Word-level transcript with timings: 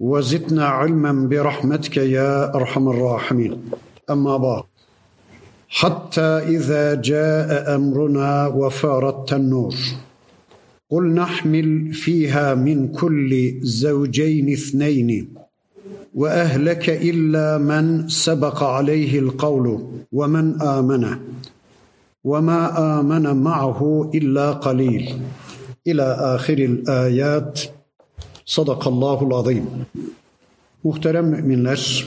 وزدنا 0.00 0.64
علما 0.64 1.12
برحمتك 1.28 1.96
يا 1.96 2.54
أرحم 2.54 2.88
الراحمين. 2.88 3.52
أما 4.10 4.36
بعد 4.36 4.62
حتى 5.68 6.20
إذا 6.20 6.94
جاء 6.94 7.76
أمرنا 7.76 8.46
وفارت 8.46 9.32
النور 9.32 9.74
قل 10.90 11.04
نحمل 11.14 11.92
فيها 11.92 12.54
من 12.54 12.88
كل 12.88 13.60
زوجين 13.62 14.52
اثنين 14.52 15.28
وأهلك 16.14 16.90
إلا 16.90 17.58
من 17.58 18.08
سبق 18.08 18.62
عليه 18.62 19.18
القول 19.18 19.66
ومن 20.12 20.62
آمن 20.62 21.16
وما 22.24 22.60
آمن 23.00 23.42
معه 23.42 24.10
إلا 24.14 24.50
قليل. 24.50 25.20
إلى 25.86 26.02
آخر 26.02 26.58
الآيات. 26.58 27.60
Sadakallahul 28.50 29.34
azim. 29.34 29.66
Muhterem 30.84 31.26
müminler, 31.26 32.06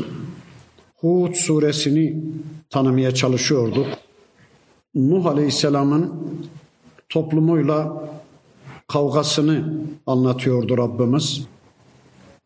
Hud 0.95 1.33
suresini 1.33 2.23
tanımaya 2.69 3.13
çalışıyorduk. 3.13 3.87
Nuh 4.95 5.25
Aleyhisselam'ın 5.25 6.13
toplumuyla 7.09 8.03
kavgasını 8.87 9.73
anlatıyordu 10.07 10.77
Rabbimiz. 10.77 11.41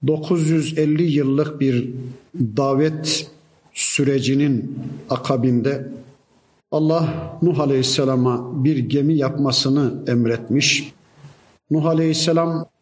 950 0.08 1.04
yıllık 1.04 1.60
bir 1.60 1.90
davet 2.36 3.32
sürecinin 3.74 4.80
akabinde 5.10 5.88
Allah 6.72 7.38
Nuh 7.42 7.60
Aleyhisselam'a 7.60 8.64
bir 8.64 8.78
gemi 8.78 9.14
yapmasını 9.14 10.04
emretmiş. 10.08 10.94
Nuh 11.72 11.86
Aleyhisselam 11.86 12.77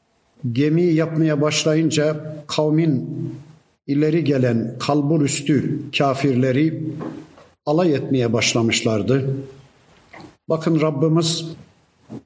gemi 0.51 0.83
yapmaya 0.83 1.41
başlayınca 1.41 2.35
kavmin 2.47 3.09
ileri 3.87 4.23
gelen 4.23 4.75
kalbur 4.79 5.21
üstü 5.21 5.79
kafirleri 5.97 6.83
alay 7.65 7.93
etmeye 7.95 8.33
başlamışlardı. 8.33 9.35
Bakın 10.49 10.81
Rabbimiz 10.81 11.45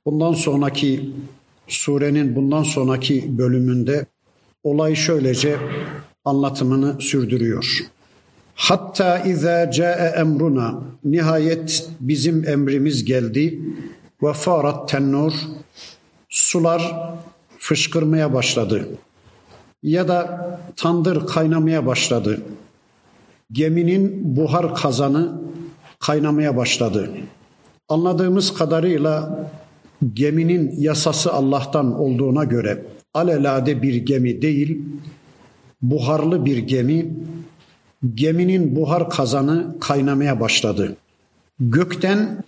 bundan 0.06 0.34
sonraki 0.34 1.09
surenin 1.67 2.36
bundan 2.36 2.64
sonraki 2.64 3.38
bölümünde 3.38 4.06
olay 4.64 4.95
şöylece 4.95 5.58
anlatımını 6.26 7.02
sürdürüyor. 7.02 7.80
Hatta 8.56 9.20
izâ 9.20 9.72
câe 9.72 10.14
emruna 10.17 10.83
nihayet 11.04 11.89
bizim 12.00 12.50
emrimiz 12.50 13.06
geldi 13.06 13.59
ve 14.23 14.33
farat 14.33 14.89
tennur 14.89 15.33
sular 16.30 17.11
fışkırmaya 17.70 18.34
başladı. 18.34 18.88
Ya 19.84 20.08
da 20.08 20.50
tandır 20.75 21.28
kaynamaya 21.28 21.86
başladı. 21.86 22.42
Geminin 23.52 24.36
buhar 24.38 24.76
kazanı 24.76 25.42
kaynamaya 26.00 26.58
başladı. 26.58 27.09
Anladığımız 27.89 28.54
kadarıyla 28.54 29.39
geminin 30.14 30.73
yasası 30.77 31.33
Allah'tan 31.33 31.99
olduğuna 31.99 32.43
göre 32.43 32.86
alelade 33.14 33.82
bir 33.82 33.95
gemi 33.95 34.42
değil, 34.42 34.82
buharlı 35.82 36.45
bir 36.45 36.58
gemi, 36.58 37.14
geminin 38.14 38.76
buhar 38.76 39.10
kazanı 39.10 39.80
kaynamaya 39.80 40.39
başladı. 40.39 40.95
Gökten 41.60 42.43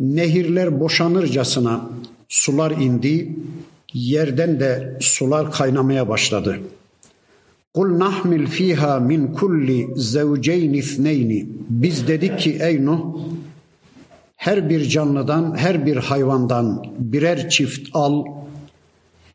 nehirler 0.00 0.80
boşanırcasına 0.80 1.90
sular 2.28 2.70
indi, 2.70 3.36
yerden 3.94 4.60
de 4.60 4.96
sular 5.00 5.52
kaynamaya 5.52 6.08
başladı. 6.08 6.58
Kul 7.74 7.98
nahmil 7.98 8.46
fiha 8.46 9.00
min 9.00 9.32
kulli 9.32 9.88
zevceyn 9.96 10.72
ithneyni. 10.72 11.48
Biz 11.70 12.08
dedik 12.08 12.38
ki 12.38 12.58
ey 12.60 12.86
Nuh 12.86 13.00
her 14.38 14.70
bir 14.70 14.88
canlıdan, 14.88 15.56
her 15.56 15.86
bir 15.86 15.96
hayvandan 15.96 16.84
birer 16.98 17.50
çift 17.50 17.88
al 17.94 18.24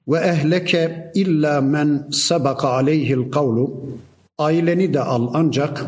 ve 0.08 0.20
ehleke 0.20 1.12
illa 1.16 1.62
men 1.62 2.08
sabaka 2.12 2.70
aleyhil 2.70 3.32
kavlu 3.32 3.86
aileni 4.38 4.94
de 4.94 5.00
al 5.00 5.30
ancak 5.34 5.86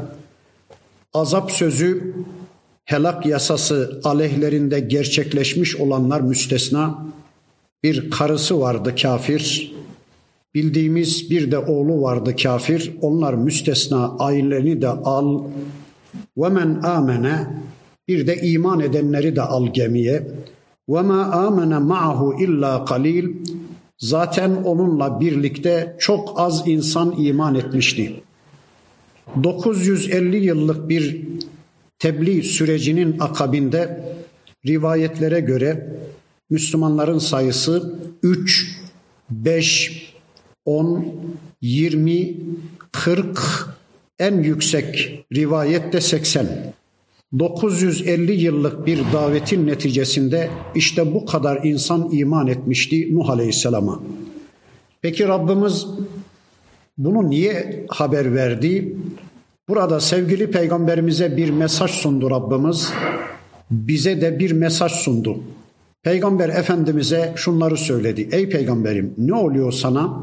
azap 1.13 1.51
sözü 1.51 2.15
helak 2.85 3.25
yasası 3.25 4.01
aleyhlerinde 4.03 4.79
gerçekleşmiş 4.79 5.75
olanlar 5.75 6.21
müstesna 6.21 7.05
bir 7.85 8.09
karısı 8.09 8.59
vardı 8.59 8.95
kafir. 9.01 9.75
Bildiğimiz 10.55 11.29
bir 11.29 11.51
de 11.51 11.57
oğlu 11.57 12.01
vardı 12.01 12.35
kafir. 12.35 12.93
Onlar 13.01 13.33
müstesna 13.33 14.17
ailelerini 14.19 14.81
de 14.81 14.87
al. 14.87 15.43
Ve 16.37 16.49
men 16.49 16.81
amene 16.83 17.47
bir 18.07 18.27
de 18.27 18.35
iman 18.35 18.79
edenleri 18.79 19.35
de 19.35 19.41
al 19.41 19.73
gemiye. 19.73 20.27
Ve 20.89 21.01
ma 21.01 21.23
amene 21.25 21.77
ma'ahu 21.77 22.43
illa 22.43 22.85
kalil. 22.85 23.29
Zaten 23.97 24.55
onunla 24.63 25.19
birlikte 25.19 25.95
çok 25.99 26.33
az 26.39 26.67
insan 26.67 27.15
iman 27.17 27.55
etmişti. 27.55 28.23
950 29.43 30.37
yıllık 30.37 30.89
bir 30.89 31.21
tebliğ 31.99 32.43
sürecinin 32.43 33.19
akabinde 33.19 34.03
rivayetlere 34.67 35.39
göre 35.39 35.89
Müslümanların 36.49 37.19
sayısı 37.19 37.99
3, 38.23 38.77
5, 39.29 40.13
10, 40.65 41.05
20, 41.61 42.33
40, 42.91 43.69
en 44.19 44.43
yüksek 44.43 45.25
rivayette 45.33 46.01
80. 46.01 46.73
950 47.39 48.31
yıllık 48.31 48.85
bir 48.85 48.99
davetin 49.13 49.67
neticesinde 49.67 50.49
işte 50.75 51.13
bu 51.13 51.25
kadar 51.25 51.63
insan 51.63 52.09
iman 52.11 52.47
etmişti 52.47 53.15
Nuh 53.15 53.29
Aleyhisselam'a. 53.29 53.99
Peki 55.01 55.27
Rabbimiz 55.27 55.87
bunu 56.97 57.29
niye 57.29 57.85
haber 57.89 58.35
verdi? 58.35 58.95
Burada 59.69 59.99
sevgili 59.99 60.51
peygamberimize 60.51 61.37
bir 61.37 61.49
mesaj 61.49 61.91
sundu 61.91 62.31
Rabbimiz. 62.31 62.91
Bize 63.71 64.21
de 64.21 64.39
bir 64.39 64.51
mesaj 64.51 64.91
sundu. 64.91 65.39
Peygamber 66.05 66.49
Efendimiz'e 66.49 67.33
şunları 67.35 67.77
söyledi. 67.77 68.29
Ey 68.31 68.49
peygamberim 68.49 69.13
ne 69.17 69.33
oluyor 69.33 69.71
sana? 69.71 70.19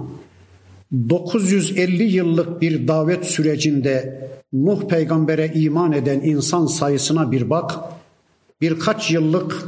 950 1.09 2.03
yıllık 2.03 2.61
bir 2.61 2.89
davet 2.89 3.25
sürecinde 3.25 4.21
Nuh 4.53 4.89
peygambere 4.89 5.53
iman 5.55 5.93
eden 5.93 6.21
insan 6.21 6.67
sayısına 6.67 7.33
bir 7.33 7.51
bak. 7.51 7.75
Birkaç 8.61 9.11
yıllık 9.11 9.65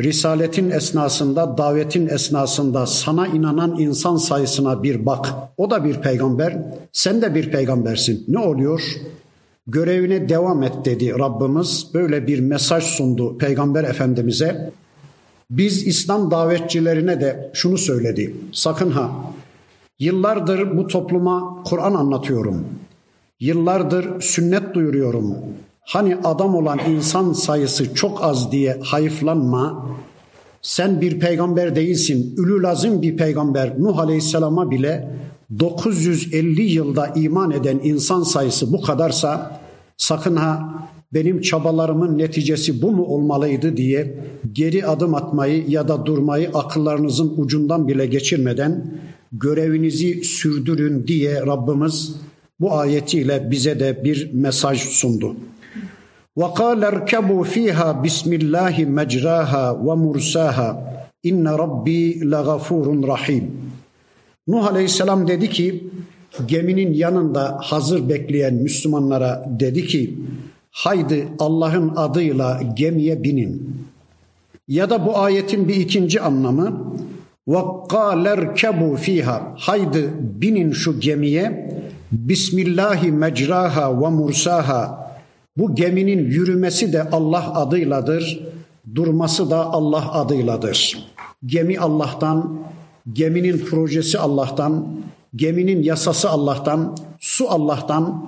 risaletin 0.00 0.70
esnasında, 0.70 1.58
davetin 1.58 2.08
esnasında 2.08 2.86
sana 2.86 3.26
inanan 3.26 3.78
insan 3.78 4.16
sayısına 4.16 4.82
bir 4.82 5.06
bak. 5.06 5.26
O 5.56 5.70
da 5.70 5.84
bir 5.84 5.94
peygamber, 5.94 6.58
sen 6.92 7.22
de 7.22 7.34
bir 7.34 7.50
peygambersin. 7.50 8.24
Ne 8.28 8.38
oluyor? 8.38 8.82
Görevine 9.66 10.28
devam 10.28 10.62
et 10.62 10.72
dedi 10.84 11.18
Rabbimiz. 11.18 11.86
Böyle 11.94 12.26
bir 12.26 12.40
mesaj 12.40 12.84
sundu 12.84 13.38
peygamber 13.38 13.84
efendimize. 13.84 14.72
Biz 15.50 15.86
İslam 15.86 16.30
davetçilerine 16.30 17.20
de 17.20 17.50
şunu 17.54 17.78
söyledi. 17.78 18.34
Sakın 18.52 18.90
ha 18.90 19.10
yıllardır 19.98 20.76
bu 20.76 20.86
topluma 20.86 21.62
Kur'an 21.64 21.94
anlatıyorum. 21.94 22.64
Yıllardır 23.40 24.20
sünnet 24.20 24.74
duyuruyorum. 24.74 25.34
Hani 25.84 26.16
adam 26.24 26.54
olan 26.54 26.78
insan 26.88 27.32
sayısı 27.32 27.94
çok 27.94 28.24
az 28.24 28.52
diye 28.52 28.80
hayıflanma. 28.82 29.86
Sen 30.62 31.00
bir 31.00 31.20
peygamber 31.20 31.76
değilsin. 31.76 32.34
Ülü 32.36 32.62
lazım 32.62 33.02
bir 33.02 33.16
peygamber. 33.16 33.82
Nuh 33.82 33.98
Aleyhisselam'a 33.98 34.70
bile 34.70 35.10
950 35.58 36.62
yılda 36.62 37.06
iman 37.06 37.50
eden 37.50 37.80
insan 37.82 38.22
sayısı 38.22 38.72
bu 38.72 38.82
kadarsa 38.82 39.60
sakın 39.96 40.36
ha 40.36 40.74
benim 41.14 41.40
çabalarımın 41.40 42.18
neticesi 42.18 42.82
bu 42.82 42.90
mu 42.90 43.04
olmalıydı 43.04 43.76
diye 43.76 44.14
geri 44.52 44.86
adım 44.86 45.14
atmayı 45.14 45.64
ya 45.68 45.88
da 45.88 46.06
durmayı 46.06 46.50
akıllarınızın 46.54 47.34
ucundan 47.36 47.88
bile 47.88 48.06
geçirmeden 48.06 48.86
görevinizi 49.32 50.24
sürdürün 50.24 51.06
diye 51.06 51.40
Rabbimiz 51.46 52.16
bu 52.60 52.72
ayetiyle 52.72 53.50
bize 53.50 53.80
de 53.80 54.04
bir 54.04 54.30
mesaj 54.32 54.78
sundu. 54.78 55.36
وَقَالَ 56.40 56.80
اَرْكَبُوا 56.92 57.42
ف۪يهَا 57.54 57.88
بِسْمِ 58.04 58.30
اللّٰهِ 58.40 58.76
مَجْرَاهَا 58.98 59.64
وَمُرْسَاهَا 59.86 60.68
اِنَّ 61.28 61.44
رَبِّي 61.62 62.02
لَغَفُورٌ 62.32 62.86
رَحِيمٌ 63.14 63.44
Nuh 64.48 64.66
Aleyhisselam 64.66 65.28
dedi 65.28 65.50
ki 65.50 65.84
geminin 66.46 66.92
yanında 66.92 67.58
hazır 67.62 68.08
bekleyen 68.08 68.54
Müslümanlara 68.54 69.44
dedi 69.60 69.86
ki 69.86 70.18
haydi 70.72 71.28
Allah'ın 71.38 71.92
adıyla 71.96 72.60
gemiye 72.74 73.24
binin. 73.24 73.76
Ya 74.68 74.90
da 74.90 75.06
bu 75.06 75.18
ayetin 75.18 75.68
bir 75.68 75.76
ikinci 75.76 76.20
anlamı 76.20 76.92
وَقَالَرْكَبُوا 77.48 78.96
fiha. 78.96 79.54
Haydi 79.58 80.10
binin 80.20 80.72
şu 80.72 81.00
gemiye. 81.00 81.72
Bismillahi 82.12 83.12
mecraha 83.12 84.02
ve 84.02 84.08
mursaha. 84.08 85.12
Bu 85.56 85.74
geminin 85.74 86.30
yürümesi 86.30 86.92
de 86.92 87.10
Allah 87.10 87.54
adıyladır. 87.54 88.40
Durması 88.94 89.50
da 89.50 89.64
Allah 89.64 90.12
adıyladır. 90.12 91.08
Gemi 91.46 91.78
Allah'tan, 91.78 92.58
geminin 93.12 93.58
projesi 93.58 94.18
Allah'tan, 94.18 94.86
geminin 95.36 95.82
yasası 95.82 96.30
Allah'tan, 96.30 96.96
su 97.20 97.50
Allah'tan, 97.50 98.24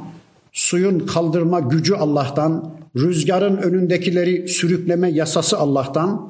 suyun 0.54 0.98
kaldırma 0.98 1.60
gücü 1.60 1.94
Allah'tan, 1.94 2.74
rüzgarın 2.96 3.56
önündekileri 3.56 4.48
sürükleme 4.48 5.10
yasası 5.10 5.58
Allah'tan, 5.58 6.28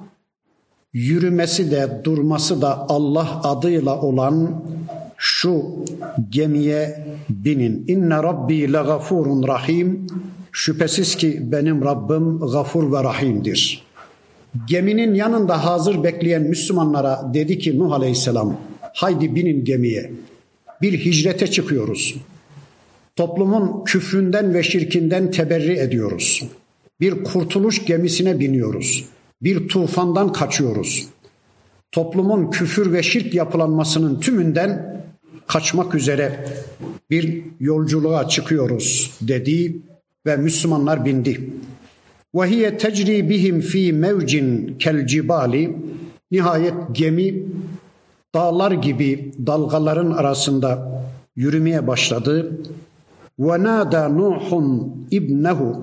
yürümesi 0.93 1.71
de 1.71 2.01
durması 2.05 2.63
da 2.63 2.87
Allah 2.89 3.41
adıyla 3.45 4.01
olan 4.01 4.63
şu 5.17 5.65
gemiye 6.31 7.07
binin. 7.29 7.85
İnne 7.89 8.15
Rabbi 8.15 8.73
le 8.73 8.83
gafurun 8.83 9.49
rahim. 9.49 10.07
Şüphesiz 10.53 11.17
ki 11.17 11.41
benim 11.53 11.85
Rabbim 11.85 12.39
gafur 12.39 12.93
ve 12.93 13.05
rahimdir. 13.05 13.83
Geminin 14.69 15.15
yanında 15.15 15.65
hazır 15.65 16.05
bekleyen 16.05 16.43
Müslümanlara 16.43 17.31
dedi 17.35 17.59
ki 17.59 17.79
Nuh 17.79 17.93
Aleyhisselam 17.93 18.57
haydi 18.95 19.35
binin 19.35 19.65
gemiye. 19.65 20.13
Bir 20.83 21.05
hicrete 21.05 21.47
çıkıyoruz. 21.47 22.15
Toplumun 23.17 23.85
küfründen 23.85 24.55
ve 24.55 24.63
şirkinden 24.63 25.31
teberri 25.31 25.79
ediyoruz. 25.79 26.43
Bir 27.01 27.25
kurtuluş 27.25 27.85
gemisine 27.85 28.41
biniyoruz. 28.41 29.05
Bir 29.43 29.69
tufandan 29.69 30.33
kaçıyoruz. 30.33 31.09
Toplumun 31.93 32.51
küfür 32.51 32.93
ve 32.93 33.03
şirk 33.03 33.35
yapılanmasının 33.35 34.21
tümünden 34.21 35.01
kaçmak 35.47 35.95
üzere 35.95 36.45
bir 37.11 37.43
yolculuğa 37.61 38.29
çıkıyoruz 38.29 39.19
dedi 39.21 39.77
ve 40.27 40.37
Müslümanlar 40.37 41.05
bindi. 41.05 41.51
Ve 42.35 42.47
hiye 42.47 42.79
tecri 42.79 43.31
bihim 43.31 43.61
fi 43.61 43.93
mevcin 43.93 44.77
kel 44.79 45.07
nihayet 46.31 46.75
gemi 46.93 47.43
dağlar 48.35 48.73
gibi 48.73 49.33
dalgaların 49.47 50.11
arasında 50.11 51.03
yürümeye 51.37 51.87
başladı. 51.87 52.59
Ve 53.39 53.63
nada 53.63 54.09
Nuhun 54.09 54.97
ibnehu 55.11 55.83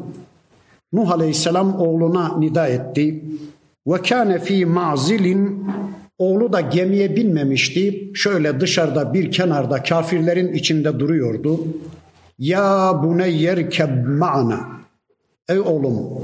Nuh 0.94 1.12
Aleyhisselam 1.12 1.80
oğluna 1.80 2.38
nida 2.38 2.68
etti. 2.68 3.24
Ve 3.88 4.02
kâne 4.02 4.40
fî 4.40 4.66
ma'zilin 4.66 5.66
Oğlu 6.22 6.54
da 6.54 6.62
gemiye 6.62 7.16
binmemişti. 7.16 8.12
Şöyle 8.14 8.60
dışarıda 8.60 9.14
bir 9.14 9.32
kenarda 9.32 9.84
kafirlerin 9.84 10.54
içinde 10.54 11.00
duruyordu. 11.00 11.68
Ya 12.40 13.00
buneyyer 13.04 13.88
ma'na. 14.08 14.70
Ey 15.50 15.60
oğlum 15.60 16.22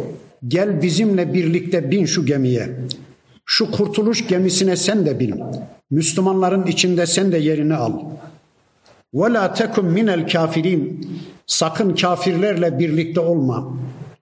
gel 0.48 0.82
bizimle 0.82 1.34
birlikte 1.34 1.92
bin 1.92 2.06
şu 2.06 2.26
gemiye. 2.26 2.70
Şu 3.46 3.72
kurtuluş 3.72 4.28
gemisine 4.28 4.76
sen 4.76 5.06
de 5.06 5.20
bin. 5.20 5.36
Müslümanların 5.92 6.66
içinde 6.66 7.06
sen 7.06 7.32
de 7.32 7.38
yerini 7.38 7.76
al. 7.76 7.94
Ve 9.18 9.34
la 9.34 9.54
tekum 9.54 9.86
minel 9.86 10.28
kafirin. 10.28 11.08
Sakın 11.48 11.96
kafirlerle 11.96 12.80
birlikte 12.80 13.20
olma. 13.20 13.74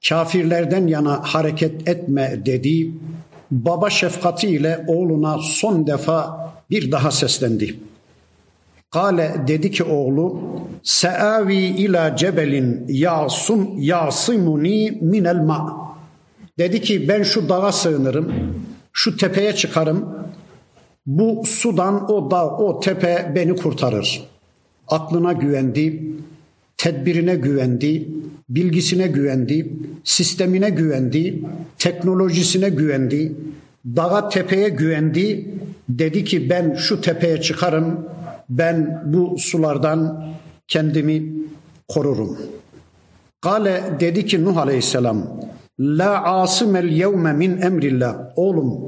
Kafirlerden 0.10 0.88
yana 0.88 1.20
hareket 1.24 1.88
etme 1.88 2.42
dedi 2.46 2.92
baba 3.52 3.90
şefkatiyle 3.90 4.86
oğluna 4.88 5.38
son 5.42 5.88
defa 5.88 6.52
bir 6.70 6.92
daha 6.92 7.12
seslendi. 7.12 7.80
Kale 8.92 9.36
dedi 9.48 9.72
ki 9.72 9.84
oğlu 9.84 10.40
Seavi 10.84 11.56
ila 11.56 12.16
cebelin 12.16 12.86
yasun 12.88 13.70
yasimuni 13.78 14.98
minel 15.02 15.36
ma. 15.36 15.88
Dedi 16.60 16.82
ki 16.82 17.08
ben 17.08 17.24
şu 17.24 17.50
dağa 17.50 17.72
sığınırım. 17.72 18.34
Şu 18.94 19.18
tepeye 19.18 19.56
çıkarım. 19.56 20.16
Bu 21.06 21.44
sudan 21.46 22.12
o 22.12 22.32
dağ, 22.32 22.50
o 22.50 22.80
tepe 22.80 23.32
beni 23.36 23.56
kurtarır. 23.56 24.35
Aklına 24.88 25.34
güvendi, 25.34 26.04
tedbirine 26.78 27.36
güvendi, 27.36 28.08
bilgisine 28.50 29.08
güvendi, 29.08 29.74
sistemine 30.04 30.70
güvendi, 30.70 31.42
teknolojisine 31.78 32.70
güvendi, 32.70 33.32
dağa 33.86 34.30
tepeye 34.30 34.70
güvendi. 34.70 35.48
Dedi 35.90 36.24
ki 36.24 36.50
ben 36.50 36.76
şu 36.76 37.02
tepeye 37.02 37.42
çıkarım, 37.42 38.06
ben 38.50 39.04
bu 39.06 39.36
sulardan 39.40 40.26
kendimi 40.68 41.34
korurum. 41.88 42.38
Kale 43.42 43.84
dedi 44.00 44.26
ki 44.26 44.46
Nuh 44.46 44.58
Aleyhisselam, 44.58 45.28
La 45.80 46.24
asimel 46.24 46.90
yevme 46.90 47.34
min 47.34 47.62
emrillah. 47.62 48.18
Oğlum 48.36 48.80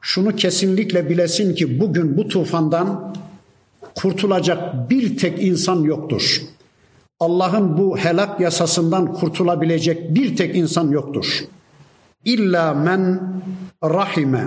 şunu 0.00 0.36
kesinlikle 0.36 1.08
bilesin 1.08 1.54
ki 1.54 1.80
bugün 1.80 2.16
bu 2.16 2.28
tufandan 2.28 3.14
kurtulacak 4.00 4.90
bir 4.90 5.16
tek 5.16 5.42
insan 5.42 5.82
yoktur.'' 5.82 6.58
Allah'ın 7.20 7.78
bu 7.78 7.98
helak 7.98 8.40
yasasından 8.40 9.12
kurtulabilecek 9.12 10.14
bir 10.14 10.36
tek 10.36 10.56
insan 10.56 10.90
yoktur. 10.90 11.44
İlla 12.24 12.74
men 12.74 13.20
rahime. 13.84 14.44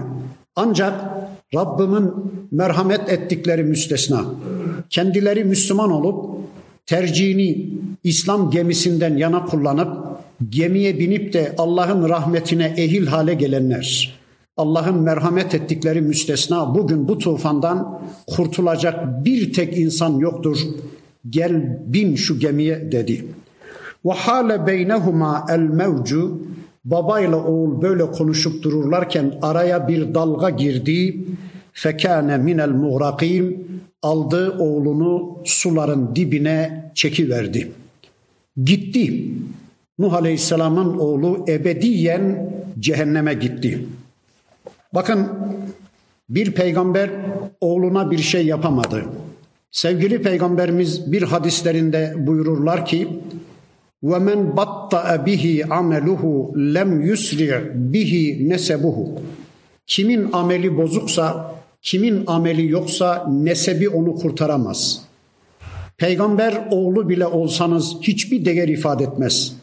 Ancak 0.56 0.94
Rabbimin 1.56 2.12
merhamet 2.52 3.10
ettikleri 3.10 3.64
müstesna. 3.64 4.26
Kendileri 4.90 5.44
Müslüman 5.44 5.92
olup 5.92 6.40
tercihini 6.86 7.68
İslam 8.04 8.52
gemisinden 8.52 9.18
yana 9.18 9.46
kullanıp 9.46 9.98
gemiye 10.50 11.00
binip 11.00 11.34
de 11.34 11.56
Allah'ın 11.58 12.10
rahmetine 12.10 12.74
ehil 12.78 13.08
hale 13.08 13.34
gelenler. 13.34 14.21
Allah'ın 14.62 14.96
merhamet 14.96 15.56
ettikleri 15.56 16.02
müstesna 16.02 16.76
bugün 16.76 17.08
bu 17.08 17.18
tufandan 17.18 18.02
kurtulacak 18.28 19.26
bir 19.26 19.54
tek 19.54 19.78
insan 19.78 20.20
yoktur 20.20 20.58
gel 21.30 21.80
bin 21.86 22.16
şu 22.16 22.40
gemiye 22.40 22.92
dedi. 22.92 23.26
Ve 24.06 24.12
hale 24.12 24.68
beynehuma 24.68 25.46
el 25.50 25.60
mevcu 25.60 26.42
babayla 26.86 27.38
oğul 27.46 27.82
böyle 27.82 28.12
konuşup 28.12 28.64
dururlarken 28.64 29.34
araya 29.42 29.88
bir 29.88 30.14
dalga 30.14 30.50
girdi. 30.50 31.26
Fekane 31.74 32.38
minel 32.38 32.70
muğrakin 32.70 33.68
aldı 34.02 34.58
oğlunu 34.60 35.38
suların 35.46 36.16
dibine 36.16 36.92
çekiverdi. 36.96 37.72
Gitti. 38.64 39.32
Nuh 40.00 40.14
Aleyhisselam'ın 40.14 40.98
oğlu 40.98 41.46
ebediyen 41.48 42.54
cehenneme 42.80 43.34
gitti. 43.34 43.86
Bakın 44.94 45.30
bir 46.30 46.52
peygamber 46.52 47.10
oğluna 47.62 48.12
bir 48.12 48.18
şey 48.18 48.46
yapamadı. 48.46 49.06
Sevgili 49.72 50.22
peygamberimiz 50.22 51.12
bir 51.12 51.22
hadislerinde 51.22 52.14
buyururlar 52.18 52.86
ki 52.86 53.08
ve 54.04 54.20
men 54.20 54.58
batta 54.58 55.26
bihi 55.26 55.66
ameluhu 55.66 56.54
lem 56.58 57.02
yusri 57.02 57.72
bihi. 57.76 58.58
Kimin 59.88 60.30
ameli 60.34 60.78
bozuksa, 60.78 61.56
kimin 61.82 62.24
ameli 62.28 62.72
yoksa 62.72 63.28
nesebi 63.32 63.90
onu 63.90 64.16
kurtaramaz. 64.16 65.02
Peygamber 65.98 66.68
oğlu 66.72 67.10
bile 67.10 67.26
olsanız 67.26 67.98
hiçbir 68.02 68.46
değer 68.46 68.68
ifade 68.68 69.04
etmez. 69.04 69.54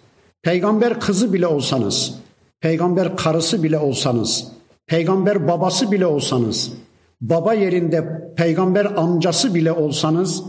Peygamber 0.43 1.01
kızı 1.01 1.33
bile 1.33 1.47
olsanız, 1.47 2.15
peygamber 2.61 3.17
karısı 3.17 3.63
bile 3.63 3.79
olsanız, 3.79 4.47
peygamber 4.89 5.49
babası 5.49 5.93
bile 5.93 6.07
olsanız, 6.07 6.73
baba 7.21 7.55
yerinde 7.55 8.33
peygamber 8.37 8.85
amcası 8.85 9.55
bile 9.55 9.73
olsanız 9.73 10.43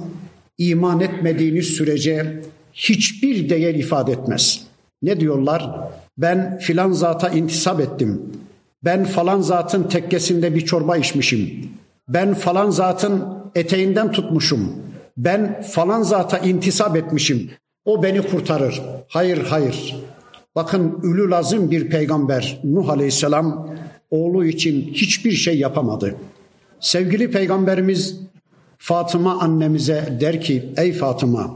iman 0.57 0.99
etmediğiniz 0.99 1.65
sürece 1.65 2.41
hiçbir 2.73 3.49
değer 3.49 3.75
ifade 3.75 4.11
etmez. 4.11 4.63
Ne 5.01 5.19
diyorlar? 5.19 5.89
Ben 6.17 6.57
filan 6.57 6.91
zata 6.91 7.29
intisap 7.29 7.79
ettim. 7.81 8.21
Ben 8.83 9.05
falan 9.05 9.41
zatın 9.41 9.83
tekkesinde 9.83 10.55
bir 10.55 10.65
çorba 10.65 10.97
içmişim. 10.97 11.69
Ben 12.07 12.33
falan 12.33 12.69
zatın 12.69 13.23
eteğinden 13.55 14.11
tutmuşum. 14.11 14.75
Ben 15.17 15.61
falan 15.61 16.01
zata 16.01 16.37
intisap 16.37 16.95
etmişim. 16.95 17.51
O 17.85 18.03
beni 18.03 18.21
kurtarır. 18.21 18.81
Hayır 19.07 19.45
hayır. 19.45 19.95
Bakın 20.55 20.99
ülü 21.03 21.29
lazım 21.29 21.71
bir 21.71 21.89
peygamber 21.89 22.59
Nuh 22.63 22.89
Aleyhisselam 22.89 23.69
oğlu 24.11 24.45
için 24.45 24.93
hiçbir 24.93 25.31
şey 25.31 25.59
yapamadı. 25.59 26.15
Sevgili 26.79 27.31
peygamberimiz 27.31 28.19
Fatıma 28.77 29.39
annemize 29.39 30.17
der 30.21 30.41
ki 30.41 30.65
ey 30.77 30.93
Fatıma 30.93 31.55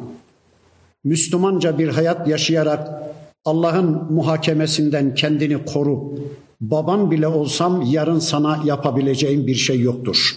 Müslümanca 1.03 1.77
bir 1.77 1.88
hayat 1.88 2.27
yaşayarak 2.27 3.03
Allah'ın 3.45 4.13
muhakemesinden 4.13 5.15
kendini 5.15 5.65
koru. 5.65 6.19
Baban 6.62 7.12
bile 7.12 7.27
olsam 7.27 7.81
yarın 7.81 8.19
sana 8.19 8.62
yapabileceğim 8.65 9.48
bir 9.48 9.55
şey 9.55 9.79
yoktur. 9.79 10.31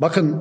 Bakın 0.00 0.36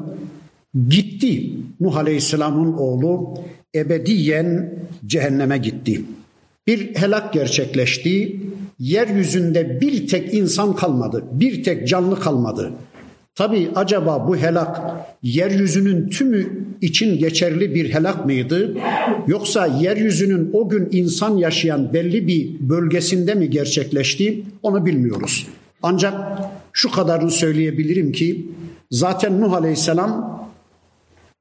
gitti 0.89 1.51
Nuh 1.79 1.97
Aleyhisselam'ın 1.97 2.73
oğlu 2.73 3.37
ebediyen 3.75 4.73
cehenneme 5.05 5.57
gitti. 5.57 6.01
Bir 6.67 6.95
helak 6.95 7.33
gerçekleşti. 7.33 8.39
Yeryüzünde 8.79 9.81
bir 9.81 10.07
tek 10.07 10.33
insan 10.33 10.75
kalmadı. 10.75 11.23
Bir 11.31 11.63
tek 11.63 11.87
canlı 11.87 12.19
kalmadı. 12.19 12.71
Tabi 13.35 13.69
acaba 13.75 14.27
bu 14.27 14.37
helak 14.37 14.81
yeryüzünün 15.23 16.09
tümü 16.09 16.65
için 16.81 17.17
geçerli 17.17 17.75
bir 17.75 17.93
helak 17.93 18.25
mıydı? 18.25 18.77
Yoksa 19.27 19.65
yeryüzünün 19.65 20.49
o 20.53 20.69
gün 20.69 20.89
insan 20.91 21.37
yaşayan 21.37 21.93
belli 21.93 22.27
bir 22.27 22.69
bölgesinde 22.69 23.35
mi 23.35 23.49
gerçekleşti? 23.49 24.43
Onu 24.63 24.85
bilmiyoruz. 24.85 25.47
Ancak 25.83 26.13
şu 26.73 26.91
kadarını 26.91 27.31
söyleyebilirim 27.31 28.11
ki 28.11 28.45
zaten 28.91 29.41
Nuh 29.41 29.53
Aleyhisselam 29.53 30.42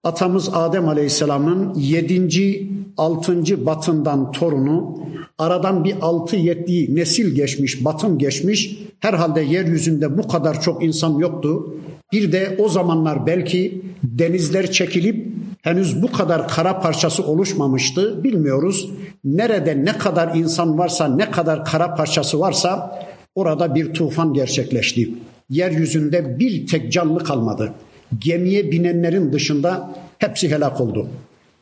atamız 0.05 0.49
Adem 0.53 0.89
Aleyhisselam'ın 0.89 1.75
yedinci, 1.75 2.71
altıncı 2.97 3.67
batından 3.67 4.33
torunu 4.33 4.99
aradan 5.39 5.85
bir 5.85 5.95
altı 6.01 6.37
yedi 6.37 6.97
nesil 6.97 7.35
geçmiş, 7.35 7.85
batın 7.85 8.19
geçmiş. 8.19 8.79
Herhalde 9.01 9.41
yeryüzünde 9.41 10.19
bu 10.19 10.29
kadar 10.29 10.61
çok 10.61 10.85
insan 10.85 11.19
yoktu. 11.19 11.75
Bir 12.13 12.33
de 12.33 12.57
o 12.59 12.69
zamanlar 12.69 13.27
belki 13.27 13.83
denizler 14.03 14.71
çekilip 14.71 15.27
henüz 15.63 16.03
bu 16.03 16.13
kadar 16.13 16.49
kara 16.49 16.81
parçası 16.81 17.27
oluşmamıştı. 17.27 18.25
Bilmiyoruz. 18.25 18.91
Nerede 19.25 19.85
ne 19.85 19.99
kadar 19.99 20.35
insan 20.35 20.79
varsa, 20.79 21.09
ne 21.09 21.31
kadar 21.31 21.65
kara 21.65 21.95
parçası 21.95 22.41
varsa 22.41 22.99
orada 23.35 23.75
bir 23.75 23.95
tufan 23.95 24.35
gerçekleşti. 24.35 25.11
Yeryüzünde 25.51 26.39
bir 26.39 26.67
tek 26.67 26.93
canlı 26.93 27.25
kalmadı. 27.25 27.73
Gemiye 28.19 28.71
binenlerin 28.71 29.33
dışında 29.33 29.95
hepsi 30.19 30.51
helak 30.51 30.81
oldu. 30.81 31.09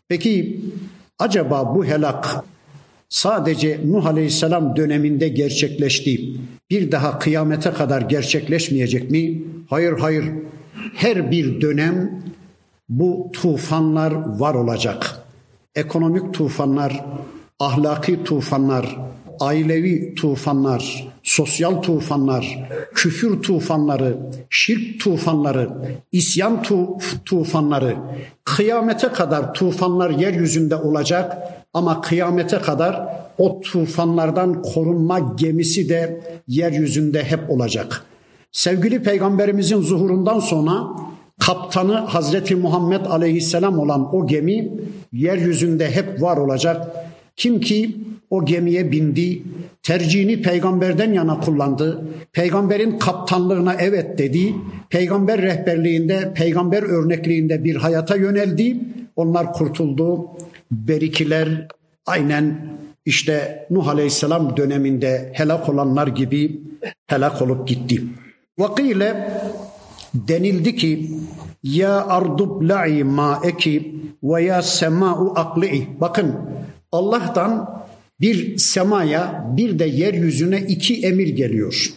Peki 0.09 0.61
acaba 1.19 1.75
bu 1.75 1.85
helak 1.85 2.45
sadece 3.09 3.81
Nuh 3.85 4.07
Aleyhisselam 4.07 4.77
döneminde 4.77 5.29
gerçekleşti. 5.29 6.21
Bir 6.71 6.93
daha 6.93 7.19
kıyamete 7.19 7.71
kadar 7.71 8.03
gerçekleşmeyecek 8.03 9.11
mi? 9.11 9.43
Hayır 9.69 9.99
hayır. 9.99 10.25
Her 10.95 11.31
bir 11.31 11.61
dönem 11.61 12.23
bu 12.89 13.31
tufanlar 13.33 14.13
var 14.41 14.55
olacak. 14.55 15.21
Ekonomik 15.75 16.35
tufanlar, 16.35 17.05
ahlaki 17.61 18.25
tufanlar, 18.25 18.97
ailevi 19.41 20.15
tufanlar, 20.15 21.09
sosyal 21.31 21.83
tufanlar, 21.83 22.59
küfür 22.95 23.43
tufanları, 23.43 24.17
şirk 24.51 25.01
tufanları, 25.01 25.71
isyan 26.13 26.63
tufanları, 27.25 27.97
kıyamete 28.45 29.09
kadar 29.09 29.55
tufanlar 29.55 30.11
yeryüzünde 30.11 30.77
olacak 30.77 31.37
ama 31.75 32.01
kıyamete 32.01 32.59
kadar 32.59 33.07
o 33.39 33.61
tufanlardan 33.61 34.63
korunma 34.63 35.19
gemisi 35.19 35.89
de 35.89 36.21
yeryüzünde 36.49 37.25
hep 37.25 37.51
olacak. 37.51 38.05
Sevgili 38.53 39.03
peygamberimizin 39.03 39.83
zuhurundan 39.83 40.41
sonra 40.41 40.87
kaptanı 41.41 41.95
Hazreti 41.95 42.57
Muhammed 42.57 43.07
aleyhisselam 43.07 43.79
olan 43.79 44.15
o 44.15 44.27
gemi 44.27 44.73
yeryüzünde 45.13 45.91
hep 45.91 46.23
var 46.23 46.37
olacak. 46.37 46.87
Kim 47.37 47.61
ki 47.61 47.97
o 48.31 48.45
gemiye 48.45 48.93
bindi, 48.93 49.43
tercihini 49.83 50.43
peygamberden 50.43 51.13
yana 51.13 51.41
kullandı, 51.41 52.05
peygamberin 52.33 52.99
kaptanlığına 52.99 53.75
evet 53.75 54.19
dedi, 54.19 54.55
peygamber 54.91 55.43
rehberliğinde, 55.43 56.33
peygamber 56.35 56.83
örnekliğinde 56.83 57.65
bir 57.65 57.77
hayata 57.77 58.17
yöneldi, 58.17 58.77
onlar 59.17 59.53
kurtuldu. 59.53 60.27
Berikiler 60.71 61.69
aynen 62.07 62.67
işte 63.07 63.67
Nuh 63.71 63.89
Aleyhisselam 63.89 64.57
döneminde 64.57 65.31
helak 65.33 65.69
olanlar 65.69 66.07
gibi 66.07 66.61
helak 67.07 67.43
olup 67.43 67.69
gitti. 67.69 68.03
Vakile 68.59 69.33
denildi 70.15 70.77
ki 70.77 71.11
ya 71.63 72.07
ardub 72.07 72.63
la'i 72.63 73.05
ma'eki 73.05 73.95
ve 74.23 74.45
ya 74.45 74.63
sema'u 74.63 75.33
akli'i. 75.37 75.89
Bakın 76.01 76.37
Allah'tan 76.93 77.83
bir 78.21 78.59
semaya 78.59 79.53
bir 79.57 79.79
de 79.79 79.85
yeryüzüne 79.85 80.61
iki 80.69 80.95
emir 80.95 81.29
geliyor. 81.29 81.93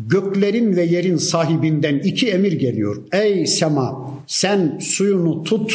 Göklerin 0.00 0.76
ve 0.76 0.84
yerin 0.84 1.16
sahibinden 1.16 1.98
iki 1.98 2.28
emir 2.28 2.52
geliyor. 2.52 3.02
Ey 3.12 3.46
sema 3.46 4.14
sen 4.26 4.78
suyunu 4.82 5.44
tut. 5.44 5.72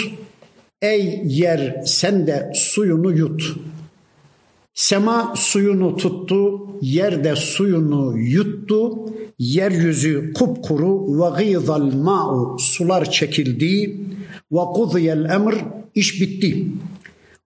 Ey 0.82 1.22
yer 1.26 1.82
sen 1.86 2.28
de 2.28 2.52
suyunu 2.56 3.18
yut. 3.18 3.56
Sema 4.74 5.34
suyunu 5.38 5.98
tuttu, 5.98 6.68
yer 6.82 7.24
de 7.24 7.36
suyunu 7.36 8.18
yuttu. 8.18 8.92
Yeryüzü 9.40 10.34
kupkuru 10.34 11.20
ve 11.20 11.44
gîzal 11.44 11.94
ma'u 11.94 12.60
sular 12.60 13.12
çekildi 13.12 13.98
ve 14.52 14.60
kudiyel 14.74 15.26
emr 15.26 15.56
iş 15.96 16.22
bitti. 16.22 16.68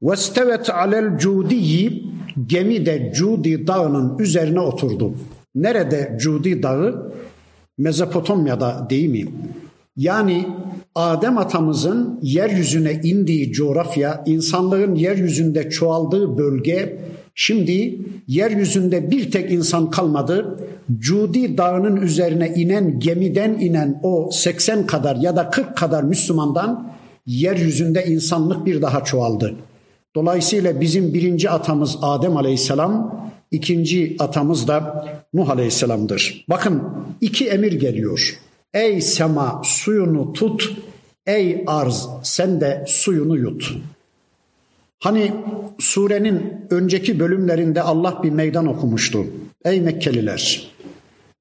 Ve 0.01 0.15
stevet 0.15 0.69
alel 0.69 1.17
cudiyi 1.17 2.03
gemi 2.47 2.85
de 2.85 3.13
Cudi 3.15 3.67
dağının 3.67 4.19
üzerine 4.19 4.59
oturdu. 4.59 5.13
Nerede 5.55 6.17
Cudi 6.21 6.63
dağı? 6.63 7.13
Mezopotamya'da 7.77 8.87
değil 8.89 9.09
mi? 9.09 9.25
Yani 9.97 10.47
Adem 10.95 11.37
atamızın 11.37 12.19
yeryüzüne 12.21 12.91
indiği 13.03 13.51
coğrafya, 13.51 14.23
insanlığın 14.25 14.95
yeryüzünde 14.95 15.69
çoğaldığı 15.69 16.37
bölge, 16.37 16.99
şimdi 17.35 17.99
yeryüzünde 18.27 19.11
bir 19.11 19.31
tek 19.31 19.51
insan 19.51 19.89
kalmadı. 19.89 20.59
Cudi 20.99 21.57
dağının 21.57 21.95
üzerine 21.95 22.53
inen 22.55 22.99
gemiden 22.99 23.59
inen 23.59 23.99
o 24.03 24.29
80 24.31 24.85
kadar 24.85 25.15
ya 25.15 25.35
da 25.35 25.49
40 25.49 25.77
kadar 25.77 26.03
Müslümandan 26.03 26.87
yeryüzünde 27.25 28.05
insanlık 28.05 28.65
bir 28.65 28.81
daha 28.81 29.03
çoğaldı. 29.03 29.55
Dolayısıyla 30.15 30.81
bizim 30.81 31.13
birinci 31.13 31.49
atamız 31.49 31.97
Adem 32.01 32.37
Aleyhisselam, 32.37 33.21
ikinci 33.51 34.15
atamız 34.19 34.67
da 34.67 35.05
Nuh 35.33 35.49
Aleyhisselam'dır. 35.49 36.45
Bakın 36.49 36.83
iki 37.21 37.47
emir 37.47 37.71
geliyor. 37.73 38.39
Ey 38.73 39.01
sema 39.01 39.61
suyunu 39.65 40.33
tut, 40.33 40.73
ey 41.27 41.63
arz 41.67 42.07
sen 42.23 42.61
de 42.61 42.85
suyunu 42.87 43.37
yut. 43.37 43.75
Hani 44.99 45.31
surenin 45.79 46.67
önceki 46.69 47.19
bölümlerinde 47.19 47.81
Allah 47.81 48.19
bir 48.23 48.29
meydan 48.29 48.67
okumuştu. 48.67 49.25
Ey 49.65 49.81
Mekkeliler! 49.81 50.71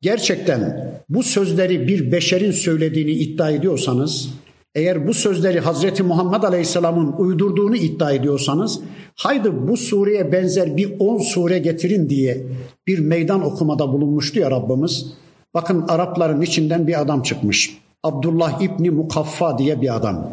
Gerçekten 0.00 0.92
bu 1.08 1.22
sözleri 1.22 1.88
bir 1.88 2.12
beşerin 2.12 2.52
söylediğini 2.52 3.10
iddia 3.10 3.50
ediyorsanız 3.50 4.28
eğer 4.74 5.06
bu 5.06 5.14
sözleri 5.14 5.60
Hazreti 5.60 6.02
Muhammed 6.02 6.42
Aleyhisselam'ın 6.42 7.14
uydurduğunu 7.18 7.76
iddia 7.76 8.12
ediyorsanız 8.12 8.80
haydi 9.16 9.68
bu 9.68 9.76
sureye 9.76 10.32
benzer 10.32 10.76
bir 10.76 10.92
on 10.98 11.18
sure 11.18 11.58
getirin 11.58 12.08
diye 12.08 12.46
bir 12.86 12.98
meydan 12.98 13.44
okumada 13.44 13.92
bulunmuştu 13.92 14.40
ya 14.40 14.50
Rabbimiz. 14.50 15.06
Bakın 15.54 15.84
Arapların 15.88 16.40
içinden 16.40 16.86
bir 16.86 17.00
adam 17.00 17.22
çıkmış. 17.22 17.78
Abdullah 18.02 18.62
İbni 18.62 18.90
Mukaffa 18.90 19.58
diye 19.58 19.80
bir 19.80 19.96
adam. 19.96 20.32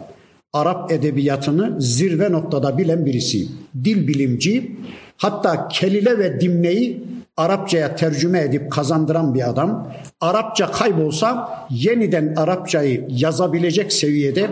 Arap 0.53 0.91
edebiyatını 0.91 1.81
zirve 1.81 2.31
noktada 2.31 2.77
bilen 2.77 3.05
birisi. 3.05 3.47
Dil 3.83 4.07
bilimci 4.07 4.71
hatta 5.17 5.67
kelile 5.67 6.19
ve 6.19 6.41
dimneyi 6.41 7.03
Arapçaya 7.37 7.95
tercüme 7.95 8.41
edip 8.41 8.71
kazandıran 8.71 9.33
bir 9.35 9.49
adam. 9.49 9.93
Arapça 10.21 10.71
kaybolsa 10.71 11.49
yeniden 11.69 12.35
Arapçayı 12.35 13.05
yazabilecek 13.09 13.93
seviyede 13.93 14.47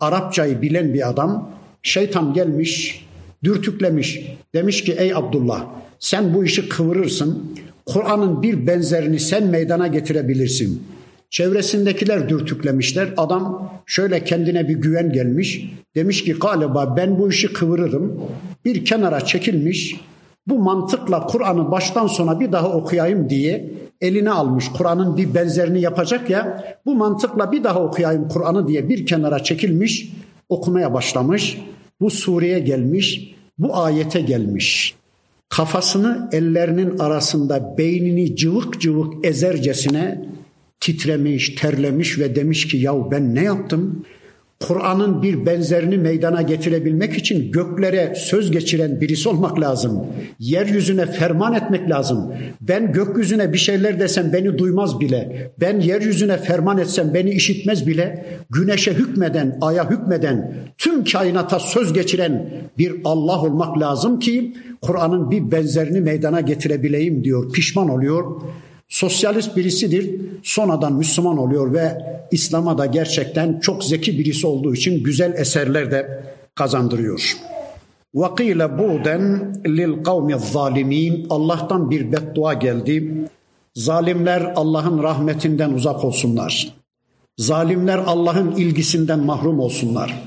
Arapçayı 0.00 0.62
bilen 0.62 0.94
bir 0.94 1.08
adam. 1.08 1.50
Şeytan 1.82 2.34
gelmiş, 2.34 3.06
dürtüklemiş. 3.44 4.36
Demiş 4.54 4.84
ki 4.84 4.92
ey 4.98 5.14
Abdullah 5.14 5.66
sen 5.98 6.34
bu 6.34 6.44
işi 6.44 6.68
kıvırırsın. 6.68 7.56
Kur'an'ın 7.86 8.42
bir 8.42 8.66
benzerini 8.66 9.20
sen 9.20 9.46
meydana 9.46 9.86
getirebilirsin. 9.86 10.82
Çevresindekiler 11.30 12.28
dürtüklemişler. 12.28 13.08
Adam 13.16 13.72
şöyle 13.86 14.24
kendine 14.24 14.68
bir 14.68 14.74
güven 14.74 15.12
gelmiş. 15.12 15.70
Demiş 15.94 16.24
ki 16.24 16.32
galiba 16.32 16.96
ben 16.96 17.18
bu 17.18 17.30
işi 17.30 17.52
kıvırırım. 17.52 18.20
Bir 18.64 18.84
kenara 18.84 19.20
çekilmiş. 19.20 20.00
Bu 20.46 20.58
mantıkla 20.58 21.26
Kur'an'ı 21.26 21.70
baştan 21.70 22.06
sona 22.06 22.40
bir 22.40 22.52
daha 22.52 22.72
okuyayım 22.72 23.30
diye 23.30 23.72
eline 24.00 24.30
almış. 24.30 24.68
Kur'an'ın 24.68 25.16
bir 25.16 25.34
benzerini 25.34 25.80
yapacak 25.80 26.30
ya. 26.30 26.64
Bu 26.86 26.94
mantıkla 26.94 27.52
bir 27.52 27.64
daha 27.64 27.82
okuyayım 27.82 28.28
Kur'an'ı 28.28 28.68
diye 28.68 28.88
bir 28.88 29.06
kenara 29.06 29.42
çekilmiş. 29.42 30.12
Okumaya 30.48 30.94
başlamış. 30.94 31.58
Bu 32.00 32.10
sureye 32.10 32.58
gelmiş. 32.58 33.34
Bu 33.58 33.76
ayete 33.76 34.20
gelmiş 34.20 35.00
kafasını 35.50 36.28
ellerinin 36.32 36.98
arasında 36.98 37.78
beynini 37.78 38.36
cıvık 38.36 38.80
cıvık 38.80 39.24
ezercesine 39.24 40.24
titremiş, 40.80 41.54
terlemiş 41.54 42.18
ve 42.18 42.36
demiş 42.36 42.68
ki 42.68 42.76
yahu 42.76 43.08
ben 43.10 43.34
ne 43.34 43.44
yaptım? 43.44 44.04
Kur'an'ın 44.66 45.22
bir 45.22 45.46
benzerini 45.46 45.98
meydana 45.98 46.42
getirebilmek 46.42 47.16
için 47.16 47.52
göklere 47.52 48.14
söz 48.16 48.50
geçiren 48.50 49.00
birisi 49.00 49.28
olmak 49.28 49.60
lazım. 49.60 50.06
Yeryüzüne 50.38 51.06
ferman 51.06 51.54
etmek 51.54 51.90
lazım. 51.90 52.32
Ben 52.60 52.92
gökyüzüne 52.92 53.52
bir 53.52 53.58
şeyler 53.58 54.00
desem 54.00 54.32
beni 54.32 54.58
duymaz 54.58 55.00
bile. 55.00 55.52
Ben 55.60 55.80
yeryüzüne 55.80 56.36
ferman 56.38 56.78
etsem 56.78 57.14
beni 57.14 57.30
işitmez 57.30 57.86
bile. 57.86 58.26
Güneşe 58.50 58.94
hükmeden, 58.94 59.58
aya 59.60 59.90
hükmeden, 59.90 60.54
tüm 60.78 61.04
kainata 61.04 61.58
söz 61.58 61.92
geçiren 61.92 62.50
bir 62.78 62.92
Allah 63.04 63.42
olmak 63.42 63.78
lazım 63.78 64.18
ki 64.18 64.54
Kur'an'ın 64.82 65.30
bir 65.30 65.50
benzerini 65.50 66.00
meydana 66.00 66.40
getirebileyim 66.40 67.24
diyor. 67.24 67.52
Pişman 67.52 67.88
oluyor 67.88 68.24
sosyalist 68.90 69.56
birisidir. 69.56 70.20
Sonradan 70.42 70.92
Müslüman 70.92 71.38
oluyor 71.38 71.72
ve 71.72 72.02
İslam'a 72.30 72.78
da 72.78 72.86
gerçekten 72.86 73.60
çok 73.60 73.84
zeki 73.84 74.18
birisi 74.18 74.46
olduğu 74.46 74.74
için 74.74 75.04
güzel 75.04 75.34
eserler 75.34 75.90
de 75.90 76.24
kazandırıyor. 76.54 77.36
وَقِيلَ 78.14 78.60
بُعْدًا 78.78 79.16
لِلْقَوْمِ 79.64 80.34
الظَّالِم۪ينَ 80.34 81.26
Allah'tan 81.30 81.90
bir 81.90 82.12
beddua 82.12 82.54
geldi. 82.54 83.24
Zalimler 83.74 84.52
Allah'ın 84.56 85.02
rahmetinden 85.02 85.70
uzak 85.70 86.04
olsunlar. 86.04 86.74
Zalimler 87.38 87.98
Allah'ın 87.98 88.56
ilgisinden 88.56 89.18
mahrum 89.18 89.60
olsunlar. 89.60 90.22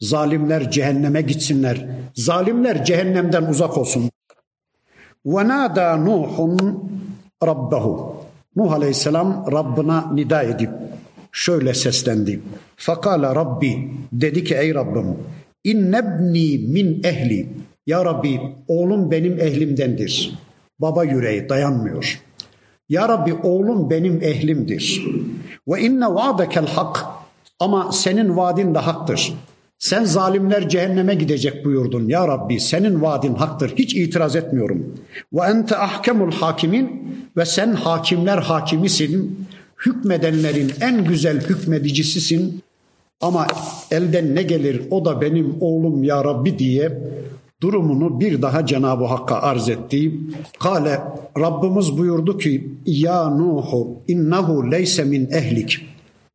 Zalimler 0.00 0.70
cehenneme 0.70 1.22
gitsinler. 1.22 1.86
Zalimler 2.14 2.84
cehennemden 2.84 3.42
uzak 3.42 3.78
olsun. 3.78 4.10
وَنَادَى 5.26 6.04
نُوحٌ 6.06 6.74
Rabbahu. 7.46 8.16
Nuh 8.56 8.72
Aleyhisselam 8.72 9.44
Rabbına 9.52 10.12
nida 10.12 10.42
edip 10.42 10.70
şöyle 11.32 11.74
seslendi. 11.74 12.40
Fakala 12.76 13.34
Rabbi 13.34 13.90
dedi 14.12 14.44
ki 14.44 14.54
ey 14.54 14.74
Rabbim 14.74 15.16
innebni 15.64 16.58
min 16.58 17.02
ehli. 17.04 17.48
Ya 17.86 18.04
Rabbi 18.04 18.40
oğlum 18.68 19.10
benim 19.10 19.40
ehlimdendir. 19.40 20.38
Baba 20.78 21.04
yüreği 21.04 21.48
dayanmıyor. 21.48 22.20
Ya 22.88 23.08
Rabbi 23.08 23.34
oğlum 23.34 23.90
benim 23.90 24.22
ehlimdir. 24.22 25.06
Ve 25.68 25.80
inne 25.80 26.06
vaadekel 26.06 26.66
hak 26.66 27.04
ama 27.60 27.92
senin 27.92 28.36
vaadin 28.36 28.74
de 28.74 28.78
haktır. 28.78 29.34
Sen 29.84 30.04
zalimler 30.04 30.68
cehenneme 30.68 31.14
gidecek 31.14 31.64
buyurdun 31.64 32.08
ya 32.08 32.28
Rabbi. 32.28 32.60
Senin 32.60 33.02
vaadin 33.02 33.34
haktır. 33.34 33.72
Hiç 33.76 33.94
itiraz 33.94 34.36
etmiyorum. 34.36 34.94
Ve 35.32 35.40
ente 35.40 35.76
ahkemul 35.76 36.32
hakimin 36.32 37.08
ve 37.36 37.46
sen 37.46 37.72
hakimler 37.72 38.38
hakimisin. 38.38 39.46
Hükmedenlerin 39.86 40.72
en 40.80 41.04
güzel 41.04 41.40
hükmedicisisin. 41.40 42.62
Ama 43.20 43.46
elden 43.90 44.34
ne 44.34 44.42
gelir 44.42 44.82
o 44.90 45.04
da 45.04 45.20
benim 45.20 45.56
oğlum 45.60 46.04
ya 46.04 46.24
Rabbi 46.24 46.58
diye 46.58 46.98
durumunu 47.62 48.20
bir 48.20 48.42
daha 48.42 48.66
Cenab-ı 48.66 49.04
Hakk'a 49.04 49.42
arz 49.42 49.68
etti. 49.68 50.12
Kale 50.60 51.00
Rabbimiz 51.38 51.98
buyurdu 51.98 52.38
ki 52.38 52.68
ya 52.86 53.30
Nuhu 53.30 54.02
innehu 54.08 54.70
leyse 54.70 55.04
min 55.04 55.30
ehlik. 55.30 55.80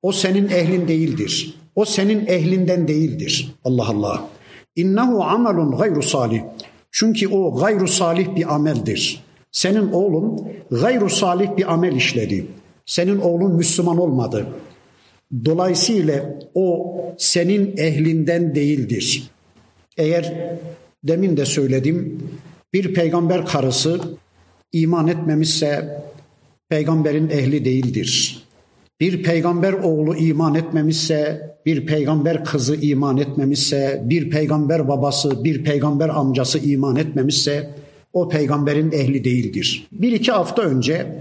O 0.01 0.11
senin 0.11 0.49
ehlin 0.49 0.87
değildir. 0.87 1.58
O 1.75 1.85
senin 1.85 2.27
ehlinden 2.27 2.87
değildir. 2.87 3.51
Allah 3.63 3.89
Allah. 3.89 4.29
İnnehu 4.75 5.23
amelun 5.23 5.77
gayru 5.77 6.03
salih. 6.03 6.41
Çünkü 6.91 7.27
o 7.27 7.55
gayru 7.55 7.87
salih 7.87 8.35
bir 8.35 8.55
ameldir. 8.55 9.23
Senin 9.51 9.91
oğlun 9.91 10.47
gayru 10.71 11.09
salih 11.09 11.57
bir 11.57 11.73
amel 11.73 11.95
işledi. 11.95 12.47
Senin 12.85 13.19
oğlun 13.19 13.55
Müslüman 13.55 13.97
olmadı. 13.97 14.47
Dolayısıyla 15.45 16.39
o 16.53 16.95
senin 17.17 17.77
ehlinden 17.77 18.55
değildir. 18.55 19.29
Eğer 19.97 20.57
demin 21.03 21.37
de 21.37 21.45
söyledim 21.45 22.23
bir 22.73 22.93
peygamber 22.93 23.45
karısı 23.45 24.01
iman 24.71 25.07
etmemişse 25.07 26.01
peygamberin 26.69 27.29
ehli 27.29 27.65
değildir. 27.65 28.38
Bir 28.99 29.23
peygamber 29.23 29.73
oğlu 29.73 30.15
iman 30.15 30.55
etmemişse, 30.55 31.49
bir 31.65 31.85
peygamber 31.85 32.45
kızı 32.45 32.75
iman 32.75 33.17
etmemişse, 33.17 34.01
bir 34.05 34.29
peygamber 34.29 34.87
babası, 34.87 35.43
bir 35.43 35.63
peygamber 35.63 36.09
amcası 36.09 36.59
iman 36.59 36.95
etmemişse 36.95 37.69
o 38.13 38.29
peygamberin 38.29 38.91
ehli 38.91 39.23
değildir. 39.23 39.87
Bir 39.91 40.11
iki 40.11 40.31
hafta 40.31 40.61
önce 40.61 41.15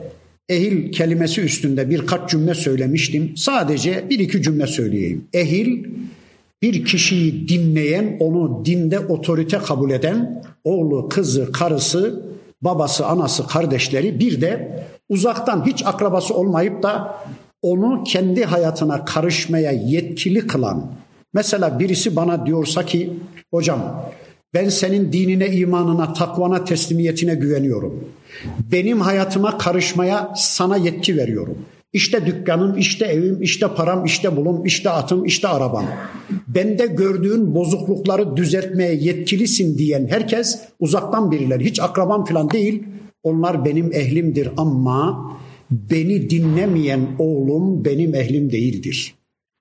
ehil 0.48 0.92
kelimesi 0.92 1.40
üstünde 1.40 1.90
birkaç 1.90 2.30
cümle 2.30 2.54
söylemiştim. 2.54 3.32
Sadece 3.36 4.04
bir 4.10 4.18
iki 4.18 4.42
cümle 4.42 4.66
söyleyeyim. 4.66 5.24
Ehil 5.32 5.84
bir 6.62 6.84
kişiyi 6.84 7.48
dinleyen, 7.48 8.16
onu 8.20 8.62
dinde 8.64 8.98
otorite 8.98 9.58
kabul 9.58 9.90
eden 9.90 10.44
oğlu, 10.64 11.08
kızı, 11.08 11.52
karısı, 11.52 12.22
babası, 12.62 13.06
anası, 13.06 13.46
kardeşleri 13.46 14.20
bir 14.20 14.40
de 14.40 14.84
uzaktan 15.08 15.66
hiç 15.66 15.86
akrabası 15.86 16.34
olmayıp 16.34 16.82
da 16.82 17.18
onu 17.62 18.05
kendi 18.05 18.44
hayatına 18.44 19.05
karışmaya 19.05 19.71
yetkili 19.71 20.47
kılan 20.47 20.92
mesela 21.35 21.79
birisi 21.79 22.16
bana 22.16 22.47
diyorsa 22.47 22.87
ki 22.87 23.12
hocam 23.51 24.11
ben 24.55 24.68
senin 24.68 25.12
dinine, 25.12 25.47
imanına, 25.47 26.12
takvana, 26.12 26.64
teslimiyetine 26.64 27.35
güveniyorum. 27.35 28.05
Benim 28.73 29.01
hayatıma 29.01 29.59
karışmaya 29.59 30.33
sana 30.37 30.77
yetki 30.77 31.16
veriyorum. 31.16 31.59
İşte 31.92 32.27
dükkanım, 32.27 32.79
işte 32.79 33.05
evim, 33.07 33.42
işte 33.42 33.68
param, 33.77 34.05
işte 34.05 34.37
bulum, 34.37 34.66
işte 34.66 34.90
atım, 34.90 35.25
işte 35.25 35.49
arabam. 35.49 35.85
Bende 36.49 36.87
gördüğün 36.87 37.55
bozuklukları 37.55 38.37
düzeltmeye 38.37 38.94
yetkilisin 38.94 39.79
diyen 39.79 40.07
herkes 40.11 40.61
uzaktan 40.81 41.31
biriler. 41.31 41.61
Hiç 41.61 41.81
akrabam 41.81 42.25
falan 42.25 42.51
değil. 42.51 42.83
Onlar 43.23 43.64
benim 43.64 43.92
ehlimdir 43.92 44.49
ama 44.57 45.29
beni 45.70 46.31
dinlemeyen 46.31 47.00
oğlum 47.18 47.85
benim 47.85 48.14
ehlim 48.14 48.52
değildir. 48.52 49.14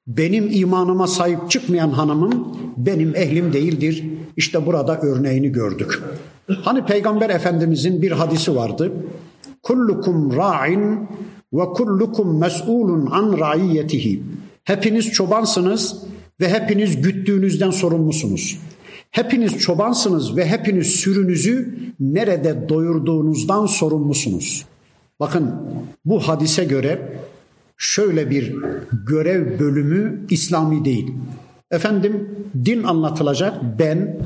Benim 0.07 0.49
imanıma 0.51 1.07
sahip 1.07 1.51
çıkmayan 1.51 1.89
hanımım 1.89 2.57
benim 2.77 3.15
ehlim 3.15 3.53
değildir. 3.53 4.03
İşte 4.37 4.65
burada 4.65 5.01
örneğini 5.01 5.51
gördük. 5.51 6.03
Hani 6.61 6.85
Peygamber 6.85 7.29
Efendimizin 7.29 8.01
bir 8.01 8.11
hadisi 8.11 8.55
vardı. 8.55 8.91
Kullukum 9.63 10.37
ra'in 10.37 10.99
ve 11.53 11.65
kullukum 11.65 12.39
mes'ulun 12.39 13.05
an 13.11 13.39
raiyetihi. 13.39 14.23
Hepiniz 14.63 15.11
çobansınız 15.11 16.03
ve 16.41 16.49
hepiniz 16.49 17.01
güttüğünüzden 17.01 17.71
sorumlusunuz. 17.71 18.59
Hepiniz 19.11 19.57
çobansınız 19.57 20.37
ve 20.37 20.45
hepiniz 20.45 20.87
sürünüzü 20.87 21.77
nerede 21.99 22.69
doyurduğunuzdan 22.69 23.65
sorumlusunuz. 23.65 24.65
Bakın 25.19 25.55
bu 26.05 26.19
hadise 26.19 26.63
göre 26.63 26.99
şöyle 27.77 28.29
bir 28.29 28.55
görev 29.07 29.59
bölümü 29.59 30.21
İslami 30.29 30.85
değil. 30.85 31.13
Efendim 31.71 32.29
din 32.65 32.83
anlatılacak 32.83 33.53
ben, 33.79 34.17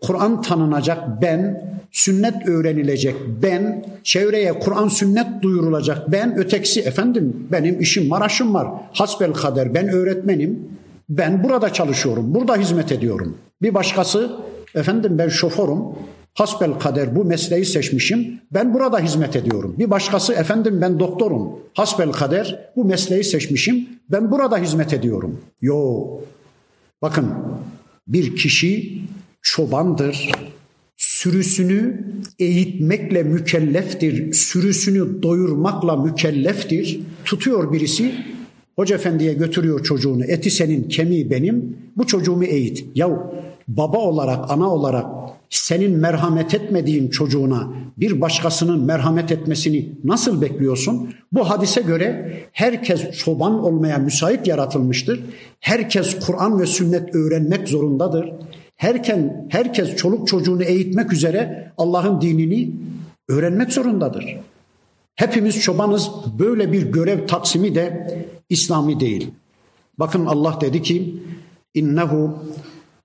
Kur'an 0.00 0.42
tanınacak 0.42 1.22
ben, 1.22 1.70
sünnet 1.92 2.48
öğrenilecek 2.48 3.14
ben, 3.42 3.84
çevreye 4.02 4.58
Kur'an 4.58 4.88
sünnet 4.88 5.26
duyurulacak 5.42 6.12
ben, 6.12 6.38
öteksi 6.38 6.80
efendim 6.80 7.46
benim 7.52 7.80
işim 7.80 8.10
var 8.10 8.22
aşım 8.22 8.54
var. 8.54 8.68
Hasbel 8.92 9.32
kader 9.32 9.74
ben 9.74 9.88
öğretmenim. 9.88 10.68
Ben 11.08 11.44
burada 11.44 11.72
çalışıyorum, 11.72 12.34
burada 12.34 12.56
hizmet 12.56 12.92
ediyorum. 12.92 13.36
Bir 13.62 13.74
başkası 13.74 14.36
efendim 14.74 15.18
ben 15.18 15.28
şoförüm, 15.28 15.78
Hasbel 16.36 16.72
kader 16.72 17.16
bu 17.16 17.24
mesleği 17.24 17.64
seçmişim. 17.64 18.40
Ben 18.50 18.74
burada 18.74 18.98
hizmet 18.98 19.36
ediyorum. 19.36 19.74
Bir 19.78 19.90
başkası 19.90 20.32
efendim 20.32 20.78
ben 20.80 21.00
doktorum. 21.00 21.48
Hasbel 21.74 22.12
kader 22.12 22.70
bu 22.76 22.84
mesleği 22.84 23.24
seçmişim. 23.24 23.88
Ben 24.10 24.30
burada 24.30 24.58
hizmet 24.58 24.92
ediyorum. 24.92 25.40
Yo. 25.60 26.06
Bakın 27.02 27.34
bir 28.08 28.36
kişi 28.36 29.02
çobandır. 29.42 30.30
Sürüsünü 30.96 32.04
eğitmekle 32.38 33.22
mükelleftir. 33.22 34.32
Sürüsünü 34.32 35.22
doyurmakla 35.22 35.96
mükelleftir. 35.96 37.00
Tutuyor 37.24 37.72
birisi 37.72 38.14
Hoca 38.76 38.96
efendiye 38.96 39.34
götürüyor 39.34 39.84
çocuğunu. 39.84 40.24
Eti 40.24 40.50
senin, 40.50 40.88
kemiği 40.88 41.30
benim. 41.30 41.76
Bu 41.96 42.06
çocuğumu 42.06 42.44
eğit. 42.44 42.84
Ya 42.94 43.30
baba 43.68 43.98
olarak, 43.98 44.50
ana 44.50 44.70
olarak 44.74 45.06
senin 45.50 45.98
merhamet 45.98 46.54
etmediğin 46.54 47.08
çocuğuna 47.08 47.72
bir 47.96 48.20
başkasının 48.20 48.84
merhamet 48.84 49.32
etmesini 49.32 49.92
nasıl 50.04 50.42
bekliyorsun? 50.42 51.14
Bu 51.32 51.50
hadise 51.50 51.80
göre 51.80 52.40
herkes 52.52 53.10
çoban 53.18 53.64
olmaya 53.64 53.98
müsait 53.98 54.46
yaratılmıştır. 54.46 55.20
Herkes 55.60 56.26
Kur'an 56.26 56.60
ve 56.60 56.66
sünnet 56.66 57.14
öğrenmek 57.14 57.68
zorundadır. 57.68 58.32
Herkes, 58.76 59.18
herkes 59.48 59.96
çoluk 59.96 60.28
çocuğunu 60.28 60.62
eğitmek 60.62 61.12
üzere 61.12 61.72
Allah'ın 61.78 62.20
dinini 62.20 62.70
öğrenmek 63.28 63.72
zorundadır. 63.72 64.36
Hepimiz 65.14 65.60
çobanız. 65.60 66.10
Böyle 66.38 66.72
bir 66.72 66.82
görev 66.82 67.26
taksimi 67.26 67.74
de 67.74 68.14
İslami 68.48 69.00
değil. 69.00 69.30
Bakın 69.98 70.26
Allah 70.26 70.58
dedi 70.60 70.82
ki 70.82 71.14
innehu 71.74 72.38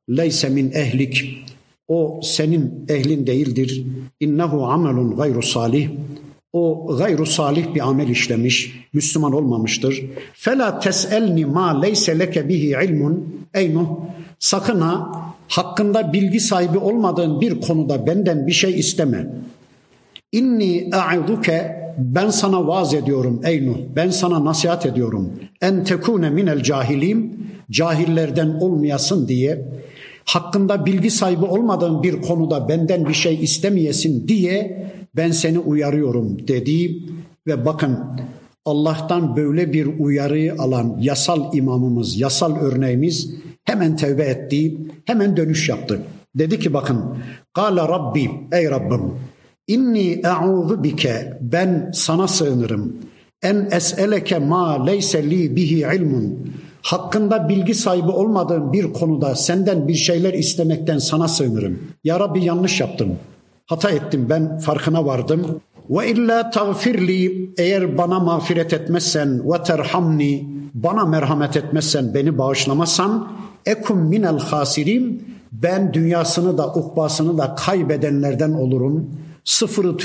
leyse 0.10 0.49
min 0.49 0.71
ehlik 0.71 1.45
o 1.91 2.21
senin 2.23 2.86
ehlin 2.89 3.27
değildir. 3.27 3.86
İnnehu 4.19 4.65
amelun 4.65 5.15
gayru 5.15 5.41
salih. 5.41 5.89
O 6.54 6.95
gayru 6.97 7.25
salih 7.25 7.75
bir 7.75 7.88
amel 7.88 8.08
işlemiş, 8.10 8.73
Müslüman 8.93 9.34
olmamıştır. 9.34 10.04
Fela 10.34 10.80
tes'elni 10.80 11.45
ma 11.45 11.82
leyse 11.82 12.19
leke 12.19 12.49
bihi 12.49 12.75
ilmun. 12.86 13.36
Ey 13.54 13.73
Nuh, 13.73 13.88
sakın 14.39 14.82
ha 14.82 15.12
hakkında 15.47 16.13
bilgi 16.13 16.39
sahibi 16.39 16.77
olmadığın 16.77 17.41
bir 17.41 17.62
konuda 17.62 18.08
benden 18.08 18.47
bir 18.47 18.51
şey 18.51 18.80
isteme. 18.80 19.27
İnni 20.32 20.89
a'uduke 20.93 21.82
ben 21.97 22.30
sana 22.30 22.67
vaaz 22.67 22.93
ediyorum 22.93 23.41
ey 23.43 23.67
Nuh. 23.67 23.77
Ben 23.95 24.10
sana 24.10 24.45
nasihat 24.45 24.86
ediyorum. 24.86 25.32
En 25.62 25.84
tekune 25.84 26.30
minel 26.30 26.63
cahilim. 26.63 27.34
Cahillerden 27.71 28.47
olmayasın 28.47 29.27
diye 29.27 29.62
hakkında 30.34 30.86
bilgi 30.86 31.12
sahibi 31.12 31.46
olmadığın 31.46 32.04
bir 32.04 32.22
konuda 32.22 32.70
benden 32.70 33.08
bir 33.08 33.13
şey 33.13 33.44
istemeyesin 33.44 34.28
diye 34.28 34.88
ben 35.15 35.32
seni 35.32 35.60
uyarıyorum 35.60 36.48
dedi 36.48 37.04
ve 37.48 37.65
bakın 37.65 38.00
Allah'tan 38.65 39.36
böyle 39.36 39.74
bir 39.74 40.00
uyarıyı 40.00 40.54
alan 40.54 40.98
yasal 41.00 41.54
imamımız, 41.54 42.20
yasal 42.20 42.56
örneğimiz 42.56 43.34
hemen 43.63 43.96
tevbe 43.96 44.24
etti, 44.24 44.78
hemen 45.06 45.38
dönüş 45.38 45.70
yaptı. 45.70 46.02
Dedi 46.36 46.60
ki 46.60 46.74
bakın, 46.74 47.04
Kale 47.54 47.82
Rabbi, 47.82 48.32
ey 48.52 48.70
Rabbim, 48.70 49.02
inni 49.67 50.12
e'udhu 50.12 50.84
bike, 50.84 51.38
ben 51.41 51.91
sana 51.94 52.28
sığınırım. 52.28 52.96
En 53.41 53.67
es'eleke 53.72 54.39
ma 54.39 54.86
leyse 54.86 55.30
li 55.30 55.56
bihi 55.56 55.86
ilmun 55.96 56.54
hakkında 56.82 57.50
bilgi 57.50 57.76
sahibi 57.76 58.12
olmadığım 58.12 58.74
bir 58.74 58.94
konuda 58.94 59.36
senden 59.36 59.88
bir 59.88 59.96
şeyler 59.96 60.34
istemekten 60.34 60.98
sana 60.98 61.28
sığınırım. 61.28 61.80
Ya 62.04 62.20
Rabbi 62.20 62.44
yanlış 62.44 62.80
yaptım. 62.80 63.15
Hata 63.65 63.89
ettim 63.89 64.28
ben 64.30 64.60
farkına 64.60 65.06
vardım. 65.06 65.62
Ve 65.89 66.12
illa 66.12 66.50
tağfirli 66.50 67.50
eğer 67.58 67.98
bana 67.98 68.20
mağfiret 68.20 68.74
etmezsen 68.74 69.52
ve 69.52 69.63
terhamni 69.63 70.48
bana 70.74 71.06
merhamet 71.06 71.58
etmezsen 71.58 72.13
beni 72.13 72.38
bağışlamazsan 72.38 73.32
ekum 73.65 74.00
minel 74.00 74.39
hasirim 74.39 75.22
ben 75.52 75.94
dünyasını 75.94 76.58
da 76.58 76.74
ukbasını 76.74 77.38
da 77.38 77.56
kaybedenlerden 77.56 78.52
olurum. 78.52 79.10
Sıfırı 79.44 79.98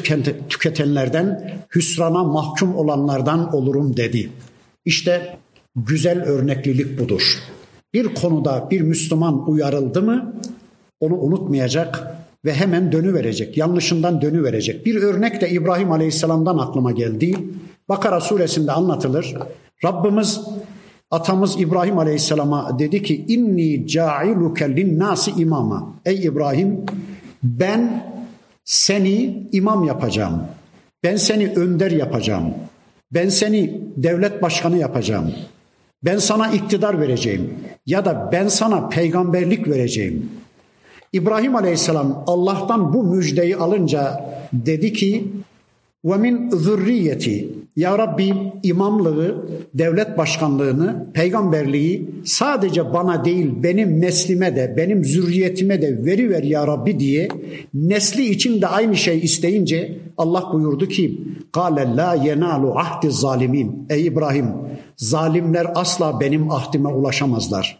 tüketenlerden, 0.48 1.52
hüsrana 1.74 2.24
mahkum 2.24 2.76
olanlardan 2.76 3.54
olurum 3.54 3.96
dedi. 3.96 4.30
İşte 4.84 5.36
Güzel 5.76 6.22
örneklilik 6.22 7.00
budur. 7.00 7.42
Bir 7.94 8.14
konuda 8.14 8.68
bir 8.70 8.80
Müslüman 8.80 9.50
uyarıldı 9.50 10.02
mı 10.02 10.34
onu 11.00 11.14
unutmayacak 11.14 12.16
ve 12.44 12.54
hemen 12.54 12.92
dönü 12.92 13.14
verecek. 13.14 13.56
Yanlışından 13.56 14.20
dönü 14.20 14.42
verecek. 14.42 14.86
Bir 14.86 14.94
örnek 14.94 15.40
de 15.40 15.50
İbrahim 15.50 15.92
Aleyhisselam'dan 15.92 16.58
aklıma 16.58 16.92
geldi. 16.92 17.36
Bakara 17.88 18.20
suresinde 18.20 18.72
anlatılır. 18.72 19.34
Rabbimiz 19.84 20.40
atamız 21.10 21.60
İbrahim 21.60 21.98
Aleyhisselam'a 21.98 22.78
dedi 22.78 23.02
ki 23.02 23.24
inni 23.28 23.88
ca'iluke 23.88 24.76
linnasi 24.76 25.30
imama. 25.30 25.94
Ey 26.04 26.24
İbrahim 26.24 26.80
ben 27.42 28.06
seni 28.64 29.48
imam 29.52 29.84
yapacağım. 29.84 30.42
Ben 31.04 31.16
seni 31.16 31.48
önder 31.48 31.90
yapacağım. 31.90 32.54
Ben 33.14 33.28
seni 33.28 33.80
devlet 33.96 34.42
başkanı 34.42 34.78
yapacağım. 34.78 35.32
Ben 36.02 36.18
sana 36.18 36.48
iktidar 36.48 37.00
vereceğim 37.00 37.54
ya 37.86 38.04
da 38.04 38.28
ben 38.32 38.48
sana 38.48 38.88
peygamberlik 38.88 39.68
vereceğim. 39.68 40.30
İbrahim 41.12 41.56
Aleyhisselam 41.56 42.24
Allah'tan 42.26 42.92
bu 42.92 43.02
müjdeyi 43.02 43.56
alınca 43.56 44.24
dedi 44.52 44.92
ki 44.92 45.28
ve 46.04 46.16
min 46.16 46.50
zürriyeti 46.50 47.48
ya 47.76 47.98
Rabbi 47.98 48.34
imamlığı, 48.62 49.48
devlet 49.74 50.18
başkanlığını, 50.18 51.06
peygamberliği 51.12 52.10
sadece 52.24 52.92
bana 52.92 53.24
değil 53.24 53.50
benim 53.62 54.00
neslime 54.00 54.56
de, 54.56 54.74
benim 54.76 55.04
zürriyetime 55.04 55.82
de 55.82 56.04
veri 56.04 56.30
ver 56.30 56.42
ya 56.42 56.66
Rabbi 56.66 57.00
diye 57.00 57.28
nesli 57.74 58.30
için 58.30 58.62
de 58.62 58.66
aynı 58.66 58.96
şey 58.96 59.18
isteyince 59.18 59.98
Allah 60.18 60.50
buyurdu 60.52 60.88
ki 60.88 61.20
Kale 61.52 61.96
la 61.96 62.14
yenalu 62.14 62.78
ahdi 62.78 63.10
zalimin. 63.10 63.86
Ey 63.90 64.06
İbrahim 64.06 64.46
zalimler 64.96 65.66
asla 65.74 66.20
benim 66.20 66.50
ahdime 66.50 66.88
ulaşamazlar. 66.88 67.78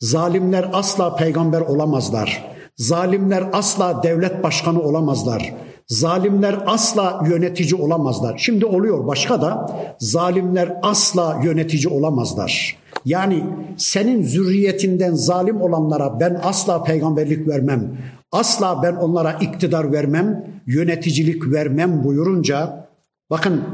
Zalimler 0.00 0.70
asla 0.72 1.16
peygamber 1.16 1.60
olamazlar. 1.60 2.44
Zalimler 2.76 3.44
asla 3.52 4.02
devlet 4.02 4.42
başkanı 4.42 4.82
olamazlar. 4.82 5.54
Zalimler 5.88 6.58
asla 6.66 7.22
yönetici 7.28 7.74
olamazlar. 7.74 8.38
Şimdi 8.38 8.66
oluyor 8.66 9.06
başka 9.06 9.42
da 9.42 9.76
zalimler 9.98 10.76
asla 10.82 11.40
yönetici 11.44 11.88
olamazlar. 11.88 12.76
Yani 13.04 13.44
senin 13.76 14.22
zürriyetinden 14.22 15.14
zalim 15.14 15.60
olanlara 15.62 16.20
ben 16.20 16.40
asla 16.42 16.82
peygamberlik 16.82 17.48
vermem. 17.48 17.96
Asla 18.32 18.82
ben 18.82 18.96
onlara 18.96 19.32
iktidar 19.32 19.92
vermem, 19.92 20.44
yöneticilik 20.66 21.52
vermem 21.52 22.04
buyurunca 22.04 22.88
bakın 23.30 23.64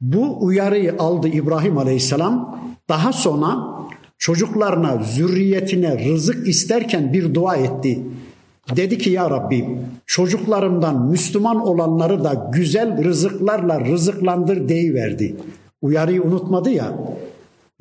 bu 0.00 0.36
uyarıyı 0.40 0.94
aldı 0.98 1.28
İbrahim 1.28 1.78
Aleyhisselam. 1.78 2.58
Daha 2.88 3.12
sonra 3.12 3.76
çocuklarına, 4.18 5.02
zürriyetine 5.02 6.04
rızık 6.04 6.48
isterken 6.48 7.12
bir 7.12 7.34
dua 7.34 7.56
etti. 7.56 8.02
Dedi 8.76 8.98
ki 8.98 9.10
ya 9.10 9.30
Rabbi 9.30 9.78
çocuklarımdan 10.06 11.06
Müslüman 11.06 11.68
olanları 11.68 12.24
da 12.24 12.50
güzel 12.52 13.04
rızıklarla 13.04 13.80
rızıklandır 13.80 14.68
deyiverdi. 14.68 15.36
Uyarıyı 15.82 16.22
unutmadı 16.22 16.70
ya. 16.70 16.92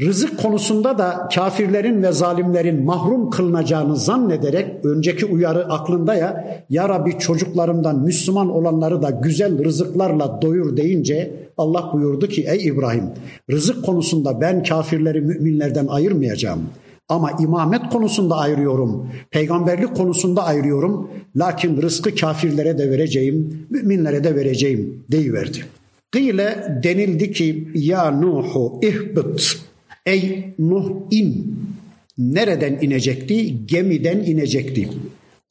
Rızık 0.02 0.40
konusunda 0.40 0.98
da 0.98 1.30
kafirlerin 1.36 2.04
ve 2.04 2.12
zalimlerin 2.12 2.86
mahrum 2.86 3.30
kılınacağını 3.30 3.98
zannederek 3.98 4.86
önceki 4.86 5.26
uyarı 5.26 5.74
aklında 5.74 6.16
ya 6.16 6.64
Ya 6.70 6.90
Rabbi 6.90 7.20
çocuklarımdan 7.20 8.00
Müslüman 8.00 8.50
olanları 8.50 9.02
da 9.02 9.10
güzel 9.10 9.64
rızıklarla 9.64 10.40
doyur 10.42 10.78
deyince 10.78 11.34
Allah 11.58 11.90
buyurdu 11.94 12.28
ki 12.28 12.46
ey 12.48 12.68
İbrahim 12.68 13.10
rızık 13.52 13.86
konusunda 13.86 14.42
ben 14.42 14.64
kafirleri 14.64 15.22
müminlerden 15.22 15.88
ayırmayacağım. 15.88 16.70
Ama 17.10 17.32
imamet 17.40 17.90
konusunda 17.90 18.36
ayırıyorum. 18.36 19.10
Peygamberlik 19.32 19.96
konusunda 19.96 20.44
ayırıyorum. 20.44 21.10
Lakin 21.36 21.82
rızkı 21.82 22.16
kafirlere 22.16 22.78
de 22.78 22.92
vereceğim, 22.92 23.68
müminlere 23.70 24.24
de 24.24 24.36
vereceğim 24.36 25.04
deyiverdi. 25.12 25.66
Kıyle 26.12 26.80
denildi 26.84 27.32
ki 27.32 27.68
ya 27.74 28.12
Nuhu 28.12 28.80
ihbıt 28.84 29.58
Ey 30.06 30.54
Nuh 30.60 30.92
in. 31.12 31.56
Nereden 32.18 32.78
inecekti? 32.82 33.66
Gemiden 33.68 34.18
inecekti. 34.18 34.90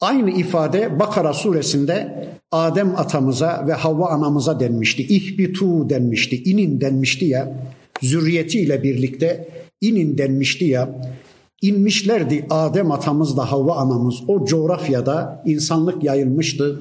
Aynı 0.01 0.31
ifade 0.31 0.99
Bakara 0.99 1.33
suresinde 1.33 2.27
Adem 2.51 2.95
atamıza 2.95 3.67
ve 3.67 3.73
Havva 3.73 4.09
anamıza 4.09 4.59
denmişti. 4.59 5.03
İhbitu 5.03 5.89
denmişti, 5.89 6.43
inin 6.43 6.81
denmişti 6.81 7.25
ya. 7.25 7.53
Zürriyetiyle 8.01 8.83
birlikte 8.83 9.47
inin 9.81 10.17
denmişti 10.17 10.65
ya. 10.65 10.89
İnmişlerdi 11.61 12.45
Adem 12.49 12.91
atamızla 12.91 13.51
Havva 13.51 13.75
anamız. 13.75 14.15
O 14.27 14.45
coğrafyada 14.45 15.43
insanlık 15.45 16.03
yayılmıştı. 16.03 16.79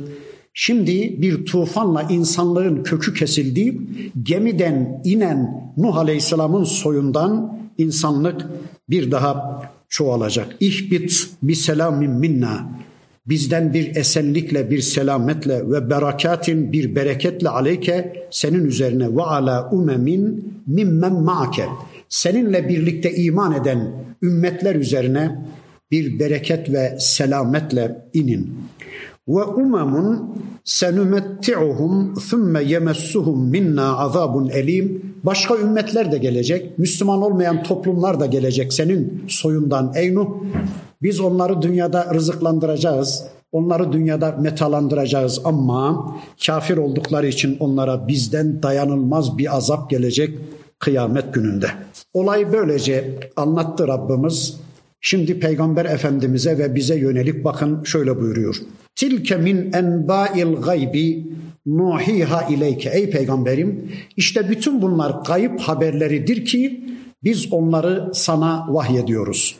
Şimdi 0.54 1.22
bir 1.22 1.46
tufanla 1.46 2.02
insanlığın 2.02 2.82
kökü 2.82 3.14
kesildi. 3.14 3.78
Gemiden 4.22 5.02
inen 5.04 5.72
Nuh 5.76 5.96
Aleyhisselam'ın 5.96 6.64
soyundan 6.64 7.58
insanlık 7.78 8.46
bir 8.90 9.10
daha 9.10 9.62
çoğalacak. 9.88 10.56
İhbit 10.60 11.28
bi 11.42 11.56
selamin 11.56 12.10
minna. 12.10 12.68
Bizden 13.26 13.74
bir 13.74 13.96
esenlikle, 13.96 14.70
bir 14.70 14.80
selametle 14.80 15.70
ve 15.70 15.90
berakatin 15.90 16.72
bir 16.72 16.94
bereketle 16.94 17.48
aleyke 17.48 18.26
senin 18.30 18.64
üzerine 18.64 19.16
ve 19.16 19.22
ala 19.22 19.70
umemin 19.70 20.54
mimmen 20.66 21.12
ma'ake 21.12 21.66
seninle 22.08 22.68
birlikte 22.68 23.14
iman 23.14 23.52
eden 23.52 23.92
ümmetler 24.22 24.74
üzerine 24.74 25.38
bir 25.90 26.18
bereket 26.18 26.72
ve 26.72 26.96
selametle 26.98 28.08
inin. 28.12 28.58
Ve 29.28 29.44
umemun 29.44 30.36
senumetti'uhum 30.64 32.14
thumme 32.14 32.62
yemessuhum 32.62 33.48
minna 33.50 33.98
azabun 33.98 34.48
elim. 34.48 35.14
Başka 35.24 35.56
ümmetler 35.56 36.12
de 36.12 36.18
gelecek. 36.18 36.78
Müslüman 36.78 37.22
olmayan 37.22 37.62
toplumlar 37.62 38.20
da 38.20 38.26
gelecek 38.26 38.72
senin 38.72 39.24
soyundan 39.28 39.92
ey 39.94 40.14
Nuh. 40.14 40.28
Biz 41.02 41.20
onları 41.20 41.62
dünyada 41.62 42.14
rızıklandıracağız. 42.14 43.24
Onları 43.52 43.92
dünyada 43.92 44.36
metalandıracağız 44.40 45.40
ama 45.44 46.12
kafir 46.46 46.76
oldukları 46.76 47.26
için 47.26 47.56
onlara 47.60 48.08
bizden 48.08 48.62
dayanılmaz 48.62 49.38
bir 49.38 49.56
azap 49.56 49.90
gelecek 49.90 50.38
kıyamet 50.78 51.34
gününde. 51.34 51.70
Olay 52.14 52.52
böylece 52.52 53.18
anlattı 53.36 53.88
Rabbimiz. 53.88 54.56
Şimdi 55.00 55.40
Peygamber 55.40 55.84
Efendimiz'e 55.84 56.58
ve 56.58 56.74
bize 56.74 56.96
yönelik 56.96 57.44
bakın 57.44 57.84
şöyle 57.84 58.20
buyuruyor. 58.20 58.56
Tilke 58.96 59.36
min 59.36 59.72
enba'il 59.72 60.54
gaybi 60.54 61.26
nuhiha 61.66 62.42
ileyke. 62.42 62.90
Ey 62.90 63.10
peygamberim 63.10 63.92
işte 64.16 64.50
bütün 64.50 64.82
bunlar 64.82 65.24
kayıp 65.24 65.60
haberleridir 65.60 66.44
ki 66.44 66.84
biz 67.24 67.52
onları 67.52 68.10
sana 68.14 68.66
vahyediyoruz. 68.68 69.56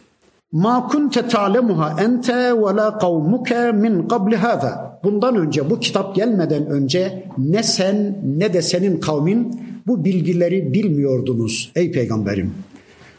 Ma 0.53 0.88
kunte 0.88 1.29
ta'lemuha 1.29 2.03
ente 2.03 2.35
ve 2.35 2.77
la 2.77 2.98
kavmuke 2.98 3.72
min 3.72 4.09
qabli 4.09 4.37
hada. 4.37 5.00
Bundan 5.05 5.37
önce 5.37 5.70
bu 5.70 5.81
kitap 5.81 6.14
gelmeden 6.14 6.66
önce 6.66 7.24
ne 7.38 7.62
sen 7.62 8.18
ne 8.38 8.53
de 8.55 8.62
senin 8.62 9.00
kavmin 9.00 9.61
bu 9.87 10.05
bilgileri 10.05 10.75
bilmiyordunuz 10.75 11.73
ey 11.77 11.92
peygamberim. 11.92 12.55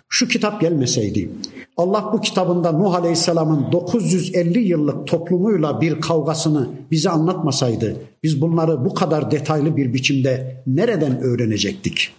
Şu 0.09 0.27
kitap 0.27 0.61
gelmeseydi 0.61 1.29
Allah 1.77 2.09
bu 2.13 2.21
kitabında 2.21 2.71
Nuh 2.71 2.95
Aleyhisselam'ın 2.95 3.71
950 3.71 4.59
yıllık 4.59 5.07
toplumuyla 5.07 5.81
bir 5.81 6.01
kavgasını 6.01 6.69
bize 6.91 7.09
anlatmasaydı 7.09 7.95
biz 8.23 8.41
bunları 8.41 8.85
bu 8.85 8.93
kadar 8.93 9.31
detaylı 9.31 9.77
bir 9.77 9.93
biçimde 9.93 10.63
nereden 10.67 11.19
öğrenecektik? 11.21 12.11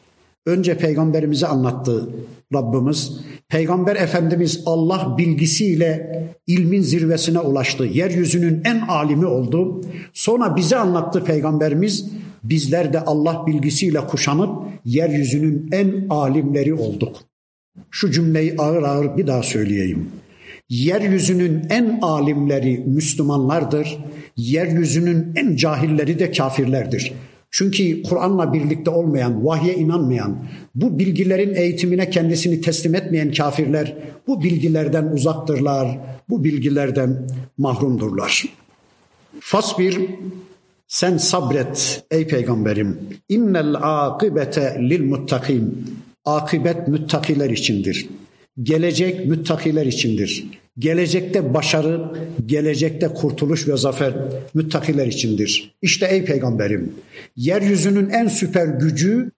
Önce 0.47 0.79
peygamberimize 0.79 1.47
anlattı 1.47 2.09
Rabbimiz. 2.55 3.13
Peygamber 3.49 3.97
Efendimiz 3.97 4.63
Allah 4.67 5.15
bilgisiyle 5.19 6.23
ilmin 6.47 6.83
zirvesine 6.83 7.41
ulaştı. 7.41 7.85
Yeryüzünün 7.85 8.63
en 8.65 8.81
alimi 8.81 9.27
oldu. 9.27 9.81
Sonra 10.13 10.57
bize 10.57 10.77
anlattı 10.77 11.25
peygamberimiz. 11.25 12.07
Bizler 12.49 12.93
de 12.93 13.01
Allah 13.01 13.47
bilgisiyle 13.47 14.01
kuşanıp 14.01 14.51
yeryüzünün 14.85 15.69
en 15.73 16.07
alimleri 16.11 16.75
olduk. 16.75 17.17
Şu 17.91 18.11
cümleyi 18.11 18.55
ağır 18.59 18.83
ağır 18.83 19.17
bir 19.17 19.27
daha 19.27 19.43
söyleyeyim. 19.43 20.09
Yeryüzünün 20.69 21.67
en 21.71 21.99
alimleri 22.03 22.79
Müslümanlardır. 22.87 23.99
Yeryüzünün 24.37 25.33
en 25.37 25.57
cahilleri 25.57 26.19
de 26.19 26.33
kafirlerdir. 26.33 27.13
Çünkü 27.51 28.03
Kur'an'la 28.03 28.53
birlikte 28.53 28.91
olmayan, 28.91 29.47
vahye 29.47 29.75
inanmayan, 29.75 30.39
bu 30.75 30.99
bilgilerin 30.99 31.55
eğitimine 31.55 32.11
kendisini 32.11 32.61
teslim 32.61 32.95
etmeyen 32.95 33.33
kafirler 33.33 33.95
bu 34.27 34.43
bilgilerden 34.43 35.05
uzaktırlar, 35.05 35.99
bu 36.29 36.45
bilgilerden 36.45 37.29
mahrumdurlar. 37.59 38.45
Fasbir 39.41 39.99
sen 40.89 41.17
sabret 41.17 42.05
ey 42.11 42.27
peygamberim. 42.27 42.99
İnnel 43.29 43.75
akibete 43.75 44.77
lil 44.81 45.05
muttakim. 45.05 45.87
Akibet 46.25 46.89
müttakiler 46.89 47.51
içindir. 47.51 48.09
Gelecek 48.63 49.27
müttakiler 49.27 49.87
içindir. 49.87 50.47
Gelecekte 50.79 51.55
başarı, 51.55 52.11
gelecekte 52.47 53.09
kurtuluş 53.09 53.69
ve 53.69 53.77
zafer 53.77 54.15
müttakiler 54.55 55.07
içindir. 55.07 55.75
İşte 55.83 56.07
ey 56.07 56.25
peygamberim, 56.25 56.95
yeryüzünün 57.37 58.11
en 58.11 58.29
süper 58.29 58.67
gücü 58.67 59.31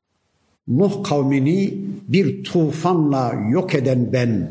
Nuh 0.69 1.05
kavmini 1.05 1.75
bir 2.09 2.45
tufanla 2.45 3.35
yok 3.51 3.75
eden 3.75 4.13
ben. 4.13 4.51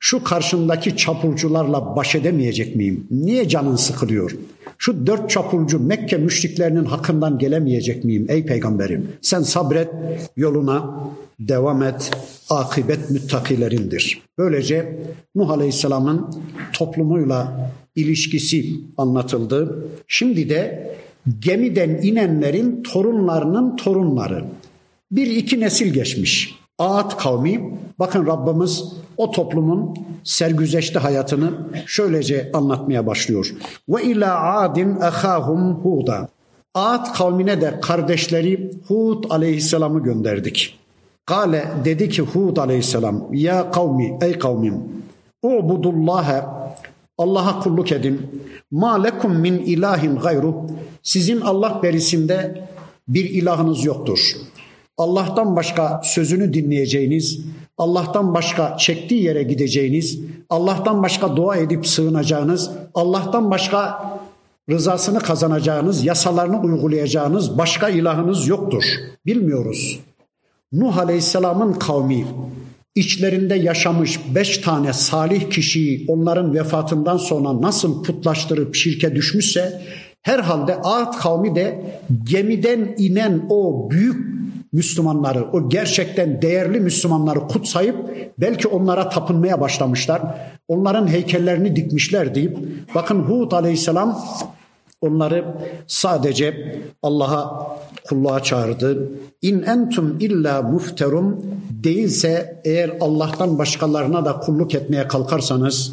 Şu 0.00 0.24
karşımdaki 0.24 0.96
çapulcularla 0.96 1.96
baş 1.96 2.14
edemeyecek 2.14 2.76
miyim? 2.76 3.06
Niye 3.10 3.48
canın 3.48 3.76
sıkılıyor? 3.76 4.36
Şu 4.78 5.06
dört 5.06 5.30
çapulcu 5.30 5.80
Mekke 5.80 6.16
müşriklerinin 6.16 6.84
hakkından 6.84 7.38
gelemeyecek 7.38 8.04
miyim 8.04 8.26
ey 8.28 8.46
peygamberim? 8.46 9.08
Sen 9.22 9.42
sabret, 9.42 9.88
yoluna 10.36 10.94
devam 11.40 11.82
et. 11.82 12.10
Akibet 12.50 13.10
müttakilerindir. 13.10 14.22
Böylece 14.38 14.98
Nuh 15.34 15.50
Aleyhisselam'ın 15.50 16.34
toplumuyla 16.72 17.72
ilişkisi 17.96 18.80
anlatıldı. 18.96 19.88
Şimdi 20.08 20.50
de 20.50 20.90
gemiden 21.40 21.90
inenlerin 22.02 22.82
torunlarının 22.82 23.76
torunları. 23.76 24.44
Bir 25.10 25.26
iki 25.26 25.60
nesil 25.60 25.92
geçmiş. 25.92 26.57
Ağat 26.78 27.16
kavmi, 27.16 27.78
bakın 27.98 28.26
Rabbimiz 28.26 28.84
o 29.16 29.30
toplumun 29.30 29.96
sergüzeşte 30.24 30.98
hayatını 30.98 31.50
şöylece 31.86 32.50
anlatmaya 32.54 33.06
başlıyor. 33.06 33.54
Ve 33.88 34.02
ila 34.02 34.58
adin 34.60 34.96
ahahum 35.00 35.74
huda. 35.74 36.28
Ağat 36.74 37.12
kavmine 37.12 37.60
de 37.60 37.80
kardeşleri 37.80 38.72
Hud 38.88 39.24
aleyhisselamı 39.30 40.02
gönderdik. 40.02 40.78
Kale 41.26 41.68
dedi 41.84 42.08
ki 42.08 42.22
Hud 42.22 42.56
aleyhisselam 42.56 43.26
ya 43.32 43.70
kavmi 43.70 44.18
ey 44.22 44.38
kavmim 44.38 44.74
ubudullaha 45.42 46.58
Allah'a 47.18 47.60
kulluk 47.60 47.92
edin. 47.92 48.42
Ma 48.70 49.02
lekum 49.02 49.40
min 49.40 49.58
ilahin 49.58 50.16
gayru. 50.16 50.54
Sizin 51.02 51.40
Allah 51.40 51.80
berisinde 51.82 52.68
bir 53.08 53.24
ilahınız 53.24 53.84
yoktur. 53.84 54.34
Allah'tan 54.98 55.56
başka 55.56 56.00
sözünü 56.04 56.54
dinleyeceğiniz, 56.54 57.40
Allah'tan 57.78 58.34
başka 58.34 58.76
çektiği 58.76 59.22
yere 59.22 59.42
gideceğiniz, 59.42 60.20
Allah'tan 60.50 61.02
başka 61.02 61.36
dua 61.36 61.56
edip 61.56 61.86
sığınacağınız, 61.86 62.70
Allah'tan 62.94 63.50
başka 63.50 64.02
rızasını 64.70 65.20
kazanacağınız, 65.20 66.04
yasalarını 66.04 66.60
uygulayacağınız 66.60 67.58
başka 67.58 67.88
ilahınız 67.88 68.48
yoktur. 68.48 68.84
Bilmiyoruz. 69.26 70.00
Nuh 70.72 70.98
Aleyhisselam'ın 70.98 71.72
kavmi 71.72 72.26
içlerinde 72.94 73.54
yaşamış 73.54 74.20
beş 74.34 74.58
tane 74.58 74.92
salih 74.92 75.50
kişiyi 75.50 76.04
onların 76.08 76.54
vefatından 76.54 77.16
sonra 77.16 77.62
nasıl 77.62 78.02
putlaştırıp 78.02 78.74
şirke 78.74 79.14
düşmüşse 79.14 79.82
herhalde 80.22 80.76
Ad 80.76 81.18
kavmi 81.18 81.54
de 81.54 81.82
gemiden 82.24 82.94
inen 82.98 83.46
o 83.48 83.90
büyük 83.90 84.37
Müslümanları, 84.72 85.44
o 85.52 85.68
gerçekten 85.68 86.42
değerli 86.42 86.80
Müslümanları 86.80 87.40
kutsayıp 87.40 87.96
belki 88.38 88.68
onlara 88.68 89.08
tapınmaya 89.08 89.60
başlamışlar. 89.60 90.22
Onların 90.68 91.08
heykellerini 91.08 91.76
dikmişler 91.76 92.34
deyip 92.34 92.58
bakın 92.94 93.22
Hud 93.22 93.52
aleyhisselam 93.52 94.24
onları 95.00 95.44
sadece 95.86 96.76
Allah'a 97.02 97.76
kulluğa 98.08 98.42
çağırdı. 98.42 99.10
İn 99.42 99.62
entum 99.62 100.16
illa 100.20 100.62
mufterum 100.62 101.42
değilse 101.70 102.60
eğer 102.64 102.90
Allah'tan 103.00 103.58
başkalarına 103.58 104.24
da 104.24 104.32
kulluk 104.32 104.74
etmeye 104.74 105.08
kalkarsanız 105.08 105.92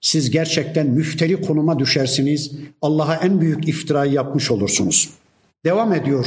siz 0.00 0.30
gerçekten 0.30 0.86
müfteri 0.86 1.42
konuma 1.42 1.78
düşersiniz. 1.78 2.52
Allah'a 2.82 3.14
en 3.14 3.40
büyük 3.40 3.68
iftirayı 3.68 4.12
yapmış 4.12 4.50
olursunuz. 4.50 5.10
Devam 5.64 5.92
ediyor 5.92 6.26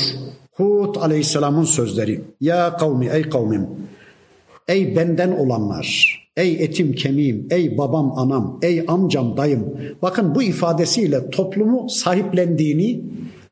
Hud 0.59 0.95
aleyhisselamın 0.95 1.63
sözleri. 1.63 2.21
Ya 2.41 2.77
kavmi 2.77 3.09
ey 3.13 3.29
kavmim. 3.29 3.67
Ey 4.67 4.95
benden 4.95 5.31
olanlar. 5.31 6.19
Ey 6.37 6.63
etim 6.63 6.93
kemiğim, 6.93 7.47
ey 7.49 7.77
babam 7.77 8.19
anam, 8.19 8.59
ey 8.61 8.85
amcam 8.87 9.37
dayım. 9.37 9.65
Bakın 10.01 10.35
bu 10.35 10.43
ifadesiyle 10.43 11.29
toplumu 11.29 11.89
sahiplendiğini 11.89 13.01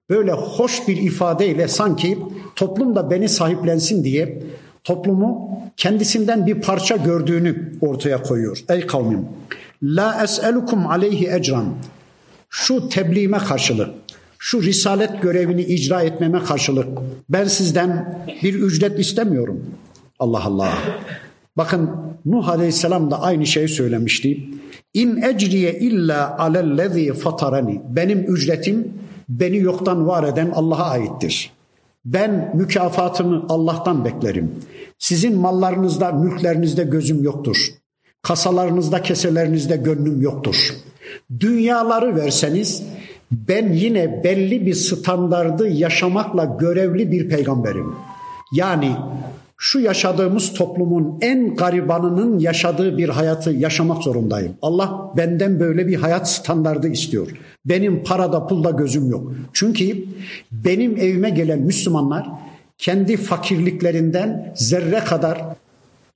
böyle 0.09 0.31
hoş 0.31 0.87
bir 0.87 0.97
ifadeyle 0.97 1.67
sanki 1.67 2.17
toplum 2.55 2.95
da 2.95 3.11
beni 3.11 3.29
sahiplensin 3.29 4.03
diye 4.03 4.43
toplumu 4.83 5.49
kendisinden 5.77 6.47
bir 6.47 6.61
parça 6.61 6.95
gördüğünü 6.95 7.73
ortaya 7.81 8.23
koyuyor. 8.23 8.63
Ey 8.69 8.87
kavmim 8.87 9.25
la 9.83 10.23
es'elukum 10.23 10.87
aleyhi 10.87 11.29
ecran 11.31 11.65
şu 12.49 12.89
tebliğime 12.89 13.37
karşılık 13.37 13.89
şu 14.39 14.63
risalet 14.63 15.21
görevini 15.21 15.61
icra 15.61 16.01
etmeme 16.01 16.43
karşılık 16.43 16.87
ben 17.29 17.45
sizden 17.45 18.23
bir 18.43 18.53
ücret 18.53 18.99
istemiyorum. 18.99 19.65
Allah 20.19 20.43
Allah. 20.45 20.73
Bakın 21.57 21.89
Nuh 22.25 22.49
Aleyhisselam 22.49 23.11
da 23.11 23.21
aynı 23.21 23.45
şeyi 23.45 23.67
söylemişti. 23.67 24.43
İn 24.93 25.21
ecriye 25.21 25.79
illa 25.79 26.37
alellezî 26.37 27.13
fatarani. 27.13 27.81
Benim 27.89 28.19
ücretim 28.19 28.93
beni 29.29 29.57
yoktan 29.57 30.07
var 30.07 30.23
eden 30.23 30.51
Allah'a 30.55 30.89
aittir. 30.89 31.51
Ben 32.05 32.51
mükafatımı 32.53 33.45
Allah'tan 33.49 34.05
beklerim. 34.05 34.51
Sizin 34.99 35.37
mallarınızda, 35.37 36.11
mülklerinizde 36.11 36.83
gözüm 36.83 37.23
yoktur. 37.23 37.57
Kasalarınızda, 38.21 39.01
keselerinizde 39.01 39.75
gönlüm 39.75 40.21
yoktur. 40.21 40.55
Dünyaları 41.39 42.15
verseniz 42.15 42.83
ben 43.31 43.73
yine 43.73 44.23
belli 44.23 44.65
bir 44.65 44.73
standardı 44.73 45.67
yaşamakla 45.69 46.45
görevli 46.59 47.11
bir 47.11 47.29
peygamberim. 47.29 47.93
Yani 48.53 48.95
şu 49.57 49.79
yaşadığımız 49.79 50.53
toplumun 50.53 51.17
en 51.21 51.55
garibanının 51.55 52.39
yaşadığı 52.39 52.97
bir 52.97 53.09
hayatı 53.09 53.51
yaşamak 53.51 54.03
zorundayım. 54.03 54.53
Allah 54.61 55.13
benden 55.17 55.59
böyle 55.59 55.87
bir 55.87 55.95
hayat 55.95 56.29
standardı 56.29 56.87
istiyor. 56.87 57.27
Benim 57.65 58.03
parada 58.03 58.47
pulda 58.47 58.71
gözüm 58.71 59.09
yok. 59.09 59.31
Çünkü 59.53 60.05
benim 60.51 60.97
evime 60.97 61.29
gelen 61.29 61.59
Müslümanlar 61.59 62.27
kendi 62.77 63.17
fakirliklerinden 63.17 64.53
zerre 64.55 64.99
kadar 64.99 65.41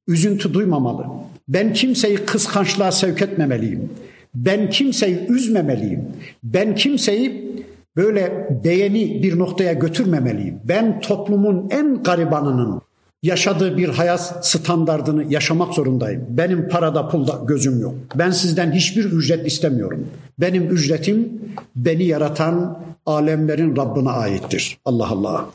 üzüntü 0.08 0.54
duymamalı. 0.54 1.06
Ben 1.48 1.74
kimseyi 1.74 2.18
kıskançlığa 2.18 2.92
sevk 2.92 3.22
etmemeliyim. 3.22 3.90
Ben 4.36 4.70
kimseyi 4.70 5.28
üzmemeliyim. 5.30 6.04
Ben 6.44 6.76
kimseyi 6.76 7.52
böyle 7.96 8.48
beğeni 8.64 9.24
bir 9.24 9.40
noktaya 9.40 9.74
götürmemeliyim. 9.74 10.60
Ben 10.64 11.02
toplumun 11.02 11.70
en 11.72 12.04
garibanının 12.04 12.82
yaşadığı 13.24 13.78
bir 13.78 13.90
hayat 13.90 14.48
standardını 14.48 15.34
yaşamak 15.34 15.74
zorundayım. 15.74 16.26
Benim 16.30 16.70
parada 16.70 17.10
pulda 17.10 17.42
gözüm 17.48 17.82
yok. 17.82 17.96
Ben 18.16 18.32
sizden 18.32 18.72
hiçbir 18.72 19.06
ücret 19.06 19.48
istemiyorum. 19.48 20.08
Benim 20.40 20.70
ücretim 20.70 21.42
beni 21.76 22.04
yaratan 22.04 22.80
alemlerin 23.06 23.78
Rabbine 23.78 24.10
aittir. 24.10 24.78
Allah 24.86 25.10
Allah. 25.10 25.46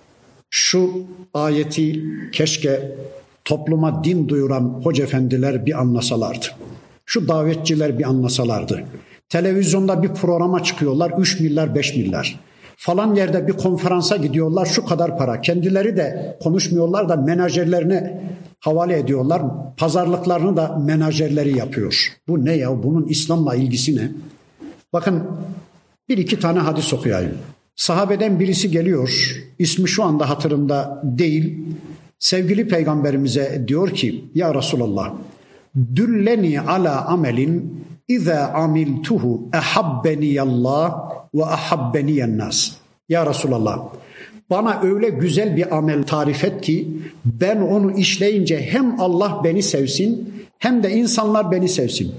Şu 0.51 0.91
ayeti 1.35 2.05
keşke 2.33 2.97
topluma 3.45 4.05
din 4.05 4.29
duyuran 4.29 4.81
hoca 4.85 5.05
efendiler 5.05 5.67
bir 5.67 5.81
anlasalardı. 5.81 6.47
Şu 7.07 7.29
davetçiler 7.29 7.99
bir 7.99 8.05
anlasalardı. 8.05 8.85
Televizyonda 9.29 10.03
bir 10.03 10.09
programa 10.09 10.63
çıkıyorlar 10.63 11.13
3 11.19 11.41
milyar 11.41 11.75
5 11.75 11.97
milyar. 11.97 12.41
Falan 12.77 13.15
yerde 13.15 13.47
bir 13.47 13.53
konferansa 13.53 14.17
gidiyorlar 14.17 14.67
şu 14.67 14.85
kadar 14.85 15.19
para. 15.19 15.41
Kendileri 15.41 15.97
de 15.97 16.37
konuşmuyorlar 16.43 17.09
da 17.09 17.17
menajerlerine 17.17 18.23
havale 18.61 18.99
ediyorlar. 18.99 19.43
Pazarlıklarını 19.77 20.57
da 20.57 20.79
menajerleri 20.85 21.59
yapıyor. 21.59 22.13
Bu 22.29 22.45
ne 22.45 22.53
ya? 22.53 22.83
Bunun 22.83 23.07
İslam'la 23.07 23.55
ilgisi 23.55 23.97
ne? 23.97 24.11
Bakın 24.93 25.23
bir 26.09 26.19
iki 26.19 26.41
tane 26.41 26.59
hadis 26.59 26.93
okuyayım. 26.93 27.39
Sahabeden 27.77 28.41
birisi 28.41 28.71
geliyor. 28.71 29.37
İsmi 29.59 29.89
şu 29.89 30.05
anda 30.05 30.31
hatırımda 30.31 31.03
değil. 31.05 31.59
Sevgili 32.19 32.69
peygamberimize 32.69 33.65
diyor 33.69 33.91
ki 33.91 34.25
ya 34.35 34.55
Resulallah 34.55 35.13
dülleni 35.95 36.61
ala 36.61 37.05
amelin 37.05 37.87
İza 38.09 38.53
amiltuhu 38.55 39.49
Allah 40.41 41.13
ve 41.35 41.45
ahabbeni 41.45 42.39
nas. 42.39 42.71
Ya 43.09 43.27
Resulallah 43.27 43.79
bana 44.51 44.81
öyle 44.83 45.09
güzel 45.09 45.57
bir 45.57 45.77
amel 45.77 46.03
tarif 46.03 46.45
et 46.45 46.61
ki 46.61 46.89
ben 47.25 47.61
onu 47.61 47.99
işleyince 47.99 48.63
hem 48.63 49.01
Allah 49.01 49.41
beni 49.45 49.63
sevsin 49.63 50.35
hem 50.59 50.83
de 50.83 50.91
insanlar 50.91 51.51
beni 51.51 51.69
sevsin. 51.69 52.15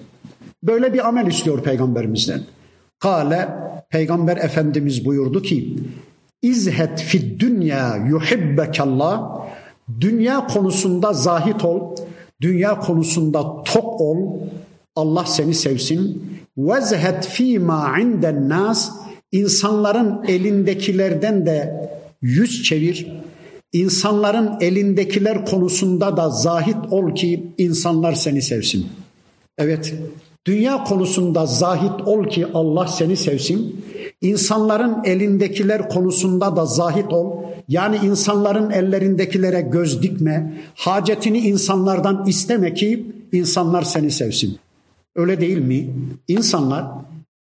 Böyle 0.63 0.93
bir 0.93 1.07
amel 1.07 1.27
istiyor 1.27 1.63
peygamberimizden. 1.63 2.41
Kale 2.99 3.49
peygamber 3.89 4.37
efendimiz 4.37 5.05
buyurdu 5.05 5.41
ki 5.41 5.77
İzhet 6.41 7.01
fid 7.01 7.39
dünya 7.39 7.95
yuhibbekallah 7.95 9.37
Dünya 10.01 10.47
konusunda 10.47 11.13
zahit 11.13 11.65
ol, 11.65 11.95
dünya 12.41 12.79
konusunda 12.79 13.63
tok 13.63 14.01
ol, 14.01 14.17
Allah 14.95 15.25
seni 15.25 15.53
sevsin. 15.53 16.23
Vezhet 16.57 17.27
fîmâ 17.27 17.99
inden 17.99 18.49
nas 18.49 18.91
insanların 19.31 20.23
elindekilerden 20.27 21.45
de 21.45 21.89
yüz 22.21 22.63
çevir. 22.63 23.07
İnsanların 23.73 24.51
elindekiler 24.61 25.45
konusunda 25.45 26.17
da 26.17 26.29
zahit 26.29 26.77
ol 26.91 27.15
ki 27.15 27.43
insanlar 27.57 28.13
seni 28.13 28.41
sevsin. 28.41 28.85
Evet, 29.57 29.93
dünya 30.45 30.83
konusunda 30.83 31.45
zahit 31.45 32.07
ol 32.07 32.27
ki 32.29 32.45
Allah 32.53 32.87
seni 32.87 33.17
sevsin. 33.17 33.85
İnsanların 34.21 35.03
elindekiler 35.03 35.89
konusunda 35.89 36.55
da 36.55 36.65
zahit 36.65 37.13
ol. 37.13 37.43
Yani 37.67 37.97
insanların 38.03 38.71
ellerindekilere 38.71 39.61
göz 39.61 40.03
dikme. 40.03 40.53
Hacetini 40.75 41.39
insanlardan 41.39 42.25
isteme 42.27 42.73
ki 42.73 43.05
insanlar 43.31 43.81
seni 43.81 44.11
sevsin. 44.11 44.57
Öyle 45.15 45.41
değil 45.41 45.57
mi? 45.57 45.89
İnsanlar 46.27 46.85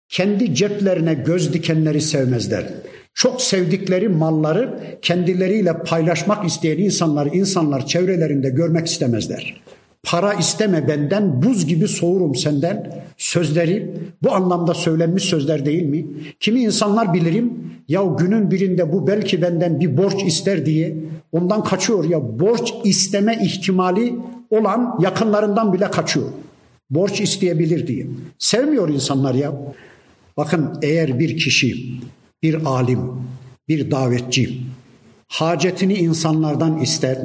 kendi 0.09 0.55
ceplerine 0.55 1.13
göz 1.13 1.53
dikenleri 1.53 2.01
sevmezler. 2.01 2.65
Çok 3.13 3.41
sevdikleri 3.41 4.09
malları 4.09 4.79
kendileriyle 5.01 5.77
paylaşmak 5.77 6.45
isteyen 6.45 6.77
insanları 6.77 7.29
insanlar 7.29 7.85
çevrelerinde 7.85 8.49
görmek 8.49 8.87
istemezler. 8.87 9.61
Para 10.03 10.33
isteme 10.33 10.87
benden, 10.87 11.43
buz 11.43 11.65
gibi 11.65 11.87
soğurum 11.87 12.35
senden. 12.35 13.03
Sözleri 13.17 13.93
bu 14.23 14.33
anlamda 14.33 14.73
söylenmiş 14.73 15.23
sözler 15.23 15.65
değil 15.65 15.83
mi? 15.83 16.05
Kimi 16.39 16.59
insanlar 16.59 17.13
bilirim 17.13 17.53
ya 17.87 18.03
günün 18.19 18.51
birinde 18.51 18.93
bu 18.93 19.07
belki 19.07 19.41
benden 19.41 19.79
bir 19.79 19.97
borç 19.97 20.23
ister 20.23 20.65
diye 20.65 20.95
ondan 21.31 21.63
kaçıyor 21.63 22.03
ya 22.03 22.39
borç 22.39 22.73
isteme 22.83 23.39
ihtimali 23.43 24.15
olan 24.49 24.99
yakınlarından 25.01 25.73
bile 25.73 25.91
kaçıyor 25.91 26.27
borç 26.89 27.21
isteyebilir 27.21 27.87
diye. 27.87 28.07
Sevmiyor 28.39 28.89
insanlar 28.89 29.35
ya. 29.35 29.53
Bakın 30.37 30.79
eğer 30.81 31.19
bir 31.19 31.37
kişi, 31.37 31.99
bir 32.43 32.65
alim, 32.65 32.99
bir 33.67 33.91
davetçi 33.91 34.59
hacetini 35.27 35.93
insanlardan 35.93 36.79
ister, 36.79 37.17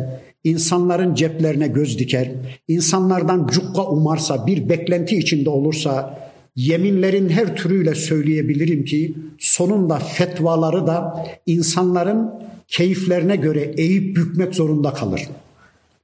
insanların 0.51 1.15
ceplerine 1.15 1.69
göz 1.69 1.99
diker, 1.99 2.31
insanlardan 2.69 3.47
cukka 3.47 3.87
umarsa, 3.87 4.47
bir 4.47 4.69
beklenti 4.69 5.17
içinde 5.17 5.51
olursa 5.51 6.19
yeminlerin 6.57 7.29
her 7.29 7.57
türüyle 7.57 7.95
söyleyebilirim 7.95 8.85
ki 8.85 9.15
sonunda 9.39 9.99
fetvaları 9.99 10.87
da 10.87 11.27
insanların 11.47 12.31
keyiflerine 12.69 13.37
göre 13.37 13.75
eğip 13.77 14.17
bükmek 14.17 14.55
zorunda 14.55 14.95
kalır 14.95 15.29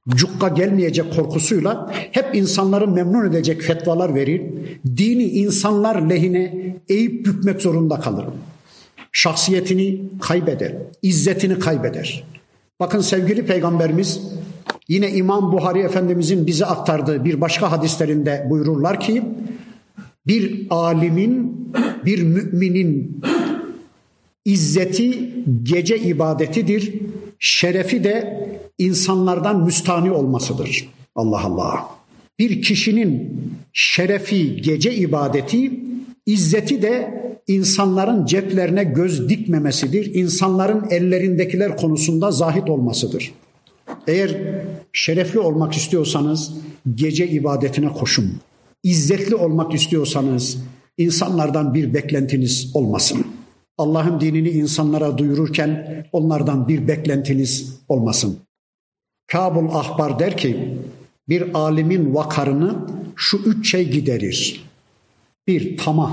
cukka 0.09 0.47
gelmeyecek 0.47 1.15
korkusuyla 1.15 1.91
hep 2.11 2.35
insanları 2.35 2.87
memnun 2.87 3.29
edecek 3.29 3.61
fetvalar 3.61 4.15
verir. 4.15 4.41
Dini 4.97 5.23
insanlar 5.23 6.09
lehine 6.09 6.75
eğip 6.89 7.25
bükmek 7.25 7.61
zorunda 7.61 7.99
kalır. 7.99 8.25
Şahsiyetini 9.11 10.01
kaybeder, 10.21 10.73
izzetini 11.01 11.59
kaybeder. 11.59 12.23
Bakın 12.79 13.01
sevgili 13.01 13.45
peygamberimiz 13.45 14.21
yine 14.87 15.11
İmam 15.11 15.51
Buhari 15.51 15.79
Efendimizin 15.79 16.47
bize 16.47 16.65
aktardığı 16.65 17.25
bir 17.25 17.41
başka 17.41 17.71
hadislerinde 17.71 18.47
buyururlar 18.49 18.99
ki 18.99 19.23
bir 20.27 20.67
alimin, 20.69 21.67
bir 22.05 22.23
müminin 22.23 23.21
izzeti 24.45 25.33
gece 25.63 25.99
ibadetidir, 25.99 26.93
şerefi 27.39 28.03
de 28.03 28.47
insanlardan 28.77 29.63
müstani 29.63 30.11
olmasıdır. 30.11 30.89
Allah 31.15 31.41
Allah. 31.41 31.89
Bir 32.39 32.61
kişinin 32.61 33.41
şerefi 33.73 34.61
gece 34.61 34.95
ibadeti, 34.95 35.79
izzeti 36.25 36.81
de 36.81 37.24
insanların 37.47 38.25
ceplerine 38.25 38.83
göz 38.83 39.29
dikmemesidir. 39.29 40.15
İnsanların 40.15 40.89
ellerindekiler 40.89 41.77
konusunda 41.77 42.31
zahit 42.31 42.69
olmasıdır. 42.69 43.33
Eğer 44.07 44.37
şerefli 44.93 45.39
olmak 45.39 45.73
istiyorsanız 45.73 46.53
gece 46.95 47.27
ibadetine 47.27 47.89
koşun. 47.89 48.33
İzzetli 48.83 49.35
olmak 49.35 49.73
istiyorsanız 49.73 50.57
insanlardan 50.97 51.73
bir 51.73 51.93
beklentiniz 51.93 52.71
olmasın. 52.73 53.25
Allah'ın 53.77 54.21
dinini 54.21 54.49
insanlara 54.49 55.17
duyururken 55.17 56.05
onlardan 56.11 56.67
bir 56.67 56.87
beklentiniz 56.87 57.79
olmasın. 57.89 58.37
Kabul 59.27 59.69
Ahbar 59.69 60.19
der 60.19 60.37
ki 60.37 60.77
bir 61.29 61.53
alimin 61.53 62.15
vakarını 62.15 62.75
şu 63.15 63.37
üç 63.37 63.71
şey 63.71 63.89
giderir. 63.89 64.65
Bir 65.47 65.77
tamah, 65.77 66.11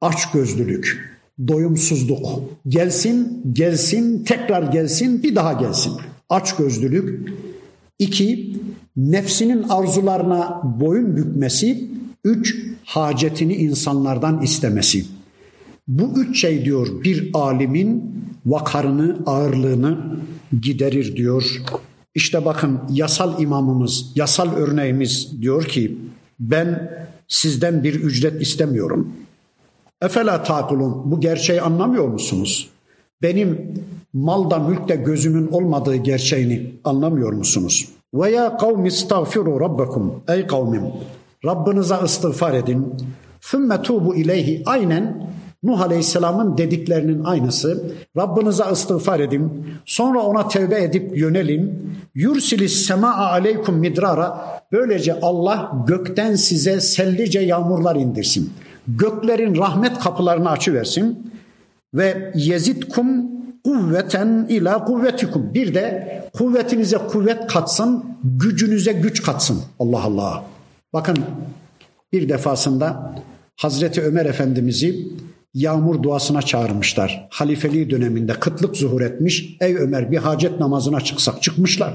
açgözlülük, 0.00 1.16
doyumsuzluk. 1.48 2.42
Gelsin, 2.68 3.42
gelsin, 3.52 4.24
tekrar 4.24 4.62
gelsin, 4.62 5.22
bir 5.22 5.34
daha 5.34 5.52
gelsin. 5.52 5.92
Açgözlülük. 6.28 7.32
İki, 7.98 8.56
nefsinin 8.96 9.62
arzularına 9.62 10.62
boyun 10.80 11.16
bükmesi. 11.16 11.90
Üç, 12.24 12.56
hacetini 12.84 13.54
insanlardan 13.54 14.42
istemesi. 14.42 15.04
Bu 15.88 16.20
üç 16.20 16.40
şey 16.40 16.64
diyor 16.64 17.04
bir 17.04 17.30
alimin 17.34 18.14
vakarını, 18.46 19.18
ağırlığını 19.26 19.98
giderir 20.60 21.16
diyor 21.16 21.62
İşte 22.14 22.44
bakın 22.44 22.80
yasal 22.90 23.42
imamımız, 23.42 24.12
yasal 24.14 24.52
örneğimiz 24.52 25.42
diyor 25.42 25.64
ki 25.64 25.96
ben 26.40 26.90
sizden 27.28 27.84
bir 27.84 27.94
ücret 27.94 28.42
istemiyorum. 28.42 29.12
Efela 30.02 30.42
takulun 30.42 31.10
bu 31.10 31.20
gerçeği 31.20 31.62
anlamıyor 31.62 32.08
musunuz? 32.08 32.70
Benim 33.22 33.74
malda 34.12 34.58
mülkte 34.58 34.96
gözümün 34.96 35.48
olmadığı 35.48 35.96
gerçeğini 35.96 36.70
anlamıyor 36.84 37.32
musunuz? 37.32 37.88
Ve 38.14 38.30
ya 38.30 38.56
kavmi 38.56 38.88
istağfiru 38.88 39.60
rabbakum. 39.60 40.14
Ey 40.28 40.46
kavmim 40.46 40.82
Rabbinize 41.44 41.96
istiğfar 42.04 42.54
edin. 42.54 42.94
Sümme 43.40 43.82
tubu 43.82 44.16
ileyhi 44.16 44.62
aynen 44.66 45.30
Nuh 45.62 45.80
Aleyhisselam'ın 45.80 46.58
dediklerinin 46.58 47.24
aynısı. 47.24 47.92
Rabbinize 48.16 48.64
istiğfar 48.72 49.20
edin. 49.20 49.66
Sonra 49.84 50.20
ona 50.20 50.48
tevbe 50.48 50.82
edip 50.82 51.18
yönelin. 51.18 51.92
Yursilis 52.14 52.86
semaa 52.86 53.16
aleykum 53.16 53.74
midrara. 53.74 54.60
Böylece 54.72 55.20
Allah 55.20 55.72
gökten 55.86 56.34
size 56.34 56.80
sellice 56.80 57.40
yağmurlar 57.40 57.96
indirsin. 57.96 58.52
Göklerin 58.98 59.56
rahmet 59.56 59.98
kapılarını 59.98 60.50
açıversin. 60.50 61.32
Ve 61.94 62.32
yezidkum 62.34 63.26
kuvveten 63.64 64.46
ila 64.48 64.84
kuvvetikum. 64.84 65.54
Bir 65.54 65.74
de 65.74 66.20
kuvvetinize 66.32 66.98
kuvvet 66.98 67.46
katsın, 67.46 68.04
gücünüze 68.24 68.92
güç 68.92 69.22
katsın. 69.22 69.62
Allah 69.78 70.02
Allah. 70.02 70.44
Bakın 70.92 71.18
bir 72.12 72.28
defasında 72.28 73.14
Hazreti 73.56 74.02
Ömer 74.02 74.26
Efendimiz'i 74.26 75.08
yağmur 75.54 76.02
duasına 76.02 76.42
çağırmışlar. 76.42 77.28
Halifeliği 77.30 77.90
döneminde 77.90 78.32
kıtlık 78.32 78.76
zuhur 78.76 79.00
etmiş. 79.00 79.56
Ey 79.60 79.76
Ömer 79.76 80.12
bir 80.12 80.18
hacet 80.18 80.60
namazına 80.60 81.00
çıksak 81.00 81.42
çıkmışlar. 81.42 81.94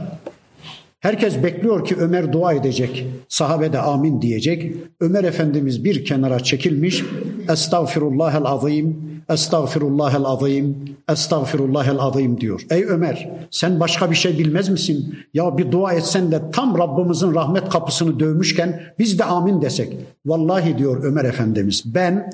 Herkes 1.06 1.44
bekliyor 1.44 1.86
ki 1.86 1.96
Ömer 1.96 2.34
dua 2.34 2.54
edecek. 2.54 3.08
Sahabe 3.30 3.74
de 3.74 3.80
amin 3.80 4.22
diyecek. 4.22 4.72
Ömer 5.00 5.24
Efendimiz 5.24 5.84
bir 5.84 6.06
kenara 6.06 6.40
çekilmiş. 6.40 7.04
Estağfirullahel 7.50 8.46
azim, 8.46 8.98
estağfirullahel 9.30 10.26
azim, 10.26 10.76
estağfirullahel 11.10 12.00
azim 12.00 12.42
diyor. 12.42 12.62
Ey 12.70 12.86
Ömer 12.86 13.30
sen 13.52 13.80
başka 13.80 14.12
bir 14.12 14.16
şey 14.16 14.40
bilmez 14.40 14.70
misin? 14.70 15.16
Ya 15.34 15.58
bir 15.58 15.72
dua 15.72 15.94
etsen 15.94 16.32
de 16.32 16.42
tam 16.54 16.78
Rabbimizin 16.78 17.36
rahmet 17.36 17.70
kapısını 17.70 18.20
dövmüşken 18.20 18.82
biz 19.00 19.20
de 19.20 19.24
amin 19.24 19.62
desek. 19.62 19.98
Vallahi 20.26 20.78
diyor 20.78 21.04
Ömer 21.04 21.26
Efendimiz 21.26 21.84
ben 21.86 22.32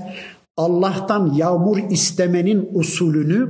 Allah'tan 0.58 1.34
yağmur 1.34 1.78
istemenin 1.90 2.70
usulünü 2.74 3.50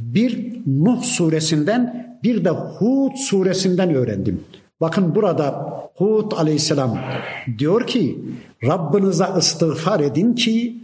bir 0.00 0.54
Nuh 0.66 1.02
suresinden 1.02 2.13
bir 2.24 2.44
de 2.44 2.50
Hud 2.50 3.16
suresinden 3.16 3.94
öğrendim. 3.94 4.40
Bakın 4.80 5.14
burada 5.14 5.74
Hud 5.96 6.32
aleyhisselam 6.32 6.98
diyor 7.58 7.86
ki 7.86 8.18
Rabbinize 8.64 9.26
istiğfar 9.38 10.00
edin 10.00 10.34
ki 10.34 10.76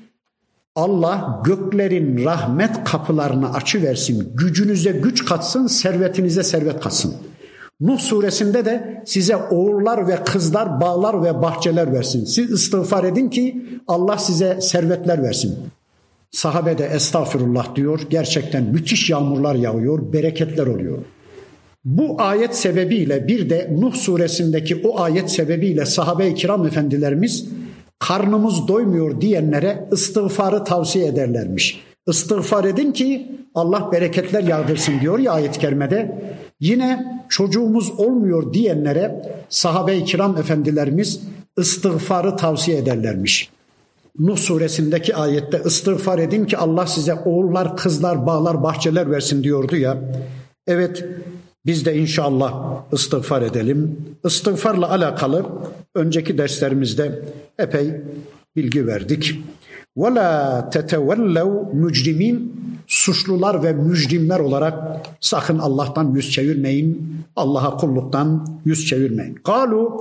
Allah 0.76 1.42
göklerin 1.44 2.24
rahmet 2.24 2.84
kapılarını 2.84 3.52
açıversin, 3.54 4.32
gücünüze 4.34 4.90
güç 4.90 5.24
katsın, 5.24 5.66
servetinize 5.66 6.42
servet 6.42 6.80
katsın. 6.80 7.14
Nuh 7.80 7.98
suresinde 7.98 8.64
de 8.64 9.02
size 9.06 9.36
oğullar 9.36 10.08
ve 10.08 10.24
kızlar, 10.24 10.80
bağlar 10.80 11.24
ve 11.24 11.42
bahçeler 11.42 11.92
versin. 11.92 12.24
Siz 12.24 12.50
istiğfar 12.50 13.04
edin 13.04 13.28
ki 13.28 13.64
Allah 13.88 14.18
size 14.18 14.60
servetler 14.60 15.22
versin. 15.22 15.58
Sahabe 16.30 16.78
de 16.78 16.86
estağfurullah 16.86 17.74
diyor. 17.74 18.00
Gerçekten 18.10 18.62
müthiş 18.62 19.10
yağmurlar 19.10 19.54
yağıyor, 19.54 20.12
bereketler 20.12 20.66
oluyor. 20.66 20.98
Bu 21.84 22.16
ayet 22.18 22.56
sebebiyle 22.56 23.28
bir 23.28 23.50
de 23.50 23.70
Nuh 23.80 23.94
suresindeki 23.94 24.80
o 24.84 25.00
ayet 25.00 25.30
sebebiyle 25.30 25.86
sahabe-i 25.86 26.34
kiram 26.34 26.66
efendilerimiz 26.66 27.48
karnımız 27.98 28.68
doymuyor 28.68 29.20
diyenlere 29.20 29.88
istiğfarı 29.92 30.64
tavsiye 30.64 31.06
ederlermiş. 31.06 31.80
İstiğfar 32.08 32.64
edin 32.64 32.92
ki 32.92 33.32
Allah 33.54 33.92
bereketler 33.92 34.42
yağdırsın 34.42 35.00
diyor 35.00 35.18
ya 35.18 35.32
ayet-i 35.32 35.60
kerimede. 35.60 36.22
Yine 36.60 37.22
çocuğumuz 37.28 38.00
olmuyor 38.00 38.52
diyenlere 38.52 39.32
sahabe-i 39.48 40.04
kiram 40.04 40.36
efendilerimiz 40.36 41.20
istiğfarı 41.58 42.36
tavsiye 42.36 42.78
ederlermiş. 42.78 43.50
Nuh 44.18 44.36
suresindeki 44.36 45.16
ayette 45.16 45.62
istiğfar 45.64 46.18
edin 46.18 46.44
ki 46.44 46.56
Allah 46.56 46.86
size 46.86 47.14
oğullar, 47.14 47.76
kızlar, 47.76 48.26
bağlar, 48.26 48.62
bahçeler 48.62 49.10
versin 49.10 49.42
diyordu 49.42 49.76
ya. 49.76 49.98
Evet 50.66 51.04
biz 51.66 51.84
de 51.84 51.96
inşallah 51.96 52.82
istiğfar 52.92 53.42
edelim. 53.42 53.96
İstiğfarla 54.24 54.90
alakalı 54.90 55.46
önceki 55.94 56.38
derslerimizde 56.38 57.22
epey 57.58 57.90
bilgi 58.56 58.86
verdik. 58.86 59.40
Ve 59.96 60.14
la 60.14 60.70
tetevellev 60.70 61.48
mücrimin 61.72 62.60
suçlular 62.86 63.62
ve 63.62 63.72
mücrimler 63.72 64.40
olarak 64.40 65.06
sakın 65.20 65.58
Allah'tan 65.58 66.14
yüz 66.14 66.30
çevirmeyin. 66.30 67.16
Allah'a 67.36 67.76
kulluktan 67.76 68.60
yüz 68.64 68.86
çevirmeyin. 68.86 69.34
Kalu 69.34 70.00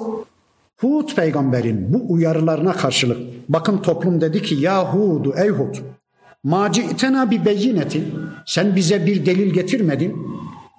Hud 0.77 1.15
peygamberin 1.15 1.93
bu 1.93 2.13
uyarılarına 2.13 2.73
karşılık 2.73 3.17
bakın 3.49 3.77
toplum 3.77 4.21
dedi 4.21 4.41
ki 4.41 4.55
ya 4.55 4.93
Hud'u 4.93 5.33
ey 5.37 5.49
Hud 5.49 5.75
maci 6.43 6.81
itena 6.81 7.31
bir 7.31 7.45
beyineti 7.45 8.03
sen 8.45 8.75
bize 8.75 9.05
bir 9.05 9.25
delil 9.25 9.53
getirmedin 9.53 10.15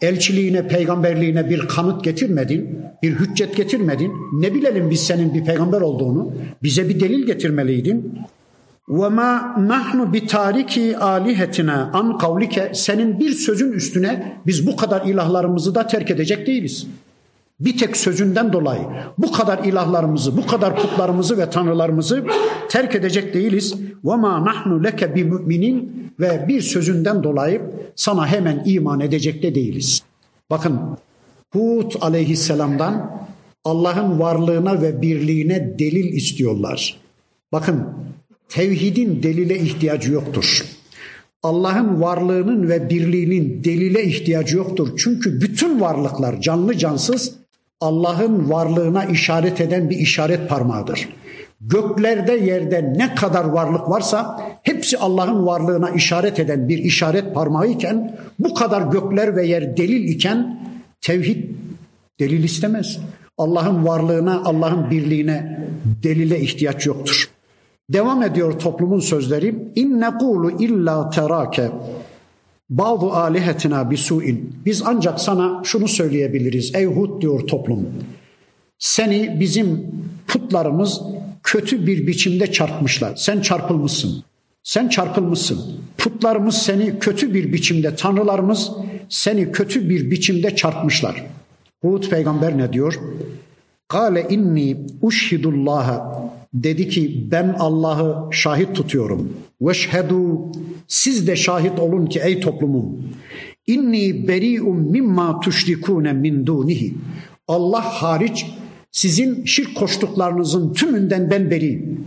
elçiliğine, 0.03 0.69
peygamberliğine 0.69 1.51
bir 1.51 1.61
kanıt 1.61 2.05
getirmedin, 2.05 2.79
bir 3.03 3.13
hüccet 3.13 3.57
getirmedin. 3.57 4.13
Ne 4.33 4.55
bilelim 4.55 4.91
biz 4.91 5.01
senin 5.01 5.35
bir 5.35 5.45
peygamber 5.45 5.81
olduğunu? 5.81 6.33
Bize 6.63 6.89
bir 6.89 7.01
delil 7.01 7.27
getirmeliydin. 7.27 8.19
Ve 8.89 9.09
ma 9.09 9.55
nahnu 9.59 10.13
bi 10.13 10.27
tariki 10.27 10.99
alihetina 10.99 11.91
an 11.93 12.19
kavlike 12.19 12.73
senin 12.75 13.21
bir 13.21 13.31
sözün 13.31 13.73
üstüne 13.73 14.37
biz 14.47 14.67
bu 14.67 14.77
kadar 14.77 15.07
ilahlarımızı 15.07 15.75
da 15.75 15.87
terk 15.87 16.11
edecek 16.11 16.47
değiliz. 16.47 16.87
Bir 17.61 17.79
tek 17.79 17.97
sözünden 17.97 18.53
dolayı 18.53 18.83
bu 19.19 19.33
kadar 19.33 19.59
ilahlarımızı, 19.65 20.37
bu 20.37 20.47
kadar 20.47 20.77
putlarımızı 20.77 21.39
ve 21.39 21.51
tanrılarımızı 21.51 22.25
terk 22.69 22.95
edecek 22.95 23.35
değiliz. 23.35 23.75
Ve 24.05 24.17
ma 24.17 24.45
nahnu 24.45 24.85
leke 24.85 25.15
bi 25.15 25.25
müminin 25.25 26.00
ve 26.21 26.49
bir 26.49 26.61
sözünden 26.61 27.23
dolayı 27.23 27.63
sana 27.97 28.27
hemen 28.27 28.63
iman 28.67 29.01
edecek 29.01 29.43
de 29.43 29.55
değiliz. 29.55 30.03
Bakın 30.51 30.81
Hud 31.53 31.93
aleyhisselamdan 32.01 33.25
Allah'ın 33.65 34.19
varlığına 34.19 34.83
ve 34.83 35.03
birliğine 35.03 35.79
delil 35.79 36.13
istiyorlar. 36.13 36.97
Bakın 37.53 37.87
tevhidin 38.49 39.23
delile 39.23 39.59
ihtiyacı 39.59 40.13
yoktur. 40.13 40.65
Allah'ın 41.43 42.01
varlığının 42.01 42.69
ve 42.69 42.91
birliğinin 42.91 43.65
delile 43.65 44.05
ihtiyacı 44.05 44.57
yoktur. 44.57 44.89
Çünkü 44.97 45.41
bütün 45.41 45.81
varlıklar 45.81 46.41
canlı 46.41 46.79
cansız 46.79 47.33
Allah'ın 47.81 48.51
varlığına 48.51 49.05
işaret 49.05 49.61
eden 49.61 49.91
bir 49.91 49.97
işaret 49.97 50.49
parmağıdır. 50.49 51.09
Göklerde 51.61 52.33
yerde 52.33 52.93
ne 52.97 53.15
kadar 53.15 53.45
varlık 53.45 53.89
varsa 53.89 54.41
hepsi 54.63 54.99
Allah'ın 54.99 55.47
varlığına 55.47 55.91
işaret 55.91 56.39
eden 56.39 56.69
bir 56.69 56.79
işaret 56.79 57.35
parmağı 57.35 57.67
iken 57.69 58.17
bu 58.39 58.55
kadar 58.55 58.83
gökler 58.83 59.37
ve 59.37 59.47
yer 59.47 59.77
delil 59.77 60.09
iken 60.09 60.61
tevhid 61.01 61.45
delil 62.21 62.45
istemez. 62.45 62.99
Allah'ın 63.39 63.87
varlığına, 63.87 64.43
Allah'ın 64.45 64.91
birliğine 64.91 65.67
delile 66.03 66.41
ihtiyaç 66.41 66.87
yoktur. 66.87 67.31
Devam 67.91 68.23
ediyor 68.23 68.59
toplumun 68.59 69.01
sözleri. 69.01 69.55
İnne 69.77 70.11
kulu 70.19 70.51
illa 70.51 71.11
terake 71.11 71.71
bazı 72.71 73.07
alihetina 73.07 73.91
bisuin. 73.91 74.55
Biz 74.67 74.83
ancak 74.87 75.21
sana 75.21 75.61
şunu 75.65 75.89
söyleyebiliriz. 75.89 76.75
Ey 76.75 76.87
Hud 76.87 77.23
diyor 77.23 77.41
toplum. 77.41 77.87
Seni 78.79 79.41
bizim 79.41 79.87
putlarımız 80.29 81.01
kötü 81.51 81.87
bir 81.87 82.07
biçimde 82.07 82.53
çarpmışlar. 82.53 83.17
Sen 83.17 83.41
çarpılmışsın. 83.41 84.25
Sen 84.63 84.89
çarpılmışsın. 84.89 85.61
Putlarımız 85.99 86.55
seni 86.55 86.99
kötü 86.99 87.35
bir 87.35 87.53
biçimde, 87.53 87.97
tanrılarımız 87.97 88.71
seni 89.09 89.53
kötü 89.53 89.89
bir 89.89 90.11
biçimde 90.11 90.57
çarpmışlar. 90.57 91.27
Hud 91.83 92.09
peygamber 92.09 92.59
ne 92.59 92.73
diyor? 92.73 93.01
Kale 93.89 94.27
inni 94.31 94.77
uşhidullaha 95.03 96.23
dedi 96.55 96.89
ki 96.89 97.27
ben 97.31 97.57
Allah'ı 97.59 98.33
şahit 98.33 98.75
tutuyorum. 98.75 99.33
Veşhedu 99.61 100.53
siz 100.89 101.27
de 101.27 101.37
şahit 101.37 101.79
olun 101.79 102.07
ki 102.07 102.21
ey 102.25 102.41
toplumum. 102.41 102.99
İnni 103.67 104.29
beri'um 104.29 104.91
mimma 104.91 105.41
tuşrikune 105.41 106.13
min 106.13 106.47
dunihi. 106.47 106.95
Allah 107.49 107.83
hariç 107.83 108.47
sizin 108.93 109.45
şirk 109.45 109.75
koştuklarınızın 109.75 110.75
tümünden 110.75 111.31
ben 111.31 111.51
beriyim. 111.51 112.05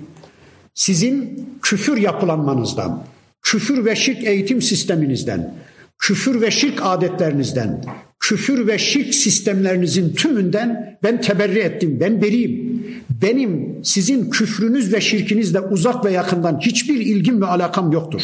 Sizin 0.74 1.46
küfür 1.62 1.98
yapılanmanızdan, 1.98 3.04
küfür 3.42 3.86
ve 3.86 3.96
şirk 3.96 4.24
eğitim 4.24 4.62
sisteminizden, 4.62 5.54
küfür 6.00 6.42
ve 6.42 6.52
şirk 6.52 6.80
adetlerinizden, 6.82 7.84
küfür 8.20 8.68
ve 8.68 8.78
şirk 8.78 9.16
sistemlerinizin 9.16 10.14
tümünden 10.14 10.98
ben 11.04 11.22
teberri 11.22 11.60
ettim, 11.60 11.98
ben 12.00 12.22
beriyim. 12.22 12.84
Benim 13.22 13.80
sizin 13.84 14.30
küfrünüz 14.30 14.94
ve 14.94 15.02
şirkinizle 15.02 15.60
uzak 15.60 16.06
ve 16.06 16.12
yakından 16.12 16.60
hiçbir 16.60 17.00
ilgim 17.00 17.42
ve 17.42 17.46
alakam 17.46 17.92
yoktur. 17.92 18.22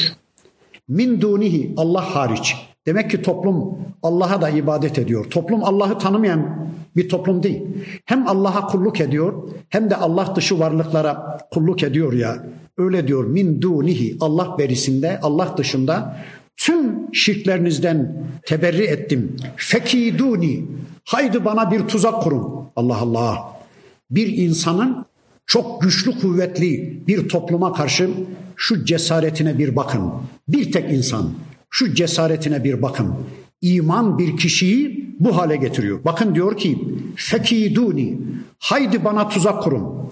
Min 0.88 1.22
dunihi 1.22 1.74
Allah 1.78 2.16
hariç. 2.16 2.55
Demek 2.86 3.12
ki 3.12 3.22
toplum 3.22 3.78
Allah'a 4.03 4.41
da 4.41 4.49
ibadet 4.49 4.99
ediyor. 4.99 5.26
Toplum 5.26 5.64
Allah'ı 5.64 5.99
tanımayan 5.99 6.70
bir 6.96 7.10
toplum 7.10 7.44
değil. 7.44 7.62
Hem 8.06 8.28
Allah'a 8.28 8.68
kulluk 8.68 9.02
ediyor 9.02 9.34
hem 9.70 9.90
de 9.90 9.96
Allah 9.96 10.34
dışı 10.36 10.60
varlıklara 10.60 11.38
kulluk 11.52 11.84
ediyor 11.84 12.14
ya. 12.14 12.46
Öyle 12.78 13.08
diyor 13.08 13.24
min 13.26 13.62
dunihi 13.62 14.18
Allah 14.22 14.56
berisinde 14.58 15.20
Allah 15.22 15.58
dışında 15.58 16.18
tüm 16.58 17.14
şirklerinizden 17.14 18.24
teberri 18.46 18.84
ettim. 18.84 19.36
Fekiduni 19.56 20.66
haydi 21.06 21.46
bana 21.46 21.72
bir 21.72 21.80
tuzak 21.80 22.24
kurun. 22.24 22.70
Allah 22.76 22.98
Allah. 22.98 23.60
Bir 24.12 24.28
insanın 24.28 25.06
çok 25.46 25.82
güçlü 25.82 26.20
kuvvetli 26.20 27.00
bir 27.08 27.30
topluma 27.30 27.74
karşı 27.74 28.10
şu 28.56 28.86
cesaretine 28.86 29.58
bir 29.58 29.76
bakın. 29.76 30.12
Bir 30.48 30.72
tek 30.72 30.92
insan 30.92 31.32
şu 31.70 31.94
cesaretine 31.94 32.64
bir 32.64 32.82
bakın. 32.82 33.14
İman 33.62 34.20
bir 34.20 34.38
kişiyi 34.38 34.99
bu 35.20 35.38
hale 35.38 35.55
getiriyor. 35.55 35.99
Bakın 36.05 36.36
diyor 36.36 36.57
ki 36.57 36.88
fekiduni 37.15 38.20
haydi 38.59 39.05
bana 39.05 39.30
tuzak 39.30 39.63
kurun. 39.63 40.09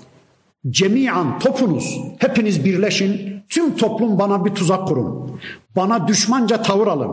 Cemiyan 0.70 1.40
topunuz 1.40 2.00
hepiniz 2.18 2.66
birleşin 2.66 3.42
tüm 3.50 3.76
toplum 3.76 4.20
bana 4.20 4.46
bir 4.46 4.50
tuzak 4.50 4.88
kurun. 4.88 5.40
Bana 5.76 6.08
düşmanca 6.08 6.62
tavır 6.62 6.88
alın. 6.88 7.12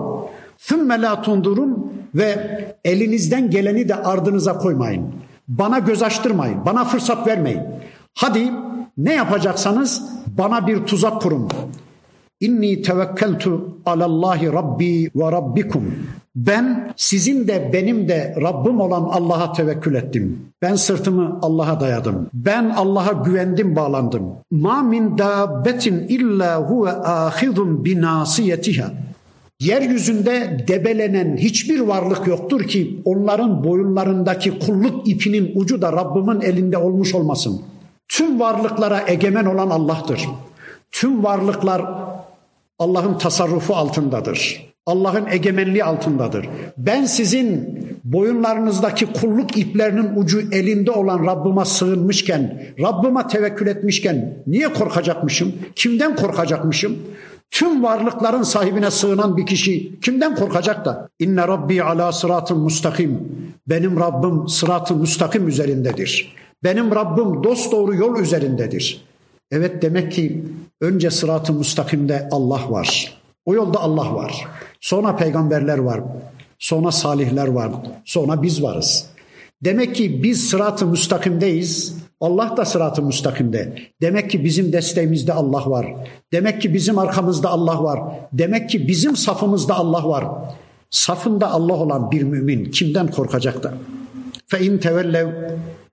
Thümme 0.59 1.03
la 1.03 1.23
tundurun 1.23 1.93
ve 2.15 2.61
elinizden 2.85 3.51
geleni 3.51 3.89
de 3.89 3.95
ardınıza 3.95 4.59
koymayın. 4.59 5.07
Bana 5.49 5.79
göz 5.79 6.03
açtırmayın. 6.03 6.67
Bana 6.67 6.85
fırsat 6.85 7.27
vermeyin. 7.27 7.61
Hadi 8.15 8.53
ne 8.97 9.15
yapacaksanız 9.15 10.03
bana 10.39 10.67
bir 10.67 10.79
tuzak 10.79 11.23
kurun. 11.23 11.49
İnni 12.41 12.83
tevekkeltu 12.83 13.79
alallahi 13.87 14.53
rabbi 14.53 15.11
ve 15.17 15.33
rabbikum. 15.33 15.95
Ben 16.37 16.95
sizin 16.97 17.49
de 17.49 17.71
benim 17.73 18.09
de 18.09 18.35
Rabbim 18.41 18.81
olan 18.81 19.03
Allah'a 19.03 19.53
tevekkül 19.53 19.95
ettim. 19.95 20.41
Ben 20.63 20.75
sırtımı 20.75 21.39
Allah'a 21.43 21.81
dayadım. 21.81 22.31
Ben 22.35 22.71
Allah'a 22.71 23.13
güvendim, 23.13 23.77
bağlandım. 23.77 24.33
Ma 24.51 24.83
min 24.83 25.19
dabbetin 25.19 25.99
illa 26.09 26.57
huve 26.57 26.91
ahidun 26.91 27.85
binasiyetiha. 27.85 28.91
Yeryüzünde 29.61 30.65
debelenen 30.69 31.37
hiçbir 31.37 31.81
varlık 31.81 32.27
yoktur 32.27 32.65
ki 32.65 33.01
onların 33.05 33.65
boyunlarındaki 33.65 34.59
kulluk 34.59 35.09
ipinin 35.09 35.53
ucu 35.55 35.83
da 35.83 35.93
Rabbimin 35.93 36.41
elinde 36.41 36.79
olmuş 36.79 37.15
olmasın. 37.15 37.63
Tüm 38.09 38.41
varlıklara 38.41 39.03
egemen 39.07 39.45
olan 39.45 39.71
Allah'tır. 39.71 40.29
Tüm 40.91 41.25
varlıklar 41.25 41.85
Allah'ın 42.79 43.19
tasarrufu 43.19 43.77
altındadır. 43.77 44.74
Allah'ın 44.87 45.27
egemenliği 45.27 45.85
altındadır. 45.85 46.49
Ben 46.79 47.05
sizin 47.05 47.79
boyunlarınızdaki 48.05 49.07
kulluk 49.07 49.57
iplerinin 49.57 50.17
ucu 50.17 50.41
elinde 50.53 50.91
olan 50.91 51.27
Rabbime 51.27 51.65
sığınmışken, 51.65 52.67
Rabbime 52.81 53.27
tevekkül 53.27 53.67
etmişken 53.67 54.39
niye 54.47 54.73
korkacakmışım? 54.73 55.53
Kimden 55.77 56.17
korkacakmışım? 56.17 56.99
Tüm 57.51 57.83
varlıkların 57.83 58.43
sahibine 58.43 58.91
sığınan 58.91 59.37
bir 59.37 59.47
kişi 59.47 60.01
kimden 60.01 60.37
korkacak 60.37 60.85
da? 60.85 61.09
İnne 61.19 61.49
Rabbi 61.49 61.83
ala 61.83 62.13
sıratın 62.13 62.59
mustakim. 62.59 63.19
Benim 63.67 64.01
Rabbim 64.01 64.49
sıratı 64.49 64.97
müstakim 64.97 65.49
üzerindedir. 65.49 66.35
Benim 66.65 66.95
Rabbim 66.95 67.45
dost 67.45 67.73
doğru 67.73 67.95
yol 67.95 68.21
üzerindedir. 68.21 69.05
Evet 69.51 69.83
demek 69.83 70.13
ki 70.13 70.45
önce 70.81 71.11
sırat-ı 71.11 71.53
müstakimde 71.53 72.29
Allah 72.33 72.71
var. 72.71 73.19
O 73.47 73.55
yolda 73.55 73.81
Allah 73.81 74.15
var. 74.15 74.49
Sonra 74.85 75.17
peygamberler 75.17 75.79
var. 75.79 76.01
Sonra 76.59 76.93
salihler 76.93 77.49
var. 77.49 77.73
Sonra 78.05 78.43
biz 78.43 78.63
varız. 78.63 79.07
Demek 79.63 79.95
ki 79.95 80.23
biz 80.23 80.49
sırat-ı 80.49 80.87
müstakimdeyiz. 80.87 81.95
Allah 82.21 82.55
da 82.57 82.65
sırat-ı 82.65 83.03
müstakimde. 83.03 83.79
Demek 84.01 84.31
ki 84.31 84.45
bizim 84.45 84.73
desteğimizde 84.73 85.33
Allah 85.33 85.71
var. 85.71 85.87
Demek 86.33 86.63
ki 86.63 86.75
bizim 86.75 86.99
arkamızda 86.99 87.49
Allah 87.49 87.85
var. 87.85 88.01
Demek 88.33 88.71
ki 88.71 88.89
bizim 88.89 89.17
safımızda 89.17 89.75
Allah 89.75 90.09
var. 90.09 90.25
Safında 90.91 91.51
Allah 91.51 91.75
olan 91.75 92.11
bir 92.11 92.23
mümin 92.23 92.65
kimden 92.65 93.11
korkacak 93.11 93.63
da? 93.63 93.75
Fe 94.47 94.61
in 94.65 94.79
tevellev 94.79 95.29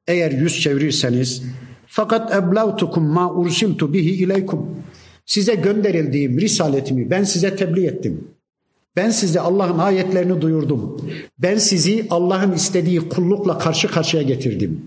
eğer 0.08 0.32
yüz 0.32 0.62
çevirirseniz 0.62 1.44
fakat 1.88 2.36
eblavtukum 2.36 3.04
ma 3.04 3.34
ursiltu 3.34 3.94
bihi 3.94 4.24
ileykum. 4.24 4.70
Size 5.26 5.56
gönderildiğim 5.56 6.40
risaletimi 6.40 7.10
ben 7.10 7.24
size 7.24 7.56
tebliğ 7.56 7.86
ettim. 7.86 8.28
Ben 8.96 9.10
size 9.10 9.40
Allah'ın 9.40 9.80
ayetlerini 9.80 10.42
duyurdum. 10.42 11.02
Ben 11.40 11.58
sizi 11.58 12.08
Allah'ın 12.10 12.52
istediği 12.52 13.10
kullukla 13.10 13.58
karşı 13.58 13.88
karşıya 13.88 14.24
getirdim. 14.24 14.82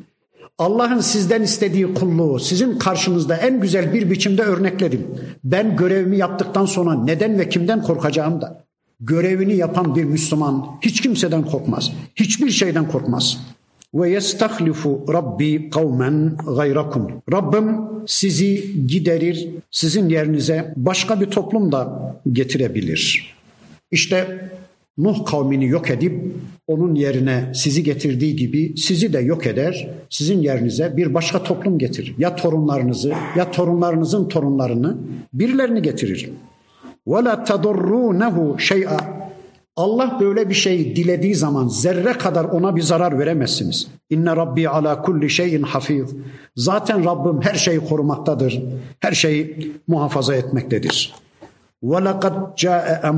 Allah'ın 0.59 1.01
sizden 1.01 1.43
istediği 1.43 1.95
kulluğu 1.95 2.39
sizin 2.39 2.79
karşınızda 2.79 3.37
en 3.37 3.61
güzel 3.61 3.93
bir 3.93 4.11
biçimde 4.11 4.43
örnekledim. 4.43 5.07
Ben 5.45 5.77
görevimi 5.77 6.17
yaptıktan 6.19 6.67
sonra 6.67 6.95
neden 6.95 7.39
ve 7.39 7.49
kimden 7.49 7.83
korkacağım 7.83 8.41
da. 8.41 8.65
Görevini 9.01 9.57
yapan 9.57 9.95
bir 9.95 10.05
Müslüman 10.05 10.67
hiç 10.81 11.01
kimseden 11.01 11.45
korkmaz. 11.45 11.93
Hiçbir 12.17 12.51
şeyden 12.51 12.89
korkmaz 12.89 13.39
ve 13.95 14.11
yestahlifu 14.11 15.05
rabbi 15.13 15.71
kavmen 15.71 16.37
gayrakum. 16.57 17.09
Rabbim 17.33 17.77
sizi 18.07 18.75
giderir, 18.87 19.49
sizin 19.71 20.09
yerinize 20.09 20.75
başka 20.77 21.21
bir 21.21 21.27
toplum 21.27 21.73
da 21.73 22.15
getirebilir. 22.33 23.35
İşte 23.95 24.51
Nuh 24.99 25.25
kavmini 25.27 25.67
yok 25.67 25.91
edip 25.91 26.23
onun 26.67 26.95
yerine 26.95 27.53
sizi 27.55 27.83
getirdiği 27.83 28.37
gibi 28.37 28.75
sizi 28.77 29.13
de 29.13 29.19
yok 29.19 29.47
eder, 29.47 29.89
sizin 30.11 30.41
yerinize 30.41 30.97
bir 30.97 31.15
başka 31.15 31.43
toplum 31.43 31.79
getirir. 31.79 32.15
Ya 32.19 32.37
torunlarınızı 32.37 33.13
ya 33.37 33.51
torunlarınızın 33.51 34.29
torunlarını 34.29 34.97
birilerini 35.33 35.83
getirir. 35.83 36.31
وَلَا 37.07 37.47
تَضُرُّونَهُ 37.47 38.57
شَيْئًا 38.57 38.99
Allah 39.77 40.19
böyle 40.21 40.49
bir 40.49 40.55
şey 40.55 40.97
dilediği 40.97 41.35
zaman 41.35 41.69
zerre 41.69 42.13
kadar 42.13 42.45
ona 42.45 42.77
bir 42.77 42.83
zarar 42.83 43.19
veremezsiniz. 43.19 43.89
İnne 44.11 44.37
Rabbi 44.37 44.69
ala 44.69 45.03
kulli 45.03 45.31
şeyin 45.31 45.63
hafiz. 45.63 46.11
Zaten 46.57 47.05
Rabbim 47.05 47.43
her 47.43 47.55
şeyi 47.55 47.81
korumaktadır. 47.81 48.63
Her 49.01 49.13
şeyi 49.13 49.73
muhafaza 49.89 50.35
etmektedir. 50.35 51.15
Ve 51.85 52.05
lekad 52.05 52.57
ca'e. 52.57 53.13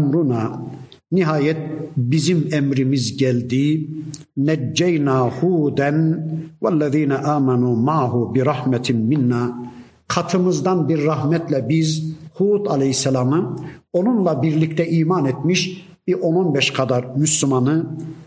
Nihayet 1.13 1.57
bizim 1.97 2.49
emrimiz 2.53 3.17
geldi. 3.17 3.91
Necceyna 4.37 5.31
huden 5.31 6.29
vellezine 6.63 7.17
amenu 7.17 7.77
ma'hu 7.77 8.35
bi 8.35 8.47
rahmetin 8.47 8.97
minna. 8.97 9.71
Katımızdan 10.09 10.89
bir 10.89 11.05
rahmetle 11.05 11.69
biz 11.69 12.17
Hud 12.35 12.67
aleyhisselamı 12.67 13.57
onunla 13.93 14.43
birlikte 14.43 14.89
iman 14.89 15.25
etmiş 15.25 15.87
bir 16.07 16.15
10-15 16.15 16.73
kadar 16.73 17.05
Müslümanı 17.17 17.87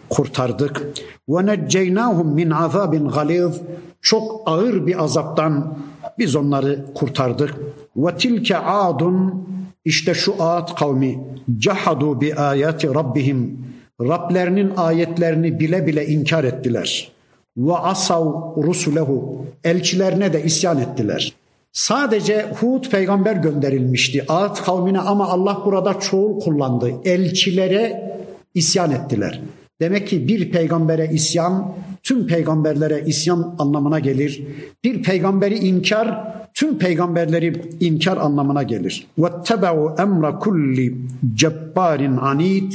kurtardık. 0.10 0.88
Ve 1.30 1.46
necceynahum 1.46 2.34
min 2.34 2.50
azabin 2.50 3.08
galiz. 3.08 3.62
Çok 4.02 4.42
ağır 4.46 4.88
bir 4.88 5.04
azaptan 5.04 5.78
biz 6.18 6.36
onları 6.36 6.86
kurtardık. 6.96 7.56
Ve 7.96 8.18
tilke 8.18 8.58
adun 8.58 9.50
işte 9.86 10.14
şu 10.14 10.44
Ad 10.44 10.76
kavmi 10.76 11.20
cahadu 11.60 12.22
bi 12.22 12.36
ayati 12.36 12.88
rabbihim 12.88 13.70
Rablerinin 14.02 14.72
ayetlerini 14.78 15.60
bile 15.60 15.88
bile 15.88 16.08
inkar 16.08 16.44
ettiler. 16.44 17.12
Ve 17.58 17.74
asav 17.74 18.56
rusulehu 18.64 19.46
elçilerine 19.64 20.34
de 20.34 20.44
isyan 20.44 20.80
ettiler. 20.80 21.34
Sadece 21.72 22.46
Hud 22.60 22.90
peygamber 22.90 23.36
gönderilmişti 23.36 24.26
Ad 24.28 24.56
kavmine 24.56 25.00
ama 25.00 25.28
Allah 25.28 25.62
burada 25.66 26.00
çoğul 26.00 26.40
kullandı. 26.40 26.92
Elçilere 27.06 28.14
isyan 28.56 28.92
ettiler. 28.92 29.42
Demek 29.82 30.08
ki 30.08 30.28
bir 30.28 30.52
peygambere 30.52 31.10
isyan 31.14 31.74
tüm 32.04 32.28
peygamberlere 32.28 33.04
isyan 33.06 33.56
anlamına 33.60 34.00
gelir. 34.00 34.44
Bir 34.84 35.04
peygamberi 35.04 35.58
inkar 35.58 36.34
tüm 36.60 36.78
peygamberleri 36.78 37.62
inkar 37.80 38.18
anlamına 38.18 38.64
gelir. 38.64 39.08
Vettebeu 39.18 39.96
emra 40.00 40.40
kulli 40.40 40.96
cebbarin 41.36 42.18
anid. 42.18 42.74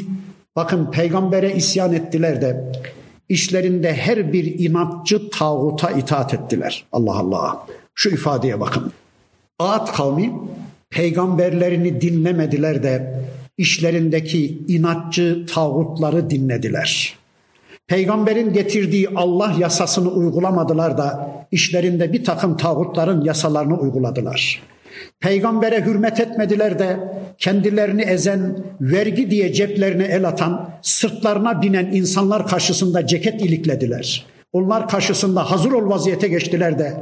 Bakın 0.57 0.91
peygambere 0.91 1.55
isyan 1.55 1.93
ettiler 1.93 2.43
de 2.43 2.73
işlerinde 3.29 3.95
her 3.95 4.33
bir 4.33 4.59
inatçı 4.59 5.31
tağuta 5.31 5.91
itaat 5.91 6.35
ettiler. 6.35 6.85
Allah 6.93 7.19
Allah. 7.19 7.67
Şu 7.95 8.11
ifadeye 8.11 8.61
bakın. 8.61 8.93
Ad 9.59 9.93
kavmi 9.93 10.33
peygamberlerini 10.91 12.01
dinlemediler 12.01 12.83
de 12.83 13.25
işlerindeki 13.59 14.59
inatçı 14.69 15.47
tağutları 15.55 16.31
dinlediler. 16.31 17.17
Peygamberin 17.87 18.53
getirdiği 18.53 19.09
Allah 19.17 19.55
yasasını 19.59 20.11
uygulamadılar 20.11 20.99
da 20.99 21.31
işlerinde 21.51 22.13
bir 22.13 22.25
takım 22.25 22.57
tağutların 22.57 23.25
yasalarını 23.25 23.79
uyguladılar. 23.79 24.63
Peygambere 25.21 25.87
hürmet 25.87 26.21
etmediler 26.21 26.79
de 26.79 26.97
kendilerini 27.39 28.03
ezen, 28.03 28.57
vergi 28.81 29.31
diye 29.31 29.53
ceplerine 29.53 30.05
el 30.05 30.29
atan, 30.29 30.71
sırtlarına 30.83 31.63
binen 31.63 31.87
insanlar 31.87 32.47
karşısında 32.47 33.07
ceket 33.07 33.43
iliklediler. 33.43 34.27
Onlar 34.53 34.89
karşısında 34.89 35.51
hazır 35.51 35.73
ol 35.73 35.91
vaziyete 35.91 36.29
geçtiler 36.29 36.79
de 36.79 36.95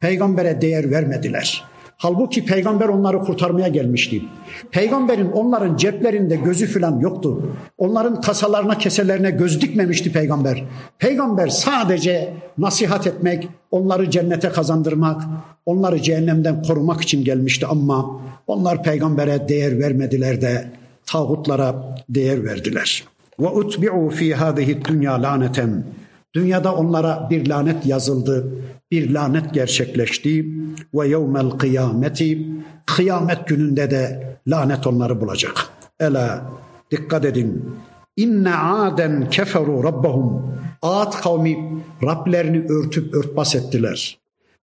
peygambere 0.00 0.60
değer 0.60 0.90
vermediler. 0.90 1.64
Halbuki 2.02 2.44
peygamber 2.44 2.88
onları 2.88 3.18
kurtarmaya 3.18 3.68
gelmişti. 3.68 4.22
Peygamberin 4.70 5.30
onların 5.30 5.76
ceplerinde 5.76 6.36
gözü 6.36 6.66
falan 6.66 7.00
yoktu. 7.00 7.42
Onların 7.78 8.20
kasalarına 8.20 8.78
keselerine 8.78 9.30
göz 9.30 9.60
dikmemişti 9.60 10.12
peygamber. 10.12 10.64
Peygamber 10.98 11.48
sadece 11.48 12.34
nasihat 12.58 13.06
etmek, 13.06 13.48
onları 13.70 14.10
cennete 14.10 14.48
kazandırmak, 14.48 15.22
onları 15.66 16.02
cehennemden 16.02 16.62
korumak 16.62 17.00
için 17.02 17.24
gelmişti 17.24 17.66
ama 17.66 18.20
onlar 18.46 18.82
peygambere 18.82 19.48
değer 19.48 19.78
vermediler 19.78 20.40
de 20.40 20.70
tağutlara 21.06 21.96
değer 22.08 22.44
verdiler. 22.44 23.04
Ve 23.40 23.48
utbi'u 23.48 24.10
fi 24.10 24.34
hadihi 24.34 24.84
dünya 24.84 25.22
laneten. 25.22 25.84
Dünyada 26.34 26.74
onlara 26.74 27.26
bir 27.30 27.48
lanet 27.48 27.86
yazıldı 27.86 28.46
bir 28.90 29.10
lanet 29.10 29.54
gerçekleşti 29.54 30.46
ve 30.94 31.08
yevmel 31.08 31.50
kıyameti 31.50 32.46
kıyamet 32.86 33.46
gününde 33.48 33.90
de 33.90 34.36
lanet 34.48 34.86
onları 34.86 35.20
bulacak. 35.20 35.68
Ela 36.00 36.50
dikkat 36.90 37.24
edin. 37.24 37.74
İnne 38.16 38.54
aden 38.54 39.30
keferu 39.30 39.84
rabbahum. 39.84 40.54
Ad 40.82 41.12
kavmi 41.22 41.82
Rablerini 42.02 42.72
örtüp 42.72 43.14
örtbas 43.14 43.54
ettiler. 43.54 44.18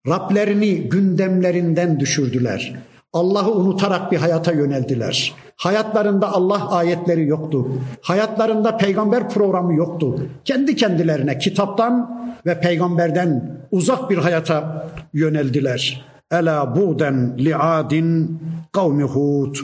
Rablerini 0.08 0.76
gündemlerinden 0.76 2.00
düşürdüler. 2.00 2.76
Allah'ı 3.14 3.52
unutarak 3.52 4.12
bir 4.12 4.18
hayata 4.18 4.52
yöneldiler. 4.52 5.34
Hayatlarında 5.58 6.34
Allah 6.34 6.70
ayetleri 6.70 7.28
yoktu. 7.28 7.68
Hayatlarında 8.02 8.78
peygamber 8.78 9.30
programı 9.30 9.74
yoktu. 9.74 10.20
Kendi 10.46 10.76
kendilerine 10.76 11.38
kitaptan 11.38 12.20
ve 12.46 12.60
peygamberden 12.60 13.58
uzak 13.72 14.10
bir 14.10 14.18
hayata 14.18 14.88
yöneldiler. 15.14 16.06
Ela 16.32 16.76
buden 16.76 17.38
li'adin 17.38 18.40
kavmi 18.72 19.04
Hud. 19.04 19.56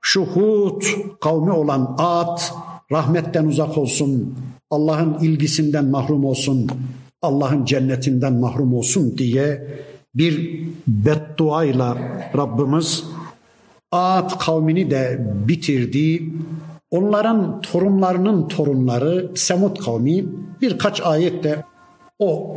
Şu 0.00 0.22
Hud 0.22 0.82
kavmi 1.20 1.52
olan 1.52 1.96
Ad 1.98 2.40
rahmetten 2.92 3.44
uzak 3.44 3.78
olsun. 3.78 4.34
Allah'ın 4.70 5.18
ilgisinden 5.18 5.84
mahrum 5.84 6.24
olsun. 6.24 6.70
Allah'ın 7.22 7.64
cennetinden 7.64 8.32
mahrum 8.32 8.74
olsun 8.74 9.18
diye 9.18 9.66
bir 10.14 10.60
bedduayla 10.86 11.98
Rabbimiz 12.36 13.04
Ad 13.92 14.38
kavmini 14.38 14.90
de 14.90 15.26
bitirdi. 15.48 16.32
Onların 16.90 17.60
torunlarının 17.60 18.48
torunları 18.48 19.30
Semud 19.34 19.76
kavmi 19.76 20.24
birkaç 20.60 21.00
ayette 21.00 21.64
o 22.18 22.56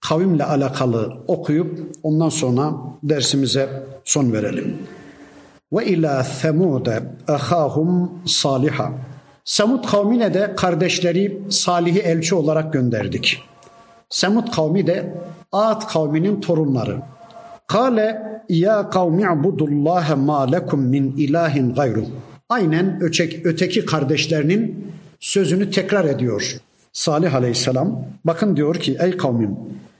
kavimle 0.00 0.44
alakalı 0.44 1.16
okuyup 1.26 1.80
ondan 2.02 2.28
sonra 2.28 2.72
dersimize 3.02 3.86
son 4.04 4.32
verelim. 4.32 4.78
Ve 5.72 5.86
ila 5.86 6.24
Semude 6.24 7.02
ahahum 7.28 8.10
saliha. 8.26 8.92
Semud 9.44 9.84
kavmine 9.84 10.34
de 10.34 10.54
kardeşleri 10.56 11.40
Salih'i 11.50 11.98
elçi 11.98 12.34
olarak 12.34 12.72
gönderdik. 12.72 13.42
Semud 14.10 14.52
kavmi 14.52 14.86
de 14.86 15.14
Ad 15.52 15.88
kavminin 15.88 16.40
torunları. 16.40 17.13
Kale 17.66 18.20
ya 18.48 18.90
kavmi 18.90 19.28
abudullaha 19.28 20.16
ma 20.16 20.44
lekum 20.52 20.80
min 20.80 21.14
ilahin 21.16 21.74
gayru. 21.74 22.04
Aynen 22.48 22.98
öteki, 23.00 23.42
öteki 23.44 23.84
kardeşlerinin 23.84 24.92
sözünü 25.20 25.70
tekrar 25.70 26.04
ediyor. 26.04 26.56
Salih 26.92 27.34
aleyhisselam 27.34 28.04
bakın 28.24 28.56
diyor 28.56 28.74
ki 28.74 28.96
ey 29.00 29.16
kavmim 29.16 29.56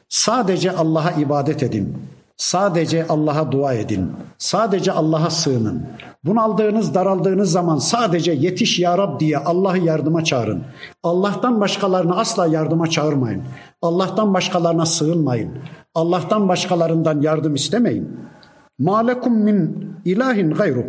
sadece 0.09 0.71
Allah'a 0.71 1.11
ibadet 1.11 1.63
edin. 1.63 1.97
Sadece 2.37 3.07
Allah'a 3.09 3.53
dua 3.53 3.75
edin. 3.75 4.13
Sadece 4.39 4.93
Allah'a 4.93 5.31
sığının. 5.31 5.83
Bunaldığınız, 6.25 6.95
daraldığınız 6.95 7.53
zaman 7.53 7.79
sadece 7.79 8.33
yetiş 8.33 8.79
ya 8.79 8.99
Rab 8.99 9.21
diye 9.21 9.39
Allah'ı 9.39 9.79
yardıma 9.79 10.25
çağırın. 10.25 10.63
Allah'tan 11.03 11.61
başkalarını 11.61 12.17
asla 12.17 12.47
yardıma 12.47 12.91
çağırmayın. 12.91 13.43
Allah'tan 13.83 14.35
başkalarına 14.35 14.87
sığınmayın. 14.87 15.51
Allah'tan 15.95 16.49
başkalarından 16.49 17.21
yardım 17.21 17.55
istemeyin. 17.55 18.21
Malekum 18.79 19.35
min 19.35 19.89
ilahin 20.05 20.51
gayru. 20.51 20.85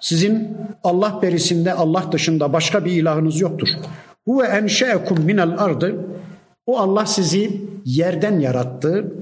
Sizin 0.00 0.56
Allah 0.84 1.18
berisinde 1.22 1.74
Allah 1.74 2.04
dışında 2.12 2.52
başka 2.52 2.84
bir 2.84 2.92
ilahınız 2.92 3.40
yoktur. 3.40 3.68
Huve 4.24 4.46
enşeekum 4.46 5.20
minel 5.20 5.58
ardı. 5.58 5.94
O 6.66 6.78
Allah 6.78 7.06
sizi 7.06 7.60
yerden 7.84 8.40
yarattı. 8.40 9.12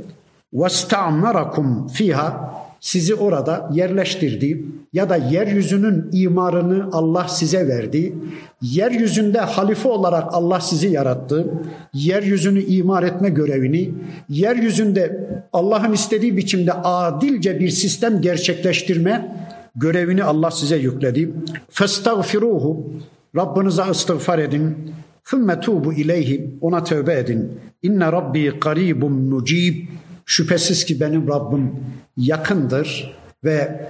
Sta'marakum 0.68 1.88
fiha. 1.88 2.53
Sizi 2.80 3.14
orada 3.14 3.70
yerleştirdi 3.72 4.64
ya 4.92 5.09
da 5.11 5.16
yeryüzünün 5.16 6.09
imarını 6.12 6.88
Allah 6.92 7.28
size 7.28 7.68
verdi. 7.68 8.14
Yeryüzünde 8.62 9.40
halife 9.40 9.88
olarak 9.88 10.24
Allah 10.34 10.61
sizi 10.61 10.88
yarattı. 10.88 11.46
Yeryüzünü 11.94 12.62
imar 12.62 13.03
etme 13.03 13.30
görevini, 13.30 13.90
yeryüzünde 14.28 15.28
Allah'ın 15.53 15.92
istediği 15.92 16.36
biçimde 16.36 16.72
adilce 16.72 17.61
bir 17.61 17.70
sistem 17.70 18.20
gerçekleştirme 18.20 19.36
görevini 19.76 20.24
Allah 20.24 20.50
size 20.50 20.76
yükledi. 20.76 21.30
Festagfiruhu 21.70 22.92
Rabbinize 23.36 23.82
istiğfar 23.90 24.38
edin. 24.38 24.76
Fümme 25.24 25.61
tubu 25.61 25.92
ileyhi 25.92 26.50
ona 26.61 26.84
tövbe 26.84 27.18
edin. 27.18 27.53
İnne 27.82 28.12
rabbi 28.12 28.61
karibun 28.61 29.12
mucib. 29.12 29.86
Şüphesiz 30.27 30.85
ki 30.85 31.01
benim 31.01 31.29
Rabbim 31.29 31.77
yakındır 32.16 33.16
ve 33.45 33.87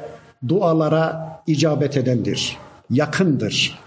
dualara 0.48 1.38
icabet 1.46 1.96
edendir. 1.96 2.56
Yakındır. 2.90 3.78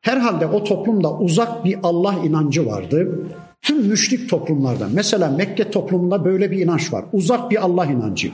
Herhalde 0.00 0.46
o 0.46 0.64
toplumda 0.64 1.18
uzak 1.18 1.64
bir 1.64 1.78
Allah 1.82 2.14
inancı 2.24 2.66
vardı. 2.66 3.18
Tüm 3.62 3.86
müşrik 3.86 4.30
toplumlarda 4.30 4.88
mesela 4.92 5.30
Mekke 5.30 5.70
toplumunda 5.70 6.24
böyle 6.24 6.50
bir 6.50 6.58
inanç 6.58 6.92
var. 6.92 7.04
Uzak 7.12 7.50
bir 7.50 7.64
Allah 7.64 7.86
inancı. 7.86 8.30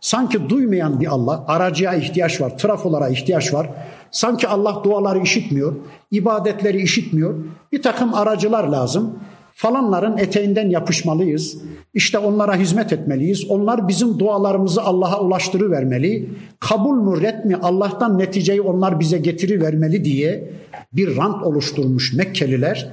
Sanki 0.00 0.48
duymayan 0.48 1.00
bir 1.00 1.06
Allah, 1.06 1.44
aracıya 1.48 1.94
ihtiyaç 1.94 2.40
var, 2.40 2.58
trafolara 2.58 3.08
ihtiyaç 3.08 3.54
var. 3.54 3.70
Sanki 4.10 4.48
Allah 4.48 4.80
duaları 4.84 5.18
işitmiyor, 5.18 5.74
ibadetleri 6.10 6.82
işitmiyor. 6.82 7.34
Bir 7.72 7.82
takım 7.82 8.14
aracılar 8.14 8.64
lazım. 8.64 9.18
Falanların 9.56 10.18
eteğinden 10.18 10.70
yapışmalıyız. 10.70 11.58
İşte 11.94 12.18
onlara 12.18 12.56
hizmet 12.56 12.92
etmeliyiz. 12.92 13.50
Onlar 13.50 13.88
bizim 13.88 14.18
dualarımızı 14.18 14.82
Allah'a 14.82 15.20
ulaştırıvermeli. 15.20 16.30
Kabul 16.60 16.96
mü 16.96 17.22
ret 17.22 17.44
mi 17.44 17.56
Allah'tan 17.62 18.18
neticeyi 18.18 18.60
onlar 18.60 19.00
bize 19.00 19.18
getirivermeli 19.18 20.04
diye 20.04 20.50
bir 20.92 21.16
rant 21.16 21.42
oluşturmuş 21.42 22.12
Mekkeliler. 22.12 22.90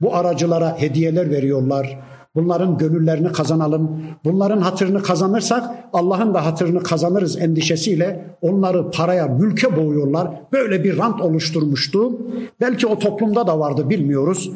Bu 0.00 0.16
aracılara 0.16 0.76
hediyeler 0.78 1.30
veriyorlar 1.30 1.98
Bunların 2.34 2.78
gönüllerini 2.78 3.32
kazanalım. 3.32 4.02
Bunların 4.24 4.60
hatırını 4.60 5.02
kazanırsak 5.02 5.70
Allah'ın 5.92 6.34
da 6.34 6.46
hatırını 6.46 6.82
kazanırız 6.82 7.38
endişesiyle 7.40 8.24
onları 8.42 8.90
paraya, 8.90 9.26
mülke 9.26 9.76
boğuyorlar. 9.76 10.30
Böyle 10.52 10.84
bir 10.84 10.98
rant 10.98 11.20
oluşturmuştu. 11.20 12.18
Belki 12.60 12.86
o 12.86 12.98
toplumda 12.98 13.46
da 13.46 13.58
vardı 13.58 13.90
bilmiyoruz. 13.90 14.50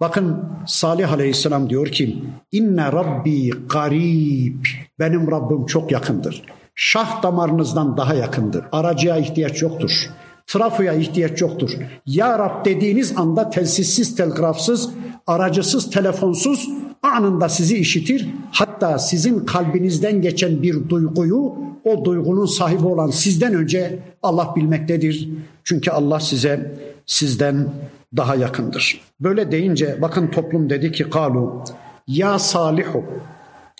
Bakın 0.00 0.36
Salih 0.66 1.12
Aleyhisselam 1.12 1.70
diyor 1.70 1.86
ki 1.86 2.22
inne 2.52 2.92
rabbi 2.92 3.50
garib 3.50 4.64
benim 4.98 5.30
Rabbim 5.30 5.66
çok 5.66 5.92
yakındır. 5.92 6.42
Şah 6.74 7.22
damarınızdan 7.22 7.96
daha 7.96 8.14
yakındır. 8.14 8.64
Aracıya 8.72 9.16
ihtiyaç 9.16 9.62
yoktur. 9.62 10.10
Trafoya 10.46 10.92
ihtiyaç 10.92 11.40
yoktur. 11.40 11.70
Ya 12.06 12.38
Rab 12.38 12.64
dediğiniz 12.64 13.18
anda 13.18 13.50
telsizsiz, 13.50 14.16
telgrafsız, 14.16 14.90
aracısız, 15.26 15.90
telefonsuz 15.90 16.68
anında 17.02 17.48
sizi 17.48 17.76
işitir. 17.76 18.28
Hatta 18.52 18.98
sizin 18.98 19.40
kalbinizden 19.40 20.22
geçen 20.22 20.62
bir 20.62 20.88
duyguyu 20.88 21.54
o 21.84 22.04
duygunun 22.04 22.46
sahibi 22.46 22.86
olan 22.86 23.10
sizden 23.10 23.54
önce 23.54 23.98
Allah 24.22 24.52
bilmektedir. 24.56 25.28
Çünkü 25.64 25.90
Allah 25.90 26.20
size 26.20 26.74
sizden 27.06 27.68
daha 28.16 28.34
yakındır. 28.34 29.00
Böyle 29.20 29.52
deyince 29.52 29.98
bakın 30.02 30.26
toplum 30.26 30.70
dedi 30.70 30.92
ki 30.92 31.10
kalu 31.10 31.64
ya 32.06 32.38
salihu 32.38 33.04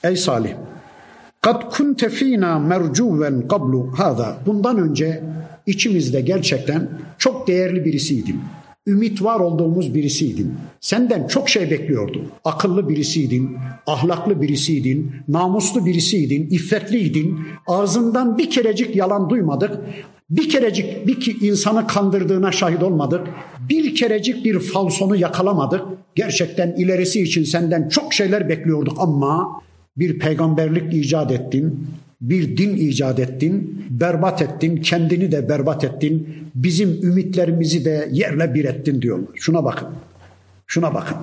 ey 0.02 0.16
salih 0.16 0.54
kad 1.40 1.70
kunte 1.70 2.08
fina 2.08 2.58
mercuven 2.58 3.48
qablu 3.48 3.98
hada 3.98 4.36
bundan 4.46 4.78
önce 4.78 5.22
içimizde 5.66 6.20
gerçekten 6.20 6.88
çok 7.18 7.48
değerli 7.48 7.84
birisiydin. 7.84 8.40
Ümit 8.86 9.22
var 9.22 9.40
olduğumuz 9.40 9.94
birisiydin. 9.94 10.54
Senden 10.80 11.26
çok 11.26 11.48
şey 11.48 11.70
bekliyordum. 11.70 12.22
Akıllı 12.44 12.88
birisiydin, 12.88 13.56
ahlaklı 13.86 14.42
birisiydin, 14.42 15.12
namuslu 15.28 15.86
birisiydin, 15.86 16.50
iffetliydin. 16.50 17.40
Ağzından 17.66 18.38
bir 18.38 18.50
kerecik 18.50 18.96
yalan 18.96 19.30
duymadık. 19.30 19.70
Bir 20.30 20.48
kerecik 20.48 21.06
bir 21.06 21.42
insanı 21.42 21.86
kandırdığına 21.86 22.52
şahit 22.52 22.82
olmadık. 22.82 23.26
Bir 23.68 23.94
kerecik 23.94 24.44
bir 24.44 24.58
falsonu 24.58 25.16
yakalamadık. 25.16 25.80
Gerçekten 26.14 26.74
ilerisi 26.76 27.22
için 27.22 27.44
senden 27.44 27.88
çok 27.88 28.14
şeyler 28.14 28.48
bekliyorduk 28.48 28.96
ama 29.00 29.62
bir 29.96 30.18
peygamberlik 30.18 30.94
icat 30.94 31.32
ettin, 31.32 31.86
bir 32.20 32.56
din 32.56 32.76
icat 32.76 33.18
ettin, 33.18 33.84
berbat 33.90 34.42
ettin, 34.42 34.76
kendini 34.76 35.32
de 35.32 35.48
berbat 35.48 35.84
ettin, 35.84 36.28
bizim 36.54 36.88
ümitlerimizi 37.02 37.84
de 37.84 38.08
yerle 38.12 38.54
bir 38.54 38.64
ettin 38.64 39.02
diyorlar. 39.02 39.28
Şuna 39.34 39.64
bakın, 39.64 39.88
şuna 40.66 40.94
bakın. 40.94 41.16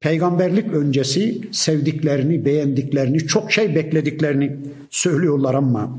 Peygamberlik 0.00 0.72
öncesi 0.72 1.40
sevdiklerini, 1.52 2.44
beğendiklerini, 2.44 3.18
çok 3.18 3.52
şey 3.52 3.74
beklediklerini 3.74 4.56
söylüyorlar 4.90 5.54
ama 5.54 5.90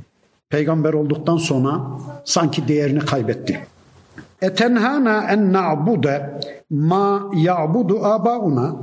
peygamber 0.49 0.93
olduktan 0.93 1.38
sonra 1.38 1.82
sanki 2.26 2.68
değerini 2.68 2.99
kaybetti. 2.99 3.60
Etenhana 4.41 5.32
en 5.32 5.54
na'bude 5.54 6.41
ma 6.70 7.32
ya'budu 7.36 8.06
abauna. 8.06 8.76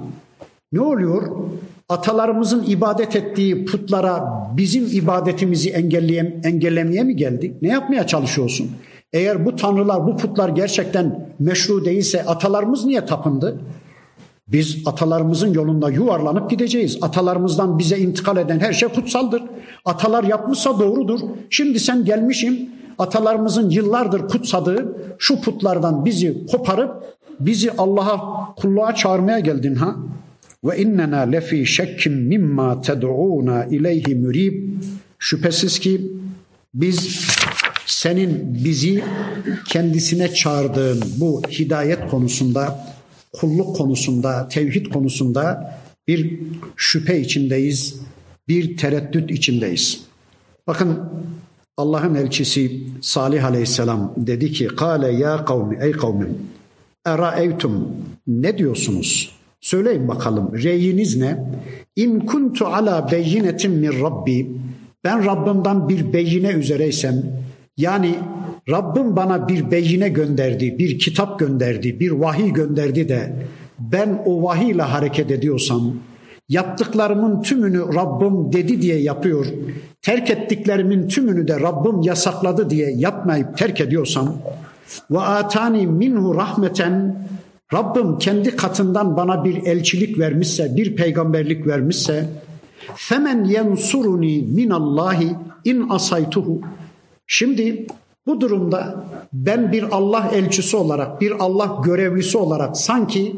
Ne 0.72 0.80
oluyor? 0.80 1.22
Atalarımızın 1.90 2.64
ibadet 2.68 3.16
ettiği 3.16 3.64
putlara 3.64 4.24
bizim 4.56 4.86
ibadetimizi 4.92 5.70
engelleyem, 5.70 6.40
engellemeye 6.44 7.02
mi 7.02 7.16
geldik? 7.16 7.62
Ne 7.62 7.68
yapmaya 7.68 8.06
çalışıyorsun? 8.06 8.70
Eğer 9.12 9.46
bu 9.46 9.56
tanrılar, 9.56 10.06
bu 10.06 10.16
putlar 10.16 10.48
gerçekten 10.48 11.28
meşru 11.38 11.84
değilse 11.84 12.24
atalarımız 12.24 12.84
niye 12.84 13.06
tapındı? 13.06 13.60
Biz 14.48 14.82
atalarımızın 14.86 15.54
yolunda 15.54 15.90
yuvarlanıp 15.90 16.50
gideceğiz. 16.50 16.98
Atalarımızdan 17.02 17.78
bize 17.78 17.98
intikal 17.98 18.36
eden 18.36 18.58
her 18.58 18.72
şey 18.72 18.88
kutsaldır. 18.88 19.42
Atalar 19.84 20.24
yapmışsa 20.24 20.78
doğrudur. 20.78 21.20
Şimdi 21.50 21.80
sen 21.80 22.04
gelmişim 22.04 22.70
atalarımızın 22.98 23.70
yıllardır 23.70 24.28
kutsadığı 24.28 24.96
şu 25.18 25.40
putlardan 25.40 26.04
bizi 26.04 26.46
koparıp 26.46 27.16
bizi 27.40 27.70
Allah'a 27.78 28.20
kulluğa 28.54 28.94
çağırmaya 28.94 29.38
geldin 29.38 29.74
ha? 29.74 29.96
Ve 30.64 30.78
innena 30.78 31.20
lefi 31.20 31.66
şekkim 31.66 32.12
mimma 32.12 32.82
ted'una 32.82 33.64
ileyhi 33.64 34.14
mürib. 34.14 34.68
Şüphesiz 35.18 35.78
ki 35.78 36.12
biz 36.74 37.26
senin 37.86 38.54
bizi 38.64 39.04
kendisine 39.68 40.34
çağırdığın 40.34 41.04
bu 41.16 41.42
hidayet 41.42 42.10
konusunda, 42.10 42.86
kulluk 43.32 43.76
konusunda, 43.76 44.48
tevhid 44.48 44.86
konusunda 44.86 45.74
bir 46.08 46.40
şüphe 46.76 47.20
içindeyiz, 47.20 47.96
bir 48.48 48.76
tereddüt 48.76 49.30
içindeyiz. 49.30 50.00
Bakın 50.66 50.98
Allah'ın 51.76 52.14
elçisi 52.14 52.82
Salih 53.02 53.44
Aleyhisselam 53.44 54.14
dedi 54.16 54.52
ki: 54.52 54.66
"Kale 54.66 55.12
ya 55.12 55.44
kavmi 55.44 55.78
ey 55.82 55.92
kavmim 55.92 56.38
eraeytum 57.06 57.88
ne 58.26 58.58
diyorsunuz? 58.58 59.39
Söyleyin 59.60 60.08
bakalım 60.08 60.52
reyiniz 60.62 61.16
ne? 61.16 61.38
İn 61.96 62.20
kuntu 62.20 62.66
ala 62.66 63.10
beyinetin 63.12 63.72
min 63.72 64.02
Rabbi 64.02 64.50
ben 65.04 65.26
Rabbimden 65.26 65.88
bir 65.88 66.12
beyine 66.12 66.48
üzereysem 66.48 67.22
yani 67.76 68.14
Rabbim 68.70 69.16
bana 69.16 69.48
bir 69.48 69.70
beyine 69.70 70.08
gönderdi, 70.08 70.78
bir 70.78 70.98
kitap 70.98 71.38
gönderdi, 71.38 72.00
bir 72.00 72.10
vahiy 72.10 72.52
gönderdi 72.52 73.08
de 73.08 73.32
ben 73.78 74.22
o 74.26 74.42
vahiyle 74.42 74.82
hareket 74.82 75.30
ediyorsam 75.30 75.94
yaptıklarımın 76.48 77.42
tümünü 77.42 77.78
Rabbim 77.94 78.52
dedi 78.52 78.82
diye 78.82 79.00
yapıyor, 79.00 79.46
terk 80.02 80.30
ettiklerimin 80.30 81.08
tümünü 81.08 81.48
de 81.48 81.60
Rabbim 81.60 82.02
yasakladı 82.02 82.70
diye 82.70 82.90
yapmayıp 82.90 83.58
terk 83.58 83.80
ediyorsam 83.80 84.36
ve 85.10 85.20
atani 85.20 85.86
minhu 85.86 86.34
rahmeten 86.34 87.16
Rabbim 87.72 88.18
kendi 88.18 88.56
katından 88.56 89.16
bana 89.16 89.44
bir 89.44 89.66
elçilik 89.66 90.18
vermişse, 90.18 90.76
bir 90.76 90.96
peygamberlik 90.96 91.66
vermişse 91.66 92.28
femen 92.94 93.44
yensuruni 93.44 94.42
minallahi 94.42 95.36
in 95.64 95.88
asaytuhu. 95.88 96.60
Şimdi 97.26 97.86
bu 98.26 98.40
durumda 98.40 99.04
ben 99.32 99.72
bir 99.72 99.84
Allah 99.90 100.30
elçisi 100.34 100.76
olarak, 100.76 101.20
bir 101.20 101.32
Allah 101.38 101.80
görevlisi 101.84 102.38
olarak 102.38 102.76
sanki 102.76 103.36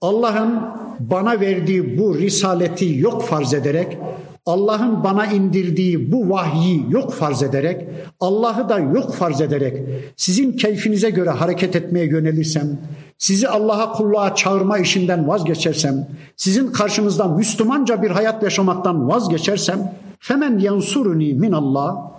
Allah'ın 0.00 0.60
bana 1.00 1.40
verdiği 1.40 1.98
bu 1.98 2.18
risaleti 2.18 2.98
yok 2.98 3.22
farz 3.22 3.54
ederek 3.54 3.98
Allah'ın 4.46 5.04
bana 5.04 5.26
indirdiği 5.26 6.12
bu 6.12 6.30
vahyi 6.30 6.86
yok 6.90 7.12
farz 7.12 7.42
ederek, 7.42 7.88
Allah'ı 8.20 8.68
da 8.68 8.78
yok 8.78 9.14
farz 9.14 9.40
ederek 9.40 9.76
sizin 10.16 10.52
keyfinize 10.52 11.10
göre 11.10 11.30
hareket 11.30 11.76
etmeye 11.76 12.06
yönelirsem, 12.06 12.78
sizi 13.22 13.48
Allah'a 13.48 13.92
kulluğa 13.92 14.34
çağırma 14.34 14.78
işinden 14.78 15.28
vazgeçersem, 15.28 16.06
sizin 16.36 16.72
karşınızda 16.72 17.28
Müslümanca 17.28 18.02
bir 18.02 18.10
hayat 18.10 18.42
yaşamaktan 18.42 19.08
vazgeçersem, 19.08 19.94
femen 20.20 20.58
yansuruni 20.58 21.32
min 21.34 21.52
Allah, 21.52 22.12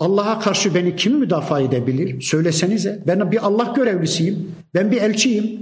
Allah'a 0.00 0.40
karşı 0.40 0.74
beni 0.74 0.96
kim 0.96 1.18
müdafaa 1.18 1.60
edebilir? 1.60 2.22
Söylesenize. 2.22 3.02
Ben 3.06 3.32
bir 3.32 3.46
Allah 3.46 3.72
görevlisiyim. 3.76 4.52
Ben 4.74 4.90
bir 4.90 5.02
elçiyim. 5.02 5.60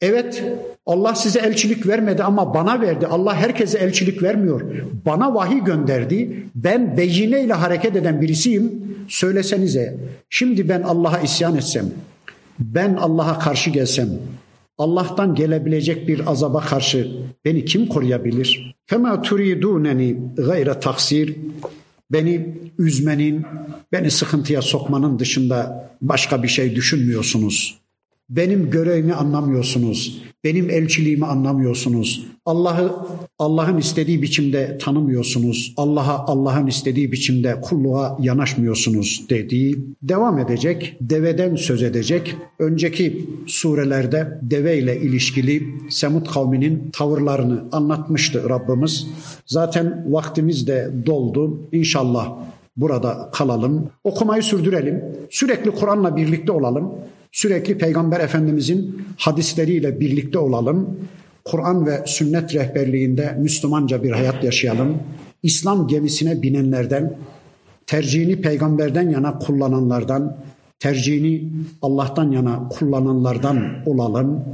Evet 0.00 0.44
Allah 0.86 1.14
size 1.14 1.38
elçilik 1.38 1.86
vermedi 1.86 2.22
ama 2.22 2.54
bana 2.54 2.80
verdi. 2.80 3.06
Allah 3.06 3.34
herkese 3.34 3.78
elçilik 3.78 4.22
vermiyor. 4.22 4.60
Bana 5.06 5.34
vahiy 5.34 5.64
gönderdi. 5.64 6.42
Ben 6.54 6.96
beyine 6.96 7.40
ile 7.40 7.52
hareket 7.52 7.96
eden 7.96 8.20
birisiyim. 8.20 8.72
Söylesenize. 9.08 9.96
Şimdi 10.30 10.68
ben 10.68 10.82
Allah'a 10.82 11.18
isyan 11.18 11.56
etsem, 11.56 11.86
ben 12.58 12.94
Allah'a 12.94 13.38
karşı 13.38 13.70
gelsem, 13.70 14.08
Allah'tan 14.78 15.34
gelebilecek 15.34 16.08
bir 16.08 16.30
azaba 16.30 16.60
karşı 16.60 17.10
beni 17.44 17.64
kim 17.64 17.86
koruyabilir? 17.86 18.74
Fema 18.86 19.22
turiduneni 19.22 20.18
gayre 20.36 20.80
taksir. 20.80 21.36
Beni 22.12 22.58
üzmenin, 22.78 23.46
beni 23.92 24.10
sıkıntıya 24.10 24.62
sokmanın 24.62 25.18
dışında 25.18 25.90
başka 26.02 26.42
bir 26.42 26.48
şey 26.48 26.76
düşünmüyorsunuz. 26.76 27.77
Benim 28.30 28.70
görevimi 28.70 29.14
anlamıyorsunuz. 29.14 30.22
Benim 30.44 30.70
elçiliğimi 30.70 31.26
anlamıyorsunuz. 31.26 32.26
Allah'ı 32.46 32.92
Allah'ın 33.38 33.78
istediği 33.78 34.22
biçimde 34.22 34.78
tanımıyorsunuz. 34.78 35.74
Allah'a 35.76 36.26
Allah'ın 36.26 36.66
istediği 36.66 37.12
biçimde 37.12 37.60
kulluğa 37.60 38.18
yanaşmıyorsunuz 38.20 39.26
dediği 39.30 39.78
devam 40.02 40.38
edecek. 40.38 40.96
Deveden 41.00 41.56
söz 41.56 41.82
edecek. 41.82 42.36
Önceki 42.58 43.26
surelerde 43.46 44.38
deve 44.42 44.78
ile 44.78 45.00
ilişkili 45.00 45.62
Semud 45.90 46.26
kavminin 46.26 46.90
tavırlarını 46.92 47.64
anlatmıştı 47.72 48.48
Rabbimiz. 48.48 49.06
Zaten 49.46 50.04
vaktimiz 50.08 50.66
de 50.66 50.90
doldu. 51.06 51.60
İnşallah 51.72 52.38
burada 52.76 53.30
kalalım. 53.32 53.90
Okumayı 54.04 54.42
sürdürelim. 54.42 55.04
Sürekli 55.30 55.70
Kur'an'la 55.70 56.16
birlikte 56.16 56.52
olalım. 56.52 56.92
Sürekli 57.32 57.78
Peygamber 57.78 58.20
Efendimizin 58.20 59.02
hadisleriyle 59.16 60.00
birlikte 60.00 60.38
olalım. 60.38 60.98
Kur'an 61.44 61.86
ve 61.86 62.02
sünnet 62.06 62.54
rehberliğinde 62.54 63.36
Müslümanca 63.38 64.02
bir 64.02 64.10
hayat 64.10 64.44
yaşayalım. 64.44 64.96
İslam 65.42 65.88
gemisine 65.88 66.42
binenlerden, 66.42 67.16
tercihini 67.86 68.40
peygamberden 68.40 69.10
yana 69.10 69.38
kullananlardan, 69.38 70.36
tercihini 70.78 71.48
Allah'tan 71.82 72.32
yana 72.32 72.68
kullananlardan 72.68 73.62
olalım. 73.86 74.44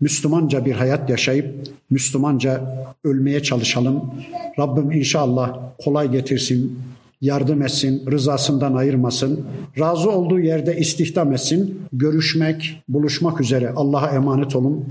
Müslümanca 0.00 0.64
bir 0.64 0.72
hayat 0.72 1.10
yaşayıp 1.10 1.54
Müslümanca 1.90 2.60
ölmeye 3.04 3.42
çalışalım. 3.42 4.14
Rabbim 4.58 4.92
inşallah 4.92 5.58
kolay 5.78 6.10
getirsin, 6.10 6.78
yardım 7.24 7.62
etsin, 7.62 8.02
rızasından 8.10 8.74
ayırmasın. 8.74 9.46
Razı 9.78 10.10
olduğu 10.10 10.40
yerde 10.40 10.76
istihdam 10.76 11.32
etsin. 11.32 11.80
Görüşmek, 11.92 12.82
buluşmak 12.88 13.40
üzere 13.40 13.72
Allah'a 13.76 14.10
emanet 14.10 14.56
olun. 14.56 14.84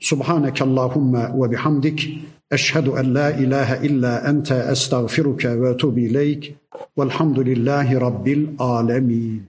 Subhaneke 0.00 0.64
Allahumma 0.64 1.30
ve 1.42 1.50
bihamdik. 1.50 2.24
Eşhedü 2.50 2.90
en 3.00 3.14
la 3.14 3.30
ilahe 3.30 3.86
illa 3.86 4.18
ente 4.18 4.66
estağfiruke 4.72 5.62
ve 5.62 5.70
etubu 5.70 5.98
ileyk. 5.98 6.54
Velhamdülillahi 6.98 8.00
Rabbil 8.00 8.46
alemin. 8.58 9.42